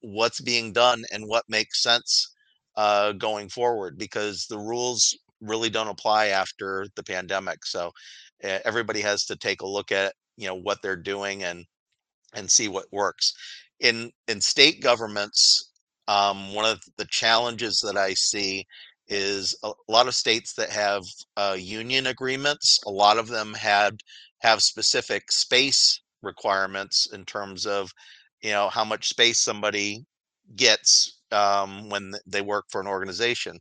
what's 0.00 0.40
being 0.40 0.72
done 0.72 1.04
and 1.12 1.26
what 1.26 1.44
makes 1.48 1.82
sense 1.82 2.34
uh, 2.76 3.12
going 3.12 3.48
forward 3.48 3.98
because 3.98 4.46
the 4.48 4.58
rules 4.58 5.16
really 5.40 5.70
don't 5.70 5.88
apply 5.88 6.26
after 6.26 6.86
the 6.96 7.02
pandemic 7.02 7.64
so 7.64 7.90
uh, 8.44 8.58
everybody 8.64 9.00
has 9.00 9.24
to 9.24 9.36
take 9.36 9.62
a 9.62 9.66
look 9.66 9.92
at 9.92 10.12
you 10.36 10.46
know 10.46 10.54
what 10.54 10.78
they're 10.82 10.96
doing 10.96 11.42
and 11.44 11.64
and 12.34 12.50
see 12.50 12.68
what 12.68 12.86
works. 12.92 13.32
In 13.80 14.10
in 14.26 14.40
state 14.40 14.80
governments 14.82 15.70
um, 16.08 16.54
one 16.54 16.64
of 16.64 16.80
the 16.96 17.04
challenges 17.06 17.80
that 17.84 17.96
i 17.96 18.14
see 18.14 18.66
is 19.08 19.56
a, 19.62 19.68
a 19.68 19.92
lot 19.92 20.08
of 20.08 20.14
states 20.14 20.54
that 20.54 20.70
have 20.70 21.02
uh, 21.36 21.56
union 21.58 22.06
agreements 22.06 22.80
a 22.86 22.90
lot 22.90 23.18
of 23.18 23.28
them 23.28 23.54
had 23.54 24.00
have 24.40 24.62
specific 24.62 25.30
space 25.30 26.00
requirements 26.22 27.06
in 27.12 27.24
terms 27.24 27.66
of 27.66 27.92
you 28.42 28.50
know 28.50 28.68
how 28.68 28.84
much 28.84 29.08
space 29.08 29.38
somebody 29.38 30.04
gets 30.56 31.20
um, 31.30 31.88
when 31.88 32.12
they 32.26 32.40
work 32.40 32.64
for 32.70 32.80
an 32.80 32.86
organization 32.88 33.58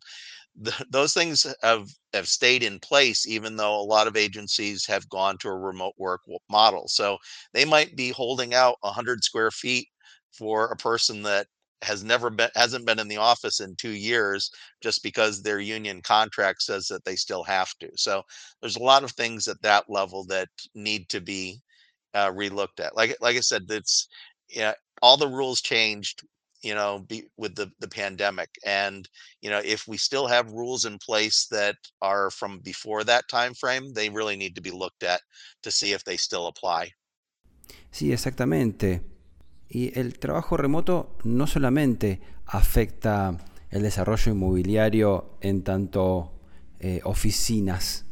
those 0.90 1.14
things 1.14 1.46
have 1.62 1.90
have 2.14 2.28
stayed 2.28 2.64
in 2.64 2.80
place 2.80 3.28
even 3.28 3.56
though 3.56 3.80
a 3.80 3.82
lot 3.84 4.08
of 4.08 4.18
agencies 4.18 4.86
have 4.86 5.08
gone 5.10 5.38
to 5.40 5.50
a 5.50 5.56
remote 5.58 5.94
work 5.98 6.22
model. 6.50 6.88
So 6.88 7.18
they 7.54 7.66
might 7.66 7.96
be 7.96 8.10
holding 8.10 8.54
out 8.54 8.78
100 8.82 9.24
square 9.24 9.52
feet 9.52 9.88
for 10.32 10.68
a 10.68 10.76
person 10.78 11.22
that 11.24 11.48
has 11.84 12.04
never 12.04 12.30
been 12.32 12.50
hasn't 12.56 12.86
been 12.88 13.00
in 13.00 13.08
the 13.08 13.18
office 13.18 13.60
in 13.60 13.76
two 13.76 13.92
years 13.92 14.50
just 14.82 15.04
because 15.04 15.42
their 15.44 15.60
union 15.60 16.02
contract 16.02 16.64
says 16.64 16.88
that 16.88 17.06
they 17.06 17.16
still 17.16 17.44
have 17.44 17.70
to. 17.80 17.90
So 17.96 18.24
there's 18.62 18.78
a 18.78 18.84
lot 18.84 19.04
of 19.04 19.12
things 19.12 19.48
at 19.48 19.62
that 19.62 19.86
level 19.90 20.26
that 20.26 20.50
need 20.74 21.08
to 21.10 21.22
be 21.22 21.62
uh, 22.14 22.32
relooked 22.32 22.80
at. 22.80 22.96
Like 22.96 23.16
like 23.22 23.38
i 23.38 23.42
said 23.42 23.66
it's 23.70 24.08
yeah 24.50 24.74
all 25.02 25.18
the 25.18 25.28
rules 25.28 25.62
changed 25.62 26.24
you 26.62 26.74
know 26.74 27.00
be, 27.08 27.24
with 27.38 27.56
the 27.56 27.72
the 27.80 27.88
pandemic 27.88 28.50
and 28.66 29.08
you 29.42 29.50
know 29.50 29.62
if 29.64 29.88
we 29.88 29.98
still 29.98 30.28
have 30.28 30.52
rules 30.52 30.86
in 30.86 30.98
place 30.98 31.48
that 31.50 31.76
are 32.02 32.30
from 32.32 32.60
before 32.60 33.04
that 33.04 33.28
time 33.30 33.54
frame 33.54 33.94
they 33.94 34.10
really 34.10 34.36
need 34.36 34.56
to 34.56 34.62
be 34.62 34.72
looked 34.72 35.04
at 35.04 35.22
to 35.62 35.72
see 35.72 35.94
if 35.94 36.04
they 36.04 36.18
still 36.18 36.48
apply. 36.48 36.92
Sí 37.92 38.12
exactamente. 38.12 39.02
Y 39.70 39.92
el 40.00 40.18
trabajo 40.20 40.56
remoto 40.56 41.18
no 41.26 41.46
solamente 41.46 42.22
afecta 42.46 43.38
el 43.70 43.82
desarrollo 43.82 44.32
inmobiliario 44.32 45.38
en 45.42 45.64
tanto 45.64 46.40
eh, 46.80 47.02
oficinas 47.04 48.06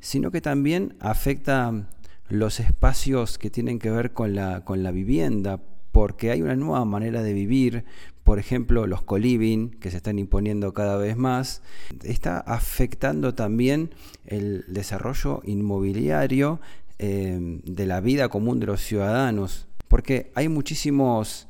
sino 0.00 0.30
que 0.30 0.40
también 0.40 0.96
afecta 0.98 1.88
los 2.28 2.60
espacios 2.60 3.38
que 3.38 3.50
tienen 3.50 3.78
que 3.78 3.90
ver 3.90 4.12
con 4.12 4.34
la, 4.34 4.64
con 4.64 4.82
la 4.82 4.90
vivienda, 4.90 5.60
porque 5.92 6.30
hay 6.30 6.42
una 6.42 6.56
nueva 6.56 6.84
manera 6.84 7.22
de 7.22 7.32
vivir, 7.32 7.84
por 8.24 8.38
ejemplo, 8.38 8.86
los 8.86 9.02
coliving 9.02 9.70
que 9.70 9.90
se 9.90 9.96
están 9.96 10.18
imponiendo 10.18 10.72
cada 10.72 10.96
vez 10.96 11.16
más, 11.16 11.62
está 12.04 12.38
afectando 12.38 13.34
también 13.34 13.94
el 14.26 14.64
desarrollo 14.68 15.40
inmobiliario 15.44 16.60
eh, 16.98 17.38
de 17.64 17.86
la 17.86 18.00
vida 18.00 18.28
común 18.28 18.60
de 18.60 18.66
los 18.66 18.80
ciudadanos, 18.80 19.66
porque 19.88 20.30
hay 20.34 20.48
muchísimos 20.48 21.48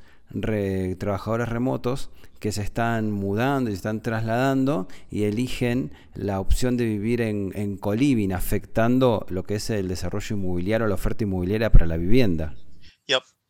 trabajadores 0.98 1.48
remotos 1.48 2.10
que 2.38 2.52
se 2.52 2.62
están 2.62 3.10
mudando 3.10 3.68
y 3.68 3.72
se 3.72 3.78
están 3.78 4.00
trasladando 4.00 4.86
y 5.10 5.24
eligen 5.24 5.92
la 6.14 6.40
opción 6.40 6.76
de 6.76 6.84
vivir 6.86 7.20
en, 7.20 7.52
en 7.56 7.76
coliving, 7.76 8.32
afectando 8.32 9.26
lo 9.28 9.42
que 9.42 9.56
es 9.56 9.68
el 9.70 9.88
desarrollo 9.88 10.36
inmobiliario, 10.36 10.86
la 10.86 10.94
oferta 10.94 11.24
inmobiliaria 11.24 11.72
para 11.72 11.86
la 11.86 11.96
vivienda. 11.96 12.54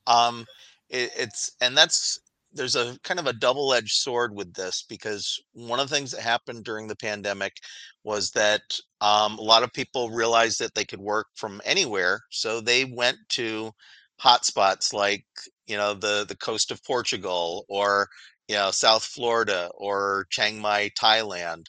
Um, 0.07 0.45
it, 0.91 1.11
it's 1.17 1.53
and 1.61 1.77
that's 1.77 2.19
there's 2.53 2.77
a 2.77 2.99
kind 3.05 3.21
of 3.21 3.27
a 3.27 3.33
double-edged 3.33 3.93
sword 3.93 4.35
with 4.35 4.53
this 4.55 4.85
because 4.89 5.41
one 5.53 5.79
of 5.79 5.89
the 5.89 5.95
things 5.95 6.11
that 6.11 6.21
happened 6.21 6.65
during 6.65 6.89
the 6.89 6.97
pandemic 6.97 7.53
was 8.03 8.33
that 8.33 8.63
um, 9.01 9.39
a 9.39 9.43
lot 9.43 9.63
of 9.63 9.73
people 9.73 10.11
realized 10.11 10.59
that 10.59 10.75
they 10.75 10.85
could 10.85 11.01
work 11.01 11.29
from 11.37 11.61
anywhere, 11.65 12.23
so 12.31 12.61
they 12.61 12.85
went 12.85 13.19
to 13.31 13.71
hotspots 14.23 14.93
like 14.93 15.25
you 15.67 15.77
know 15.77 15.95
the 15.95 16.27
the 16.29 16.37
coast 16.37 16.71
of 16.71 16.85
Portugal 16.85 17.65
or 17.69 18.09
you 18.49 18.57
know 18.57 18.71
South 18.71 19.05
Florida 19.05 19.71
or 19.75 20.27
Chiang 20.31 20.61
Mai, 20.61 20.91
Thailand. 21.01 21.67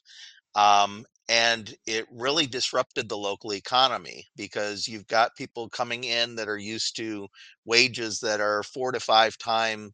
Um, 0.55 1.05
and 1.30 1.76
it 1.88 2.05
really 2.11 2.45
disrupted 2.45 3.07
the 3.09 3.17
local 3.17 3.53
economy 3.53 4.26
because 4.36 4.88
you've 4.88 5.07
got 5.07 5.36
people 5.36 5.69
coming 5.69 6.03
in 6.03 6.36
that 6.36 6.49
are 6.49 6.57
used 6.57 6.95
to 6.97 7.28
wages 7.65 8.19
that 8.19 8.41
are 8.41 8.63
four 8.63 8.91
to 8.91 8.99
five 8.99 9.38
times 9.38 9.91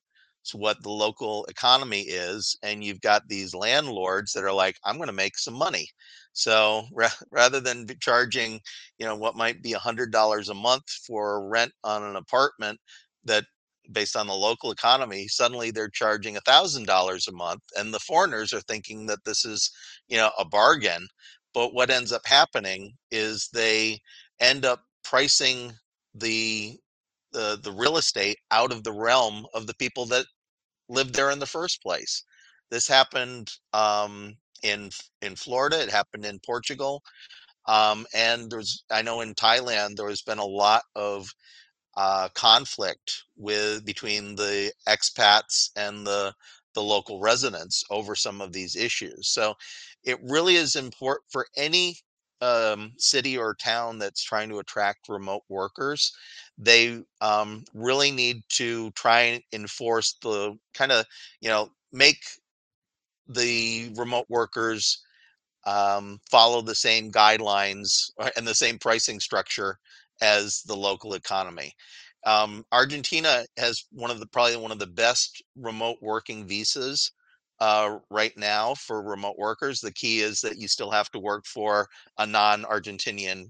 what 0.53 0.81
the 0.81 0.89
local 0.89 1.45
economy 1.49 2.01
is 2.01 2.57
and 2.63 2.83
you've 2.83 3.01
got 3.01 3.27
these 3.27 3.53
landlords 3.53 4.31
that 4.31 4.45
are 4.45 4.53
like 4.53 4.77
i'm 4.85 4.95
going 4.95 5.07
to 5.07 5.13
make 5.13 5.37
some 5.37 5.53
money. 5.53 5.87
So 6.33 6.85
ra- 6.93 7.09
rather 7.31 7.59
than 7.59 7.87
charging 7.99 8.61
you 8.97 9.05
know 9.05 9.15
what 9.15 9.35
might 9.35 9.61
be 9.61 9.73
a 9.73 9.79
hundred 9.79 10.11
dollars 10.11 10.49
a 10.49 10.53
month 10.53 10.89
for 11.05 11.47
rent 11.49 11.73
on 11.83 12.03
an 12.03 12.15
apartment 12.15 12.79
that 13.25 13.45
based 13.91 14.15
on 14.15 14.27
the 14.27 14.33
local 14.35 14.71
economy 14.71 15.27
suddenly 15.27 15.71
they're 15.71 15.89
charging 15.89 16.37
a 16.37 16.41
thousand 16.41 16.85
dollars 16.87 17.27
a 17.27 17.31
month 17.31 17.61
and 17.77 17.93
the 17.93 17.99
foreigners 17.99 18.53
are 18.53 18.61
thinking 18.61 19.05
that 19.07 19.23
this 19.25 19.45
is 19.45 19.71
you 20.07 20.17
know 20.17 20.31
a 20.39 20.45
bargain. 20.45 21.07
But 21.53 21.73
what 21.73 21.89
ends 21.89 22.11
up 22.11 22.23
happening 22.25 22.93
is 23.11 23.49
they 23.53 23.99
end 24.39 24.65
up 24.65 24.83
pricing 25.03 25.73
the 26.15 26.77
the 27.33 27.59
the 27.63 27.71
real 27.71 27.97
estate 27.97 28.37
out 28.51 28.71
of 28.71 28.83
the 28.83 28.93
realm 28.93 29.45
of 29.53 29.67
the 29.67 29.75
people 29.75 30.05
that 30.07 30.25
lived 30.89 31.15
there 31.15 31.31
in 31.31 31.39
the 31.39 31.45
first 31.47 31.81
place. 31.83 32.23
This 32.71 32.87
happened 32.87 33.51
um, 33.73 34.35
in 34.63 34.89
in 35.21 35.35
Florida 35.35 35.81
it 35.81 35.91
happened 35.91 36.25
in 36.25 36.39
Portugal 36.45 37.03
um, 37.67 38.05
and 38.13 38.51
there's 38.51 38.83
I 38.91 39.03
know 39.03 39.21
in 39.21 39.35
Thailand 39.35 39.97
there 39.97 40.09
has 40.09 40.23
been 40.23 40.39
a 40.39 40.45
lot 40.45 40.83
of 40.95 41.29
uh, 41.97 42.29
conflict 42.35 43.25
with 43.37 43.85
between 43.85 44.35
the 44.37 44.71
expats 44.87 45.71
and 45.77 46.07
the 46.07 46.33
the 46.75 46.83
local 46.83 47.19
residents 47.19 47.83
over 47.89 48.15
some 48.15 48.39
of 48.41 48.53
these 48.53 48.75
issues. 48.75 49.29
So 49.29 49.55
it 50.03 50.19
really 50.23 50.55
is 50.57 50.75
important 50.75 51.25
for 51.31 51.47
any 51.57 51.97
um, 52.41 52.93
city 52.99 53.35
or 53.37 53.55
town 53.55 53.97
that's 53.97 54.23
trying 54.23 54.49
to 54.49 54.59
attract 54.59 55.09
remote 55.09 55.43
workers. 55.49 56.13
They 56.59 57.01
um, 57.21 57.65
really 57.73 58.11
need 58.11 58.43
to 58.53 58.91
try 58.91 59.21
and 59.21 59.43
enforce 59.53 60.17
the 60.21 60.57
kind 60.75 60.91
of 60.91 61.05
you 61.41 61.49
know 61.49 61.71
make 61.91 62.23
the 63.27 63.91
remote 63.95 64.25
workers 64.29 65.03
um, 65.65 66.19
follow 66.29 66.61
the 66.61 66.75
same 66.75 67.11
guidelines 67.11 68.11
uh, 68.19 68.29
and 68.37 68.47
the 68.47 68.55
same 68.55 68.79
pricing 68.79 69.19
structure 69.19 69.79
as 70.21 70.61
the 70.63 70.75
local 70.75 71.13
economy. 71.13 71.73
Um, 72.25 72.65
Argentina 72.71 73.45
has 73.57 73.85
one 73.91 74.11
of 74.11 74.19
the 74.19 74.27
probably 74.27 74.57
one 74.57 74.71
of 74.71 74.79
the 74.79 74.87
best 74.87 75.43
remote 75.55 75.97
working 76.01 76.45
visas 76.45 77.11
uh, 77.59 77.99
right 78.09 78.35
now 78.37 78.73
for 78.75 79.01
remote 79.01 79.37
workers. 79.37 79.79
The 79.79 79.93
key 79.93 80.19
is 80.21 80.41
that 80.41 80.57
you 80.57 80.67
still 80.67 80.91
have 80.91 81.09
to 81.11 81.19
work 81.19 81.45
for 81.45 81.87
a 82.17 82.25
non-Argentinian 82.25 83.45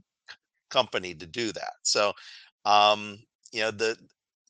company 0.70 1.16
to 1.16 1.26
do 1.26 1.52
that. 1.54 1.74
So, 1.84 2.14
um, 2.66 3.18
you 3.52 3.62
know, 3.62 3.72
the 3.72 3.98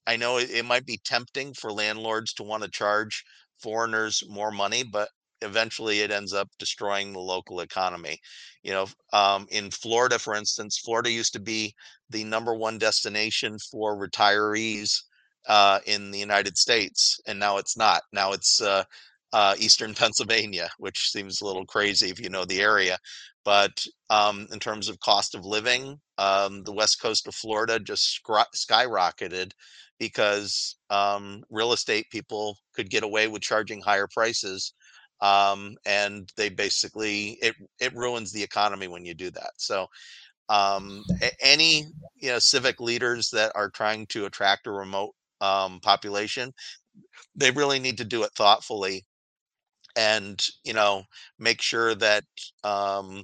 I 0.07 0.15
know 0.15 0.37
it, 0.37 0.49
it 0.51 0.65
might 0.65 0.85
be 0.85 0.99
tempting 1.03 1.53
for 1.53 1.71
landlords 1.71 2.33
to 2.33 2.43
want 2.43 2.63
to 2.63 2.69
charge 2.69 3.23
foreigners 3.61 4.23
more 4.27 4.51
money, 4.51 4.83
but 4.83 5.09
eventually 5.41 6.01
it 6.01 6.11
ends 6.11 6.33
up 6.33 6.49
destroying 6.59 7.13
the 7.13 7.19
local 7.19 7.59
economy. 7.61 8.19
You 8.63 8.71
know, 8.71 8.87
um, 9.13 9.47
in 9.49 9.71
Florida, 9.71 10.19
for 10.19 10.35
instance, 10.35 10.77
Florida 10.77 11.11
used 11.11 11.33
to 11.33 11.39
be 11.39 11.73
the 12.09 12.23
number 12.23 12.53
one 12.53 12.77
destination 12.77 13.57
for 13.71 13.97
retirees 13.97 15.01
uh, 15.47 15.79
in 15.85 16.11
the 16.11 16.19
United 16.19 16.57
States, 16.57 17.19
and 17.27 17.39
now 17.39 17.57
it's 17.57 17.77
not. 17.77 18.01
Now 18.11 18.33
it's 18.33 18.61
uh, 18.61 18.83
uh, 19.33 19.55
Eastern 19.59 19.93
Pennsylvania, 19.95 20.69
which 20.77 21.09
seems 21.11 21.41
a 21.41 21.45
little 21.45 21.65
crazy 21.65 22.09
if 22.09 22.19
you 22.19 22.29
know 22.29 22.45
the 22.45 22.61
area. 22.61 22.97
But 23.45 23.85
um, 24.09 24.47
in 24.51 24.59
terms 24.59 24.89
of 24.89 24.99
cost 24.99 25.33
of 25.33 25.45
living, 25.45 25.99
um, 26.17 26.63
the 26.63 26.73
west 26.73 27.01
coast 27.01 27.27
of 27.27 27.35
Florida 27.35 27.79
just 27.79 28.19
skyrocketed 28.25 29.51
because 29.99 30.75
um, 30.89 31.43
real 31.49 31.71
estate 31.71 32.07
people 32.11 32.57
could 32.75 32.89
get 32.89 33.03
away 33.03 33.27
with 33.27 33.41
charging 33.41 33.81
higher 33.81 34.07
prices 34.13 34.73
um, 35.21 35.77
and 35.85 36.31
they 36.37 36.49
basically 36.49 37.37
it 37.41 37.55
it 37.79 37.95
ruins 37.95 38.31
the 38.31 38.43
economy 38.43 38.87
when 38.87 39.05
you 39.05 39.13
do 39.13 39.31
that. 39.31 39.51
So 39.57 39.87
um, 40.49 41.03
any 41.41 41.85
you 42.15 42.29
know 42.29 42.39
civic 42.39 42.79
leaders 42.79 43.29
that 43.31 43.51
are 43.55 43.69
trying 43.69 44.05
to 44.07 44.25
attract 44.25 44.67
a 44.67 44.71
remote 44.71 45.13
um, 45.41 45.79
population, 45.81 46.53
they 47.35 47.51
really 47.51 47.79
need 47.79 47.97
to 47.97 48.05
do 48.05 48.23
it 48.23 48.31
thoughtfully, 48.35 49.05
and 49.95 50.45
you 50.63 50.73
know 50.73 51.03
make 51.39 51.61
sure 51.61 51.95
that 51.95 52.23
um, 52.63 53.23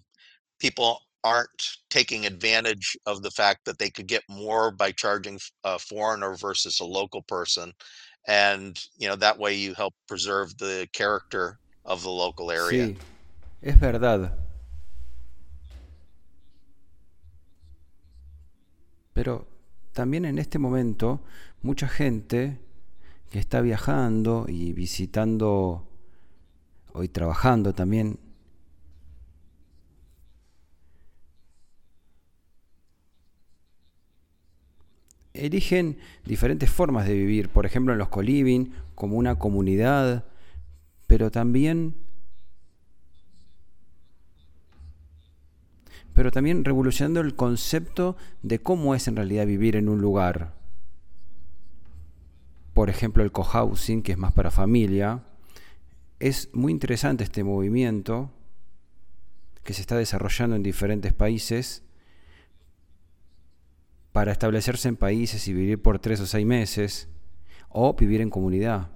people 0.59 0.99
aren't 1.23 1.77
taking 1.89 2.25
advantage 2.25 2.97
of 3.05 3.21
the 3.23 3.31
fact 3.31 3.65
that 3.65 3.77
they 3.79 3.89
could 3.89 4.07
get 4.07 4.23
more 4.29 4.71
by 4.71 4.91
charging 4.91 5.39
a 5.63 5.79
foreigner 5.79 6.35
versus 6.35 6.79
a 6.81 6.85
local 6.85 7.21
person 7.23 7.71
and 8.27 8.85
you 8.97 9.07
know 9.07 9.15
that 9.15 9.37
way 9.37 9.53
you 9.53 9.73
help 9.73 9.93
preserve 10.07 10.57
the 10.57 10.87
character 10.93 11.59
of 11.83 12.01
the 12.01 12.09
local 12.09 12.49
area. 12.49 12.87
Sí, 12.87 12.97
es 13.61 13.79
verdad. 13.79 14.37
Pero 19.13 19.47
también 19.93 20.25
en 20.25 20.39
este 20.39 20.59
momento 20.59 21.21
mucha 21.61 21.87
gente 21.87 22.59
que 23.31 23.39
está 23.39 23.61
viajando 23.61 24.45
y 24.47 24.73
visitando 24.73 25.87
hoy 26.93 27.07
trabajando 27.07 27.73
también 27.73 28.19
eligen 35.33 35.97
diferentes 36.25 36.69
formas 36.69 37.07
de 37.07 37.13
vivir, 37.13 37.49
por 37.49 37.65
ejemplo 37.65 37.93
en 37.93 37.99
los 37.99 38.09
coliving 38.09 38.73
como 38.95 39.17
una 39.17 39.39
comunidad 39.39 40.25
pero 41.13 41.29
también 41.29 41.93
pero 46.13 46.31
también 46.31 46.65
revolucionando 46.65 47.19
el 47.19 47.35
concepto 47.35 48.17
de 48.41 48.63
cómo 48.63 48.95
es 48.95 49.07
en 49.07 49.15
realidad 49.15 49.45
vivir 49.45 49.75
en 49.75 49.89
un 49.89 50.01
lugar. 50.01 50.55
Por 52.73 52.89
ejemplo, 52.89 53.21
el 53.21 53.31
cohousing, 53.31 54.01
que 54.01 54.13
es 54.13 54.17
más 54.17 54.33
para 54.33 54.49
familia. 54.49 55.23
Es 56.17 56.49
muy 56.51 56.71
interesante 56.71 57.23
este 57.23 57.43
movimiento 57.43 58.31
que 59.63 59.75
se 59.75 59.81
está 59.81 59.95
desarrollando 59.95 60.55
en 60.55 60.63
diferentes 60.63 61.13
países 61.13 61.83
para 64.11 64.31
establecerse 64.31 64.87
en 64.87 64.95
países 64.95 65.47
y 65.47 65.53
vivir 65.53 65.79
por 65.79 65.99
tres 65.99 66.19
o 66.21 66.25
seis 66.25 66.47
meses 66.47 67.07
o 67.69 67.93
vivir 67.93 68.19
en 68.19 68.31
comunidad. 68.31 68.92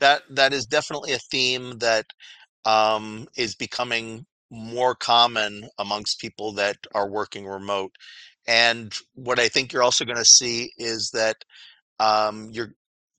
That 0.00 0.22
that 0.30 0.52
is 0.52 0.66
definitely 0.66 1.12
a 1.12 1.18
theme 1.18 1.78
that 1.78 2.06
um, 2.64 3.28
is 3.36 3.54
becoming 3.54 4.26
more 4.50 4.94
common 4.94 5.68
amongst 5.78 6.20
people 6.20 6.52
that 6.54 6.76
are 6.94 7.08
working 7.08 7.46
remote. 7.46 7.92
And 8.46 8.94
what 9.14 9.38
I 9.38 9.48
think 9.48 9.72
you're 9.72 9.82
also 9.82 10.04
going 10.04 10.18
to 10.18 10.24
see 10.24 10.72
is 10.78 11.10
that 11.12 11.36
um, 12.00 12.50
your 12.52 12.72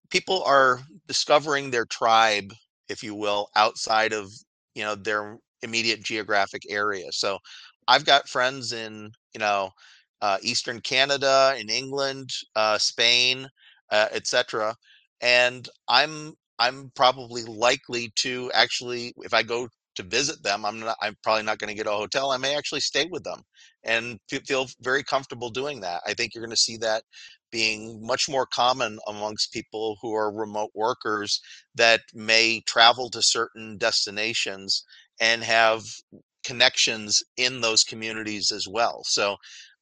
people 0.10 0.43
are 0.43 0.82
discovering 1.07 1.72
their 1.72 1.86
tribe, 1.86 2.53
if 2.89 3.03
you 3.03 3.16
will, 3.16 3.49
outside 3.55 4.14
of 4.14 4.32
you 4.76 4.84
know 4.84 4.95
their 4.95 5.38
immediate 5.64 6.03
geographic 6.03 6.64
area. 6.70 7.07
So 7.12 7.39
I've 7.88 8.05
got 8.05 8.30
friends 8.30 8.74
in 8.74 9.12
you 9.34 9.39
know 9.39 9.72
uh, 10.22 10.38
Eastern 10.41 10.82
Canada, 10.82 11.55
in 11.60 11.70
England, 11.70 12.30
uh, 12.55 12.78
Spain, 12.78 13.47
uh, 13.91 14.07
etc. 14.12 14.76
And 15.22 15.68
I'm 15.88 16.36
I'm 16.60 16.91
probably 16.95 17.43
likely 17.43 18.12
to 18.18 18.51
actually, 18.53 19.14
if 19.18 19.34
I 19.34 19.43
go 19.43 19.70
to 19.95 20.03
visit 20.03 20.43
them, 20.43 20.66
I'm 20.66 20.80
not. 20.80 20.97
I'm 21.01 21.16
probably 21.24 21.43
not 21.43 21.57
going 21.57 21.70
to 21.70 21.76
get 21.76 21.88
a 21.88 21.91
hotel. 21.91 22.32
I 22.32 22.38
may 22.38 22.55
actually 22.55 22.82
stay 22.82 23.07
with 23.10 23.24
them 23.24 23.41
and 23.84 24.20
feel 24.45 24.68
very 24.82 25.03
comfortable 25.03 25.49
doing 25.49 25.82
that. 25.82 26.01
I 26.05 26.14
think 26.14 26.34
you're 26.34 26.43
going 26.43 26.51
to 26.51 26.57
see 26.57 26.78
that 26.78 27.03
being 27.51 28.05
much 28.05 28.30
more 28.30 28.45
common 28.45 28.99
amongst 29.07 29.51
people 29.51 29.97
who 30.01 30.14
are 30.14 30.32
remote 30.32 30.70
workers 30.76 31.41
that 31.76 32.01
may 32.14 32.62
travel 32.68 33.10
to 33.10 33.22
certain 33.22 33.78
destinations 33.78 34.84
and 35.20 35.43
have 35.43 35.84
connections 36.43 37.24
in 37.38 37.62
those 37.62 37.84
communities 37.84 38.51
as 38.51 38.68
well. 38.68 39.01
So 39.05 39.38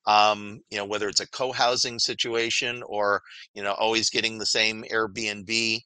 um, 0.08 0.62
you 0.70 0.78
know, 0.78 0.86
whether 0.86 1.10
it's 1.10 1.20
a 1.20 1.30
co-housing 1.30 2.00
situation 2.00 2.82
or, 2.88 3.22
you 3.54 3.62
know, 3.62 3.74
always 3.74 4.10
getting 4.10 4.38
the 4.38 4.46
same 4.46 4.86
Airbnb 4.90 5.82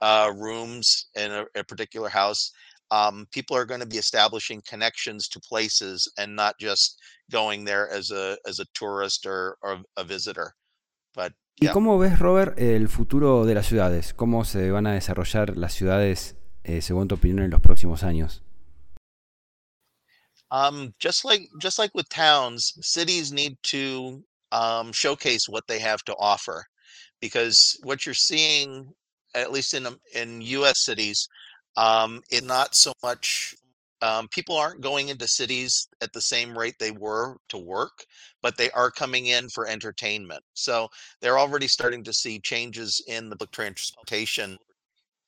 uh, 0.00 0.30
rooms 0.36 1.06
in 1.14 1.30
a, 1.30 1.44
a 1.54 1.64
particular 1.64 2.08
house, 2.08 2.52
um, 2.90 3.26
people 3.30 3.56
are 3.56 3.66
going 3.66 3.80
to 3.80 3.86
be 3.86 3.98
establishing 3.98 4.62
connections 4.66 5.28
to 5.28 5.40
places 5.40 6.10
and 6.18 6.34
not 6.34 6.54
just 6.58 6.98
going 7.30 7.64
there 7.64 7.90
as 7.90 8.10
a, 8.10 8.36
as 8.46 8.60
a 8.60 8.66
tourist 8.74 9.26
or, 9.26 9.56
or 9.62 9.78
a 9.96 10.04
visitor. 10.04 10.54
But, 11.14 11.32
yeah. 11.60 11.70
¿Y 11.70 11.74
cómo 11.74 11.98
ves, 11.98 12.18
Robert, 12.18 12.58
el 12.58 12.88
futuro 12.88 13.44
de 13.44 13.54
las 13.54 13.66
ciudades? 13.66 14.14
¿Cómo 14.14 14.44
se 14.46 14.70
van 14.70 14.86
a 14.86 14.94
desarrollar 14.94 15.56
las 15.56 15.74
ciudades, 15.74 16.34
eh, 16.64 16.80
según 16.80 17.08
tu 17.08 17.16
opinión, 17.16 17.44
en 17.44 17.50
los 17.50 17.60
próximos 17.60 18.02
años? 18.02 18.40
Um, 20.50 20.94
just 20.98 21.26
like 21.26 21.42
just 21.60 21.78
like 21.78 21.90
with 21.94 22.08
towns, 22.08 22.72
cities 22.80 23.32
need 23.32 23.58
to 23.64 24.24
um, 24.50 24.92
showcase 24.92 25.46
what 25.46 25.66
they 25.66 25.78
have 25.78 26.02
to 26.04 26.14
offer, 26.18 26.64
because 27.20 27.78
what 27.82 28.06
you're 28.06 28.14
seeing, 28.14 28.94
at 29.34 29.52
least 29.52 29.74
in 29.74 29.86
um, 29.86 29.98
in 30.14 30.40
U.S. 30.40 30.84
cities, 30.84 31.28
um, 31.76 32.20
it 32.30 32.44
not 32.44 32.74
so 32.74 32.92
much. 33.02 33.54
Um, 34.00 34.28
people 34.28 34.56
aren't 34.56 34.80
going 34.80 35.08
into 35.08 35.26
cities 35.26 35.88
at 36.00 36.12
the 36.12 36.20
same 36.20 36.56
rate 36.56 36.76
they 36.78 36.92
were 36.92 37.36
to 37.48 37.58
work, 37.58 38.04
but 38.42 38.56
they 38.56 38.70
are 38.70 38.92
coming 38.92 39.26
in 39.26 39.48
for 39.48 39.66
entertainment. 39.66 40.40
So 40.54 40.88
they're 41.20 41.38
already 41.38 41.66
starting 41.66 42.04
to 42.04 42.12
see 42.12 42.38
changes 42.38 43.02
in 43.08 43.28
the 43.28 43.34
public 43.34 43.50
transportation 43.50 44.56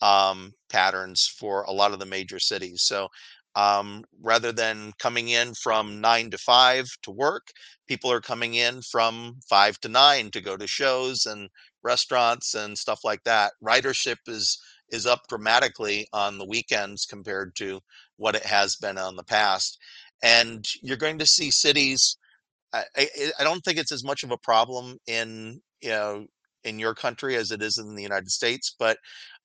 um, 0.02 0.52
patterns 0.68 1.26
for 1.26 1.62
a 1.62 1.72
lot 1.72 1.92
of 1.92 1.98
the 1.98 2.06
major 2.06 2.38
cities. 2.38 2.82
So 2.84 3.08
um, 3.56 4.04
rather 4.22 4.52
than 4.52 4.92
coming 4.98 5.30
in 5.30 5.54
from 5.54 6.00
nine 6.00 6.30
to 6.30 6.38
five 6.38 6.86
to 7.02 7.10
work, 7.10 7.48
people 7.88 8.12
are 8.12 8.20
coming 8.20 8.54
in 8.54 8.80
from 8.82 9.40
five 9.48 9.78
to 9.80 9.88
nine 9.88 10.30
to 10.30 10.40
go 10.40 10.56
to 10.56 10.66
shows 10.66 11.26
and 11.26 11.48
restaurants 11.82 12.54
and 12.54 12.76
stuff 12.76 13.00
like 13.04 13.22
that. 13.24 13.52
Ridership 13.62 14.16
is 14.26 14.58
is 14.90 15.06
up 15.06 15.22
dramatically 15.28 16.06
on 16.12 16.38
the 16.38 16.44
weekends 16.44 17.06
compared 17.06 17.54
to 17.56 17.80
what 18.16 18.34
it 18.34 18.44
has 18.44 18.76
been 18.76 18.98
on 18.98 19.16
the 19.16 19.24
past, 19.24 19.78
and 20.22 20.64
you're 20.82 20.96
going 20.96 21.18
to 21.18 21.26
see 21.26 21.50
cities. 21.50 22.18
I, 22.72 22.84
I, 22.96 23.08
I 23.40 23.44
don't 23.44 23.64
think 23.64 23.78
it's 23.78 23.92
as 23.92 24.04
much 24.04 24.22
of 24.22 24.30
a 24.30 24.38
problem 24.38 24.98
in 25.06 25.60
you 25.80 25.90
know 25.90 26.26
in 26.64 26.78
your 26.78 26.94
country 26.94 27.36
as 27.36 27.50
it 27.50 27.62
is 27.62 27.78
in 27.78 27.94
the 27.94 28.02
United 28.02 28.30
States, 28.30 28.74
but 28.78 28.98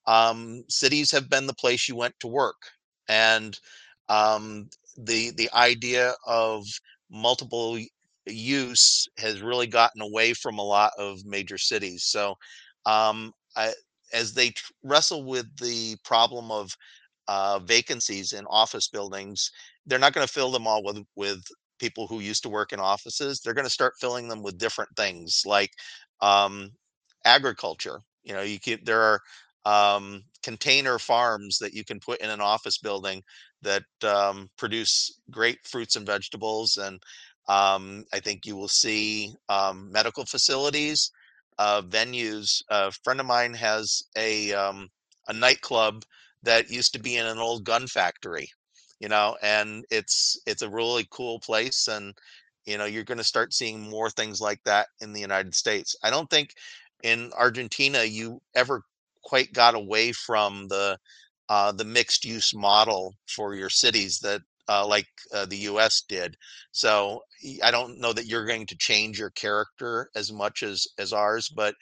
um, 0.08 0.64
cities 0.70 1.12
have 1.12 1.30
been 1.30 1.48
the 1.48 1.54
place 1.54 1.88
you 1.88 1.96
went 1.96 2.16
to 2.20 2.28
work, 2.28 2.58
and 3.08 3.58
um, 4.10 4.70
the 4.98 5.32
the 5.32 5.50
idea 5.54 6.14
of 6.26 6.66
multiple 7.10 7.78
use 8.28 9.08
has 9.18 9.42
really 9.42 9.68
gotten 9.68 10.02
away 10.02 10.34
from 10.34 10.58
a 10.58 10.64
lot 10.64 10.92
of 10.98 11.26
major 11.26 11.58
cities. 11.58 12.04
So, 12.06 12.36
um, 12.86 13.34
I, 13.56 13.74
as 14.14 14.34
they 14.34 14.54
wrestle 14.84 15.24
with 15.24 15.46
the 15.58 15.96
problem 16.04 16.52
of 16.52 16.76
uh, 17.28 17.60
vacancies 17.60 18.34
in 18.34 18.46
office 18.48 18.88
buildings, 18.88 19.52
they're 19.86 20.00
not 20.00 20.14
going 20.14 20.26
to 20.26 20.32
fill 20.34 20.52
them 20.52 20.68
all 20.68 20.84
with 20.84 21.00
with 21.16 21.44
people 21.80 22.08
who 22.08 22.20
used 22.20 22.44
to 22.44 22.50
work 22.50 22.72
in 22.74 22.80
offices. 22.80 23.40
They're 23.40 23.54
going 23.54 23.66
to 23.66 23.70
start 23.72 23.94
filling 24.00 24.28
them 24.28 24.42
with 24.44 24.58
different 24.58 24.90
things 24.96 25.44
like 25.46 25.72
um, 26.22 26.72
agriculture. 27.26 28.00
You 28.24 28.34
know, 28.34 28.42
you 28.42 28.60
there 28.84 29.02
are 29.02 29.22
um, 29.66 30.24
container 30.44 31.00
farms 31.00 31.58
that 31.60 31.74
you 31.74 31.84
can 31.84 32.00
put 32.00 32.20
in 32.22 32.30
an 32.30 32.42
office 32.42 32.78
building 32.78 33.24
that 33.62 33.84
um, 34.04 34.50
produce 34.58 35.20
great 35.32 35.60
fruits 35.66 35.96
and 35.96 36.06
vegetables. 36.06 36.78
And 36.78 37.02
um, 37.48 38.06
I 38.14 38.20
think 38.20 38.46
you 38.46 38.56
will 38.56 38.68
see 38.68 39.36
um, 39.50 39.92
medical 39.92 40.26
facilities, 40.26 41.12
uh, 41.58 41.82
venues. 41.82 42.62
A 42.70 42.92
friend 42.92 43.20
of 43.20 43.26
mine 43.26 43.54
has 43.54 44.04
a 44.18 44.54
um, 44.54 44.90
a 45.28 45.34
nightclub 45.34 46.04
that 46.44 46.70
used 46.70 46.94
to 46.94 47.00
be 47.00 47.18
in 47.18 47.26
an 47.26 47.38
old 47.40 47.64
gun 47.64 47.88
factory, 47.88 48.50
you 49.00 49.10
know, 49.10 49.38
and 49.42 49.86
it's 49.92 50.40
it's 50.46 50.62
a 50.62 50.70
really 50.70 51.08
cool 51.12 51.40
place. 51.40 51.88
And 51.88 52.14
you 52.66 52.78
know, 52.78 52.86
you're 52.86 53.04
going 53.04 53.20
to 53.20 53.24
start 53.24 53.54
seeing 53.54 53.90
more 53.90 54.10
things 54.10 54.42
like 54.42 54.64
that 54.64 54.88
in 55.02 55.14
the 55.14 55.22
United 55.22 55.54
States. 55.56 55.96
I 56.04 56.10
don't 56.10 56.30
think 56.30 56.56
in 57.04 57.32
Argentina 57.38 58.04
you 58.04 58.42
ever 58.56 58.84
quite 59.24 59.54
got 59.54 59.76
away 59.76 60.12
from 60.12 60.68
the 60.68 60.98
uh, 61.50 61.72
the 61.72 61.86
mixed 61.86 62.26
use 62.26 62.56
model 62.56 63.16
for 63.28 63.54
your 63.54 63.70
cities 63.70 64.20
that 64.20 64.42
uh, 64.70 64.86
like 64.88 65.08
uh, 65.34 65.46
the 65.46 65.58
US 65.58 66.02
did. 66.08 66.36
So 66.72 67.22
I 67.64 67.72
don't 67.72 68.00
know 68.00 68.14
that 68.14 68.28
you're 68.28 68.46
going 68.46 68.66
to 68.68 68.78
change 68.78 69.20
your 69.20 69.32
character 69.32 70.10
as 70.16 70.32
much 70.32 70.64
as 70.64 70.88
as 70.98 71.14
ours, 71.14 71.50
but 71.50 71.76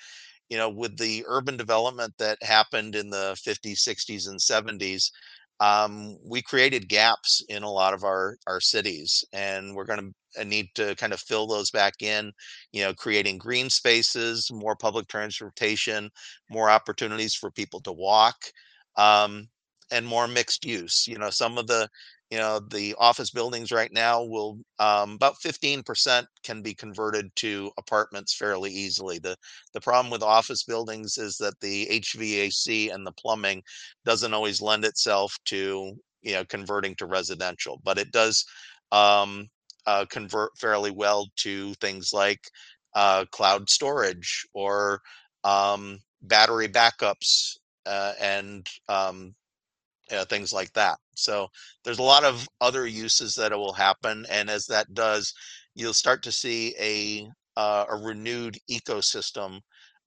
you 0.49 0.57
know, 0.57 0.69
with 0.69 0.97
the 0.97 1.23
urban 1.27 1.57
development 1.57 2.13
that 2.19 2.37
happened 2.43 2.95
in 2.95 3.09
the 3.09 3.35
50s, 3.37 3.81
60s, 3.81 4.27
and 4.27 4.39
70s, 4.41 5.11
um, 5.59 6.17
we 6.23 6.41
created 6.41 6.89
gaps 6.89 7.41
in 7.49 7.63
a 7.63 7.71
lot 7.71 7.93
of 7.93 8.03
our 8.03 8.37
our 8.47 8.59
cities, 8.59 9.23
and 9.33 9.75
we're 9.75 9.85
going 9.85 9.99
to 10.35 10.41
uh, 10.41 10.43
need 10.43 10.67
to 10.75 10.95
kind 10.95 11.13
of 11.13 11.19
fill 11.19 11.47
those 11.47 11.71
back 11.71 11.93
in. 12.01 12.31
You 12.71 12.83
know, 12.83 12.93
creating 12.93 13.37
green 13.37 13.69
spaces, 13.69 14.49
more 14.51 14.75
public 14.75 15.07
transportation, 15.07 16.09
more 16.49 16.69
opportunities 16.69 17.35
for 17.35 17.51
people 17.51 17.81
to 17.81 17.91
walk. 17.91 18.35
Um, 18.97 19.47
and 19.91 20.05
more 20.07 20.27
mixed 20.27 20.65
use. 20.65 21.05
You 21.07 21.17
know, 21.19 21.29
some 21.29 21.57
of 21.57 21.67
the 21.67 21.87
you 22.33 22.39
know 22.39 22.59
the 22.71 22.95
office 22.99 23.31
buildings 23.31 23.71
right 23.71 23.93
now 23.93 24.23
will 24.23 24.57
um, 24.79 25.13
about 25.13 25.35
15% 25.43 26.27
can 26.43 26.63
be 26.63 26.73
converted 26.73 27.35
to 27.37 27.71
apartments 27.77 28.35
fairly 28.35 28.71
easily 28.71 29.19
the 29.19 29.37
the 29.73 29.81
problem 29.81 30.11
with 30.11 30.23
office 30.23 30.63
buildings 30.63 31.17
is 31.17 31.37
that 31.37 31.59
the 31.61 31.87
hvac 31.91 32.93
and 32.95 33.07
the 33.07 33.13
plumbing 33.13 33.63
doesn't 34.05 34.33
always 34.33 34.61
lend 34.61 34.85
itself 34.85 35.37
to 35.45 35.93
you 36.23 36.33
know 36.33 36.45
converting 36.45 36.95
to 36.95 37.05
residential 37.05 37.81
but 37.83 37.99
it 37.99 38.11
does 38.11 38.45
um, 38.91 39.47
uh, 39.87 40.05
convert 40.09 40.51
fairly 40.57 40.91
well 40.91 41.27
to 41.37 41.73
things 41.75 42.11
like 42.13 42.41
uh, 42.95 43.25
cloud 43.31 43.69
storage 43.69 44.45
or 44.53 45.01
um, 45.43 45.99
battery 46.23 46.67
backups 46.67 47.57
uh, 47.85 48.13
and 48.21 48.67
um, 48.89 49.35
uh, 50.11 50.25
things 50.25 50.53
like 50.53 50.73
that. 50.73 50.97
So 51.15 51.47
there's 51.83 51.99
a 51.99 52.03
lot 52.03 52.23
of 52.23 52.47
other 52.61 52.87
uses 52.87 53.35
that 53.35 53.51
it 53.51 53.57
will 53.57 53.73
happen, 53.73 54.25
and 54.29 54.49
as 54.49 54.65
that 54.67 54.93
does, 54.93 55.33
you'll 55.75 55.93
start 55.93 56.23
to 56.23 56.31
see 56.31 56.75
a 56.79 57.27
uh, 57.59 57.85
a 57.89 57.95
renewed 57.97 58.57
ecosystem 58.69 59.59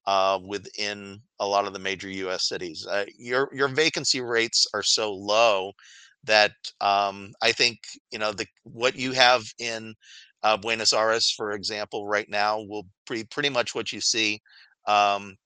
uh, 0.07 0.39
within 0.45 1.21
a 1.41 1.47
lot 1.47 1.67
of 1.67 1.73
the 1.73 1.79
major 1.79 2.09
U.S. 2.09 2.49
cities. 2.49 2.87
Uh, 2.89 3.05
your 3.19 3.49
your 3.53 3.69
vacancy 3.69 4.21
rates 4.21 4.67
are 4.75 4.83
so 4.83 5.13
low 5.13 5.73
that 6.25 6.53
um, 6.81 7.33
I 7.43 7.53
think 7.53 7.79
you 8.11 8.19
know 8.19 8.33
the 8.33 8.47
what 8.65 8.97
you 8.97 9.13
have 9.13 9.45
in 9.59 9.95
uh, 10.43 10.57
Buenos 10.57 10.93
Aires, 10.93 11.31
for 11.31 11.53
example, 11.53 12.07
right 12.07 12.29
now 12.29 12.61
will 12.61 12.87
be 13.09 13.25
pretty 13.25 13.49
much 13.49 13.75
what 13.75 13.93
you 13.93 14.01
see 14.01 14.41
um, 14.87 15.37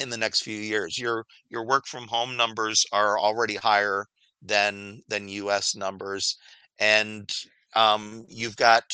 in 0.00 0.10
the 0.10 0.16
next 0.16 0.42
few 0.42 0.58
years. 0.58 0.98
Your 0.98 1.24
your 1.50 1.64
work 1.66 1.86
from 1.86 2.06
home 2.08 2.36
numbers 2.36 2.86
are 2.92 3.18
already 3.18 3.56
higher 3.56 4.06
than 4.42 5.02
than 5.08 5.28
U.S. 5.28 5.74
numbers, 5.76 6.36
and 6.78 7.30
um, 7.74 8.24
you've 8.28 8.56
got 8.56 8.84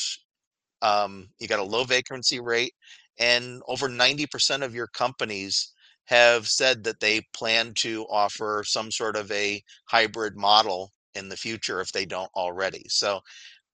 um, 0.82 1.28
you 1.38 1.48
got 1.48 1.60
a 1.60 1.64
low 1.64 1.84
vacancy 1.84 2.40
rate, 2.40 2.74
and 3.18 3.62
over 3.68 3.88
ninety 3.88 4.26
percent 4.26 4.62
of 4.62 4.74
your 4.74 4.88
companies 4.88 5.72
have 6.06 6.46
said 6.46 6.84
that 6.84 7.00
they 7.00 7.22
plan 7.32 7.72
to 7.74 8.04
offer 8.10 8.62
some 8.66 8.90
sort 8.90 9.16
of 9.16 9.30
a 9.32 9.62
hybrid 9.86 10.36
model 10.36 10.92
in 11.14 11.28
the 11.28 11.36
future 11.36 11.80
if 11.80 11.92
they 11.92 12.04
don't 12.04 12.30
already. 12.36 12.84
So, 12.88 13.20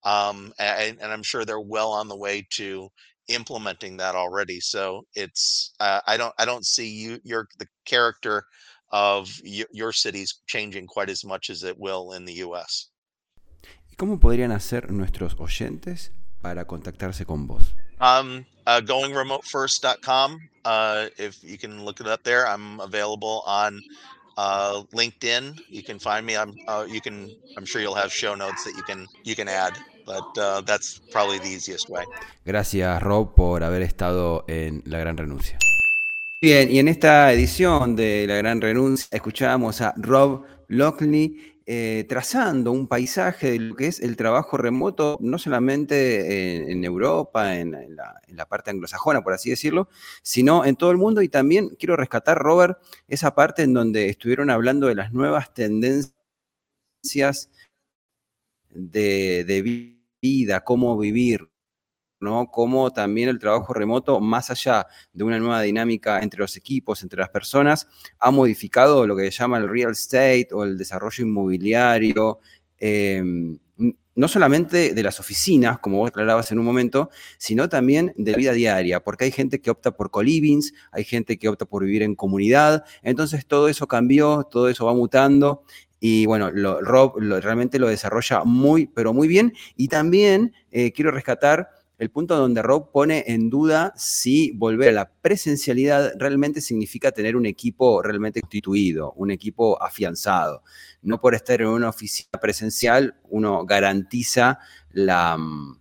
um, 0.04 0.52
and, 0.58 0.98
and 1.00 1.12
I'm 1.12 1.22
sure 1.22 1.44
they're 1.44 1.60
well 1.60 1.92
on 1.92 2.08
the 2.08 2.16
way 2.16 2.46
to 2.52 2.88
implementing 3.28 3.96
that 3.98 4.14
already. 4.14 4.60
So 4.60 5.02
it's 5.14 5.72
uh, 5.80 6.00
I 6.06 6.16
don't 6.16 6.34
I 6.38 6.44
don't 6.44 6.66
see 6.66 6.88
you 6.88 7.18
your 7.24 7.48
the 7.58 7.66
character 7.86 8.44
of 8.90 9.28
y- 9.44 9.64
your 9.72 9.92
cities 9.92 10.40
changing 10.46 10.86
quite 10.86 11.10
as 11.10 11.24
much 11.24 11.50
as 11.50 11.62
it 11.62 11.76
will 11.78 12.12
in 12.12 12.24
the 12.24 12.34
U.S. 12.44 12.88
¿Y 13.90 13.96
cómo 13.96 14.18
podrían 14.18 14.52
hacer 14.52 14.90
nuestros 14.90 15.34
oyentes 15.38 16.12
para 16.42 16.64
contactarse 16.66 17.24
con 17.26 17.46
vos? 17.46 17.74
Um, 18.00 18.44
uh, 18.66 18.80
goingremotefirst.com. 18.80 20.40
Uh, 20.64 21.08
if 21.18 21.42
you 21.42 21.58
can 21.58 21.84
look 21.84 22.00
it 22.00 22.06
up 22.06 22.22
there, 22.22 22.46
I'm 22.46 22.80
available 22.80 23.42
on 23.46 23.80
uh, 24.36 24.82
LinkedIn. 24.94 25.58
You 25.68 25.82
can 25.82 25.98
find 25.98 26.24
me. 26.24 26.36
I'm. 26.36 26.54
Uh, 26.66 26.86
you 26.88 27.00
can. 27.00 27.30
I'm 27.56 27.66
sure 27.66 27.80
you'll 27.82 27.94
have 27.94 28.10
show 28.12 28.34
notes 28.34 28.64
that 28.64 28.74
you 28.76 28.82
can 28.82 29.06
you 29.24 29.34
can 29.34 29.48
add. 29.48 29.76
But 30.06 30.38
uh, 30.38 30.62
that's 30.62 30.98
probably 31.10 31.38
the 31.38 31.48
easiest 31.48 31.88
way. 31.90 32.04
Gracias 32.44 33.02
Rob 33.02 33.34
por 33.34 33.62
haber 33.62 33.82
estado 33.82 34.44
en 34.48 34.82
La 34.86 34.98
Gran 34.98 35.16
Renuncia. 35.16 35.58
Bien, 36.42 36.70
y 36.72 36.78
en 36.78 36.88
esta 36.88 37.30
edición 37.34 37.94
de 37.96 38.26
La 38.26 38.36
Gran 38.36 38.62
Renuncia 38.62 39.08
escuchábamos 39.12 39.82
a 39.82 39.92
Rob 39.98 40.46
Lockley 40.68 41.60
eh, 41.66 42.06
trazando 42.08 42.72
un 42.72 42.88
paisaje 42.88 43.50
de 43.50 43.58
lo 43.58 43.76
que 43.76 43.88
es 43.88 44.00
el 44.00 44.16
trabajo 44.16 44.56
remoto, 44.56 45.18
no 45.20 45.36
solamente 45.36 46.72
en, 46.72 46.82
Europa, 46.82 47.58
en, 47.58 47.94
la, 47.94 48.46
parte 48.48 48.70
anglosajona, 48.70 49.22
por 49.22 49.34
así 49.34 49.50
decirlo, 49.50 49.90
sino 50.22 50.64
en 50.64 50.76
todo 50.76 50.90
el 50.92 50.96
mundo. 50.96 51.20
Y 51.20 51.28
también 51.28 51.76
quiero 51.78 51.94
rescatar, 51.94 52.38
Robert, 52.38 52.78
esa 53.06 53.34
parte 53.34 53.62
en 53.62 53.74
donde 53.74 54.08
estuvieron 54.08 54.48
hablando 54.48 54.86
de 54.86 54.94
las 54.94 55.12
nuevas 55.12 55.52
tendencias 55.52 56.14
de, 58.70 59.44
de 59.44 59.90
vida, 60.22 60.64
cómo 60.64 60.96
vivir, 60.96 61.49
¿no? 62.20 62.50
Cómo 62.50 62.92
también 62.92 63.28
el 63.28 63.38
trabajo 63.38 63.72
remoto, 63.72 64.20
más 64.20 64.50
allá 64.50 64.86
de 65.12 65.24
una 65.24 65.38
nueva 65.38 65.62
dinámica 65.62 66.20
entre 66.20 66.40
los 66.40 66.56
equipos, 66.56 67.02
entre 67.02 67.20
las 67.20 67.30
personas, 67.30 67.88
ha 68.18 68.30
modificado 68.30 69.06
lo 69.06 69.16
que 69.16 69.24
se 69.24 69.38
llama 69.38 69.58
el 69.58 69.68
real 69.68 69.92
estate 69.92 70.48
o 70.52 70.64
el 70.64 70.78
desarrollo 70.78 71.24
inmobiliario, 71.24 72.40
em, 72.78 73.58
no 74.14 74.28
solamente 74.28 74.92
de 74.92 75.02
las 75.02 75.18
oficinas, 75.18 75.78
como 75.78 75.98
vos 75.98 76.08
aclarabas 76.08 76.52
en 76.52 76.58
un 76.58 76.64
momento, 76.64 77.10
sino 77.38 77.68
también 77.68 78.12
de 78.16 78.32
la 78.32 78.36
vida 78.36 78.52
diaria, 78.52 79.00
porque 79.00 79.24
hay 79.24 79.30
gente 79.30 79.60
que 79.60 79.70
opta 79.70 79.92
por 79.92 80.10
co-livings, 80.10 80.74
hay 80.92 81.04
gente 81.04 81.38
que 81.38 81.48
opta 81.48 81.64
por 81.64 81.84
vivir 81.84 82.02
en 82.02 82.14
comunidad, 82.14 82.84
entonces 83.02 83.46
todo 83.46 83.68
eso 83.68 83.86
cambió, 83.86 84.46
todo 84.50 84.68
eso 84.68 84.84
va 84.84 84.94
mutando 84.94 85.64
y 86.00 86.24
bueno, 86.24 86.50
Rob 86.50 87.18
realmente 87.18 87.78
lo 87.78 87.88
desarrolla 87.88 88.42
muy, 88.44 88.86
pero 88.86 89.12
muy 89.12 89.28
bien. 89.28 89.52
Y 89.76 89.88
también 89.88 90.54
eh, 90.70 90.92
quiero 90.92 91.10
rescatar 91.10 91.68
el 92.00 92.10
punto 92.10 92.34
donde 92.34 92.62
Rob 92.62 92.90
pone 92.90 93.24
en 93.26 93.50
duda 93.50 93.92
si 93.94 94.52
volver 94.52 94.88
a 94.88 94.92
la 94.92 95.10
presencialidad 95.10 96.14
realmente 96.16 96.62
significa 96.62 97.12
tener 97.12 97.36
un 97.36 97.44
equipo 97.44 98.00
realmente 98.00 98.40
constituido, 98.40 99.12
un 99.16 99.30
equipo 99.30 99.80
afianzado. 99.82 100.62
No 101.02 101.20
por 101.20 101.34
estar 101.34 101.60
en 101.60 101.66
una 101.66 101.90
oficina 101.90 102.40
presencial 102.40 103.16
uno 103.28 103.66
garantiza 103.66 104.60
mm, 104.94 105.72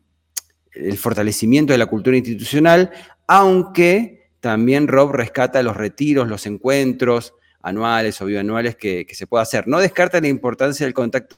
el 0.74 0.98
fortalecimiento 0.98 1.72
de 1.72 1.80
la 1.80 1.86
cultura 1.86 2.18
institucional, 2.18 2.92
aunque 3.26 4.34
también 4.42 4.90
Rob 4.90 5.14
rescata 5.14 5.64
los 5.64 5.78
retiros, 5.78 6.28
los 6.28 6.46
encuentros 6.46 7.34
anuales 7.62 8.22
o 8.22 8.26
bianuales 8.26 8.76
que, 8.76 9.06
que 9.06 9.16
se 9.16 9.26
pueda 9.26 9.44
hacer. 9.44 9.70
No 9.70 9.80
descarta 9.80 10.20
la 10.20 10.28
importancia 10.28 10.86
del 10.86 10.94
contacto 10.94 11.38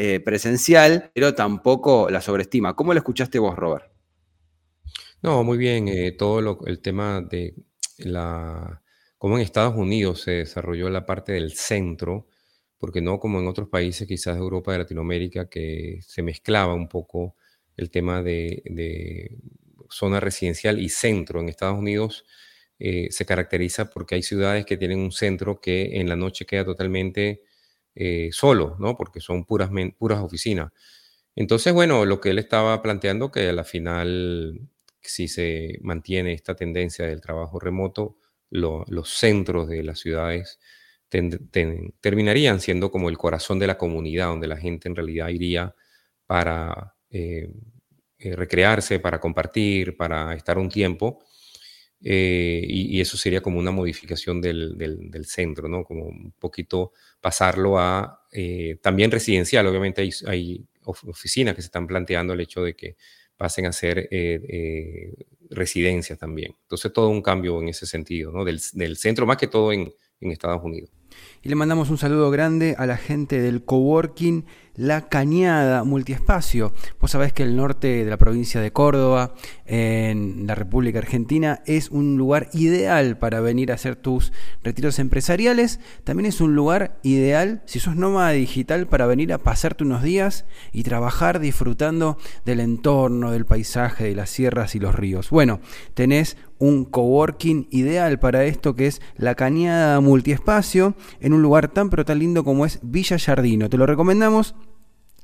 eh, 0.00 0.20
presencial, 0.20 1.10
pero 1.12 1.34
tampoco 1.34 2.08
la 2.08 2.20
sobreestima. 2.20 2.76
¿Cómo 2.76 2.92
lo 2.94 2.98
escuchaste 3.00 3.40
vos, 3.40 3.56
Robert? 3.56 3.90
No, 5.22 5.42
muy 5.42 5.58
bien. 5.58 5.88
Eh, 5.88 6.12
todo 6.12 6.60
el 6.66 6.80
tema 6.80 7.20
de 7.20 7.56
la 7.96 8.80
cómo 9.18 9.36
en 9.36 9.42
Estados 9.42 9.74
Unidos 9.74 10.20
se 10.20 10.30
desarrolló 10.30 10.88
la 10.88 11.04
parte 11.04 11.32
del 11.32 11.52
centro, 11.52 12.28
porque 12.78 13.00
no 13.00 13.18
como 13.18 13.40
en 13.40 13.48
otros 13.48 13.68
países, 13.68 14.06
quizás 14.06 14.36
de 14.36 14.40
Europa, 14.40 14.70
de 14.70 14.78
Latinoamérica, 14.78 15.48
que 15.48 15.98
se 16.06 16.22
mezclaba 16.22 16.74
un 16.74 16.88
poco 16.88 17.34
el 17.76 17.90
tema 17.90 18.22
de, 18.22 19.36
zona 19.90 20.20
residencial 20.20 20.78
y 20.78 20.90
centro. 20.90 21.40
En 21.40 21.48
Estados 21.48 21.76
Unidos 21.76 22.24
eh, 22.78 23.08
se 23.10 23.26
caracteriza 23.26 23.90
porque 23.90 24.14
hay 24.14 24.22
ciudades 24.22 24.64
que 24.64 24.76
tienen 24.76 25.00
un 25.00 25.10
centro 25.10 25.60
que 25.60 25.98
en 25.98 26.08
la 26.08 26.14
noche 26.14 26.46
queda 26.46 26.64
totalmente 26.64 27.42
eh, 27.98 28.30
solo, 28.32 28.76
¿no? 28.78 28.96
Porque 28.96 29.20
son 29.20 29.44
puras, 29.44 29.70
puras 29.98 30.20
oficinas. 30.20 30.72
Entonces, 31.36 31.72
bueno, 31.72 32.04
lo 32.04 32.20
que 32.20 32.30
él 32.30 32.38
estaba 32.38 32.82
planteando, 32.82 33.30
que 33.32 33.48
a 33.48 33.52
la 33.52 33.64
final, 33.64 34.60
si 35.00 35.28
se 35.28 35.78
mantiene 35.82 36.32
esta 36.32 36.56
tendencia 36.56 37.06
del 37.06 37.20
trabajo 37.20 37.60
remoto, 37.60 38.16
los 38.50 39.10
centros 39.10 39.68
de 39.68 39.82
las 39.82 40.00
ciudades 40.00 40.58
terminarían 42.00 42.60
siendo 42.60 42.90
como 42.90 43.08
el 43.08 43.18
corazón 43.18 43.58
de 43.58 43.66
la 43.66 43.78
comunidad, 43.78 44.26
donde 44.28 44.48
la 44.48 44.56
gente 44.56 44.88
en 44.88 44.96
realidad 44.96 45.28
iría 45.28 45.74
para 46.26 46.94
eh, 47.10 47.50
eh, 48.18 48.36
recrearse, 48.36 49.00
para 49.00 49.20
compartir, 49.20 49.96
para 49.96 50.34
estar 50.34 50.58
un 50.58 50.68
tiempo. 50.68 51.20
Eh, 52.02 52.64
y, 52.68 53.00
eso 53.00 53.16
sería 53.16 53.40
como 53.40 53.58
una 53.58 53.72
modificación 53.72 54.40
del, 54.40 54.76
del, 54.78 55.26
centro, 55.26 55.68
¿no? 55.68 55.84
Como 55.84 56.04
un 56.04 56.32
poquito 56.38 56.92
pasarlo 57.20 57.78
a 57.78 58.24
eh, 58.32 58.78
también 58.82 59.10
residencial. 59.10 59.66
Obviamente 59.66 60.08
hay, 60.26 60.66
oficinas 60.84 61.54
que 61.54 61.60
se 61.60 61.66
están 61.66 61.86
planteando 61.86 62.32
el 62.32 62.40
hecho 62.40 62.62
de 62.62 62.74
que 62.74 62.96
pasen 63.36 63.66
a 63.66 63.72
ser 63.72 64.08
eh, 64.10 65.12
residencias 65.50 66.18
también. 66.18 66.54
Entonces 66.62 66.92
todo 66.92 67.08
un 67.10 67.22
cambio 67.22 67.60
en 67.60 67.68
ese 67.68 67.86
sentido, 67.86 68.32
¿no? 68.32 68.44
Del, 68.44 68.60
del 68.72 68.96
centro, 68.96 69.26
más 69.26 69.36
que 69.36 69.48
todo 69.48 69.72
en, 69.72 69.92
en 70.20 70.30
Estados 70.30 70.62
Unidos. 70.62 70.90
Y 71.40 71.48
le 71.48 71.54
mandamos 71.54 71.88
un 71.90 71.98
saludo 71.98 72.32
grande 72.32 72.74
a 72.78 72.86
la 72.86 72.96
gente 72.96 73.40
del 73.40 73.62
coworking 73.62 74.44
La 74.74 75.08
Cañada 75.08 75.84
Multiespacio. 75.84 76.72
Vos 77.00 77.12
sabés 77.12 77.32
que 77.32 77.44
el 77.44 77.54
norte 77.54 78.04
de 78.04 78.10
la 78.10 78.16
provincia 78.16 78.60
de 78.60 78.72
Córdoba, 78.72 79.34
en 79.64 80.48
la 80.48 80.56
República 80.56 80.98
Argentina, 80.98 81.62
es 81.64 81.90
un 81.90 82.16
lugar 82.18 82.48
ideal 82.54 83.18
para 83.18 83.40
venir 83.40 83.70
a 83.70 83.76
hacer 83.76 83.94
tus 83.94 84.32
retiros 84.64 84.98
empresariales. 84.98 85.78
También 86.02 86.26
es 86.26 86.40
un 86.40 86.56
lugar 86.56 86.98
ideal, 87.04 87.62
si 87.66 87.78
sos 87.78 87.94
nómada 87.94 88.30
digital, 88.30 88.88
para 88.88 89.06
venir 89.06 89.32
a 89.32 89.38
pasarte 89.38 89.84
unos 89.84 90.02
días 90.02 90.44
y 90.72 90.82
trabajar 90.82 91.38
disfrutando 91.38 92.18
del 92.44 92.58
entorno, 92.58 93.30
del 93.30 93.46
paisaje, 93.46 94.04
de 94.04 94.16
las 94.16 94.30
sierras 94.30 94.74
y 94.74 94.80
los 94.80 94.92
ríos. 94.92 95.30
Bueno, 95.30 95.60
tenés 95.94 96.36
un 96.58 96.84
coworking 96.84 97.68
ideal 97.70 98.18
para 98.18 98.44
esto 98.44 98.74
que 98.74 98.86
es 98.86 99.00
la 99.16 99.34
Cañada 99.34 100.00
Multiespacio 100.00 100.94
en 101.20 101.32
un 101.32 101.42
lugar 101.42 101.68
tan 101.68 101.90
pero 101.90 102.04
tan 102.04 102.18
lindo 102.18 102.44
como 102.44 102.66
es 102.66 102.80
Villa 102.82 103.18
Jardino. 103.18 103.68
Te 103.68 103.76
lo 103.76 103.86
recomendamos. 103.86 104.54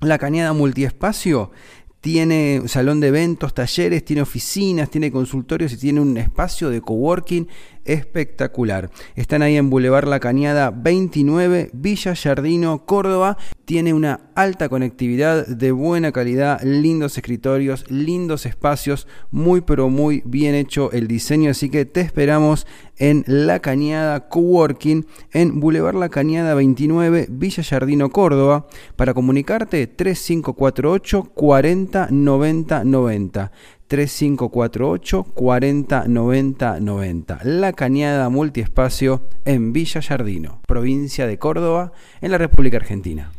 La 0.00 0.18
Cañada 0.18 0.52
Multiespacio 0.52 1.50
tiene 2.00 2.62
salón 2.66 3.00
de 3.00 3.08
eventos, 3.08 3.54
talleres, 3.54 4.04
tiene 4.04 4.20
oficinas, 4.20 4.90
tiene 4.90 5.10
consultorios 5.10 5.72
y 5.72 5.78
tiene 5.78 6.00
un 6.00 6.18
espacio 6.18 6.68
de 6.68 6.82
coworking 6.82 7.48
espectacular. 7.84 8.90
Están 9.16 9.42
ahí 9.42 9.56
en 9.56 9.70
Boulevard 9.70 10.08
La 10.08 10.20
Cañada 10.20 10.70
29, 10.70 11.70
Villa 11.72 12.14
Jardino, 12.14 12.84
Córdoba. 12.86 13.36
Tiene 13.64 13.94
una 13.94 14.20
alta 14.34 14.68
conectividad 14.68 15.46
de 15.46 15.72
buena 15.72 16.12
calidad, 16.12 16.60
lindos 16.62 17.16
escritorios, 17.16 17.90
lindos 17.90 18.46
espacios, 18.46 19.06
muy 19.30 19.62
pero 19.62 19.88
muy 19.88 20.22
bien 20.26 20.54
hecho 20.54 20.92
el 20.92 21.06
diseño, 21.08 21.50
así 21.50 21.70
que 21.70 21.84
te 21.84 22.00
esperamos 22.00 22.66
en 22.98 23.24
La 23.26 23.60
Cañada 23.60 24.28
Coworking 24.28 25.06
en 25.32 25.60
Boulevard 25.60 25.96
La 25.96 26.08
Cañada 26.08 26.54
29, 26.54 27.26
Villa 27.30 27.62
Jardino, 27.62 28.10
Córdoba. 28.10 28.66
Para 28.96 29.14
comunicarte 29.14 29.86
3548 29.86 31.24
40 31.34 32.08
90 32.10 32.84
90. 32.84 33.52
3548 33.86 35.24
40 35.24 36.04
90 36.08 36.80
90. 36.80 37.38
La 37.44 37.72
Cañada 37.72 38.28
Multiespacio 38.28 39.28
en 39.44 39.72
Villa 39.72 40.00
Yardino, 40.00 40.60
provincia 40.66 41.26
de 41.26 41.38
Córdoba, 41.38 41.92
en 42.20 42.30
la 42.30 42.38
República 42.38 42.78
Argentina. 42.78 43.30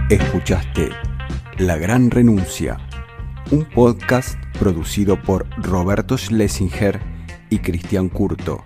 Escuchaste 0.09 0.89
La 1.59 1.77
Gran 1.77 2.11
Renuncia, 2.11 2.79
un 3.51 3.65
podcast 3.65 4.39
producido 4.59 5.21
por 5.21 5.49
Roberto 5.63 6.19
Schlesinger 6.19 7.01
y 7.51 7.59
Cristian 7.61 8.09
Curto. 8.09 8.63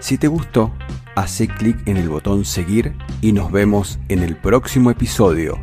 Si 0.00 0.18
te 0.18 0.28
gustó, 0.28 0.72
hace 1.14 1.46
clic 1.46 1.86
en 1.86 1.96
el 1.96 2.08
botón 2.08 2.44
seguir 2.44 2.94
y 3.20 3.32
nos 3.32 3.52
vemos 3.52 3.98
en 4.08 4.22
el 4.22 4.36
próximo 4.36 4.90
episodio. 4.90 5.58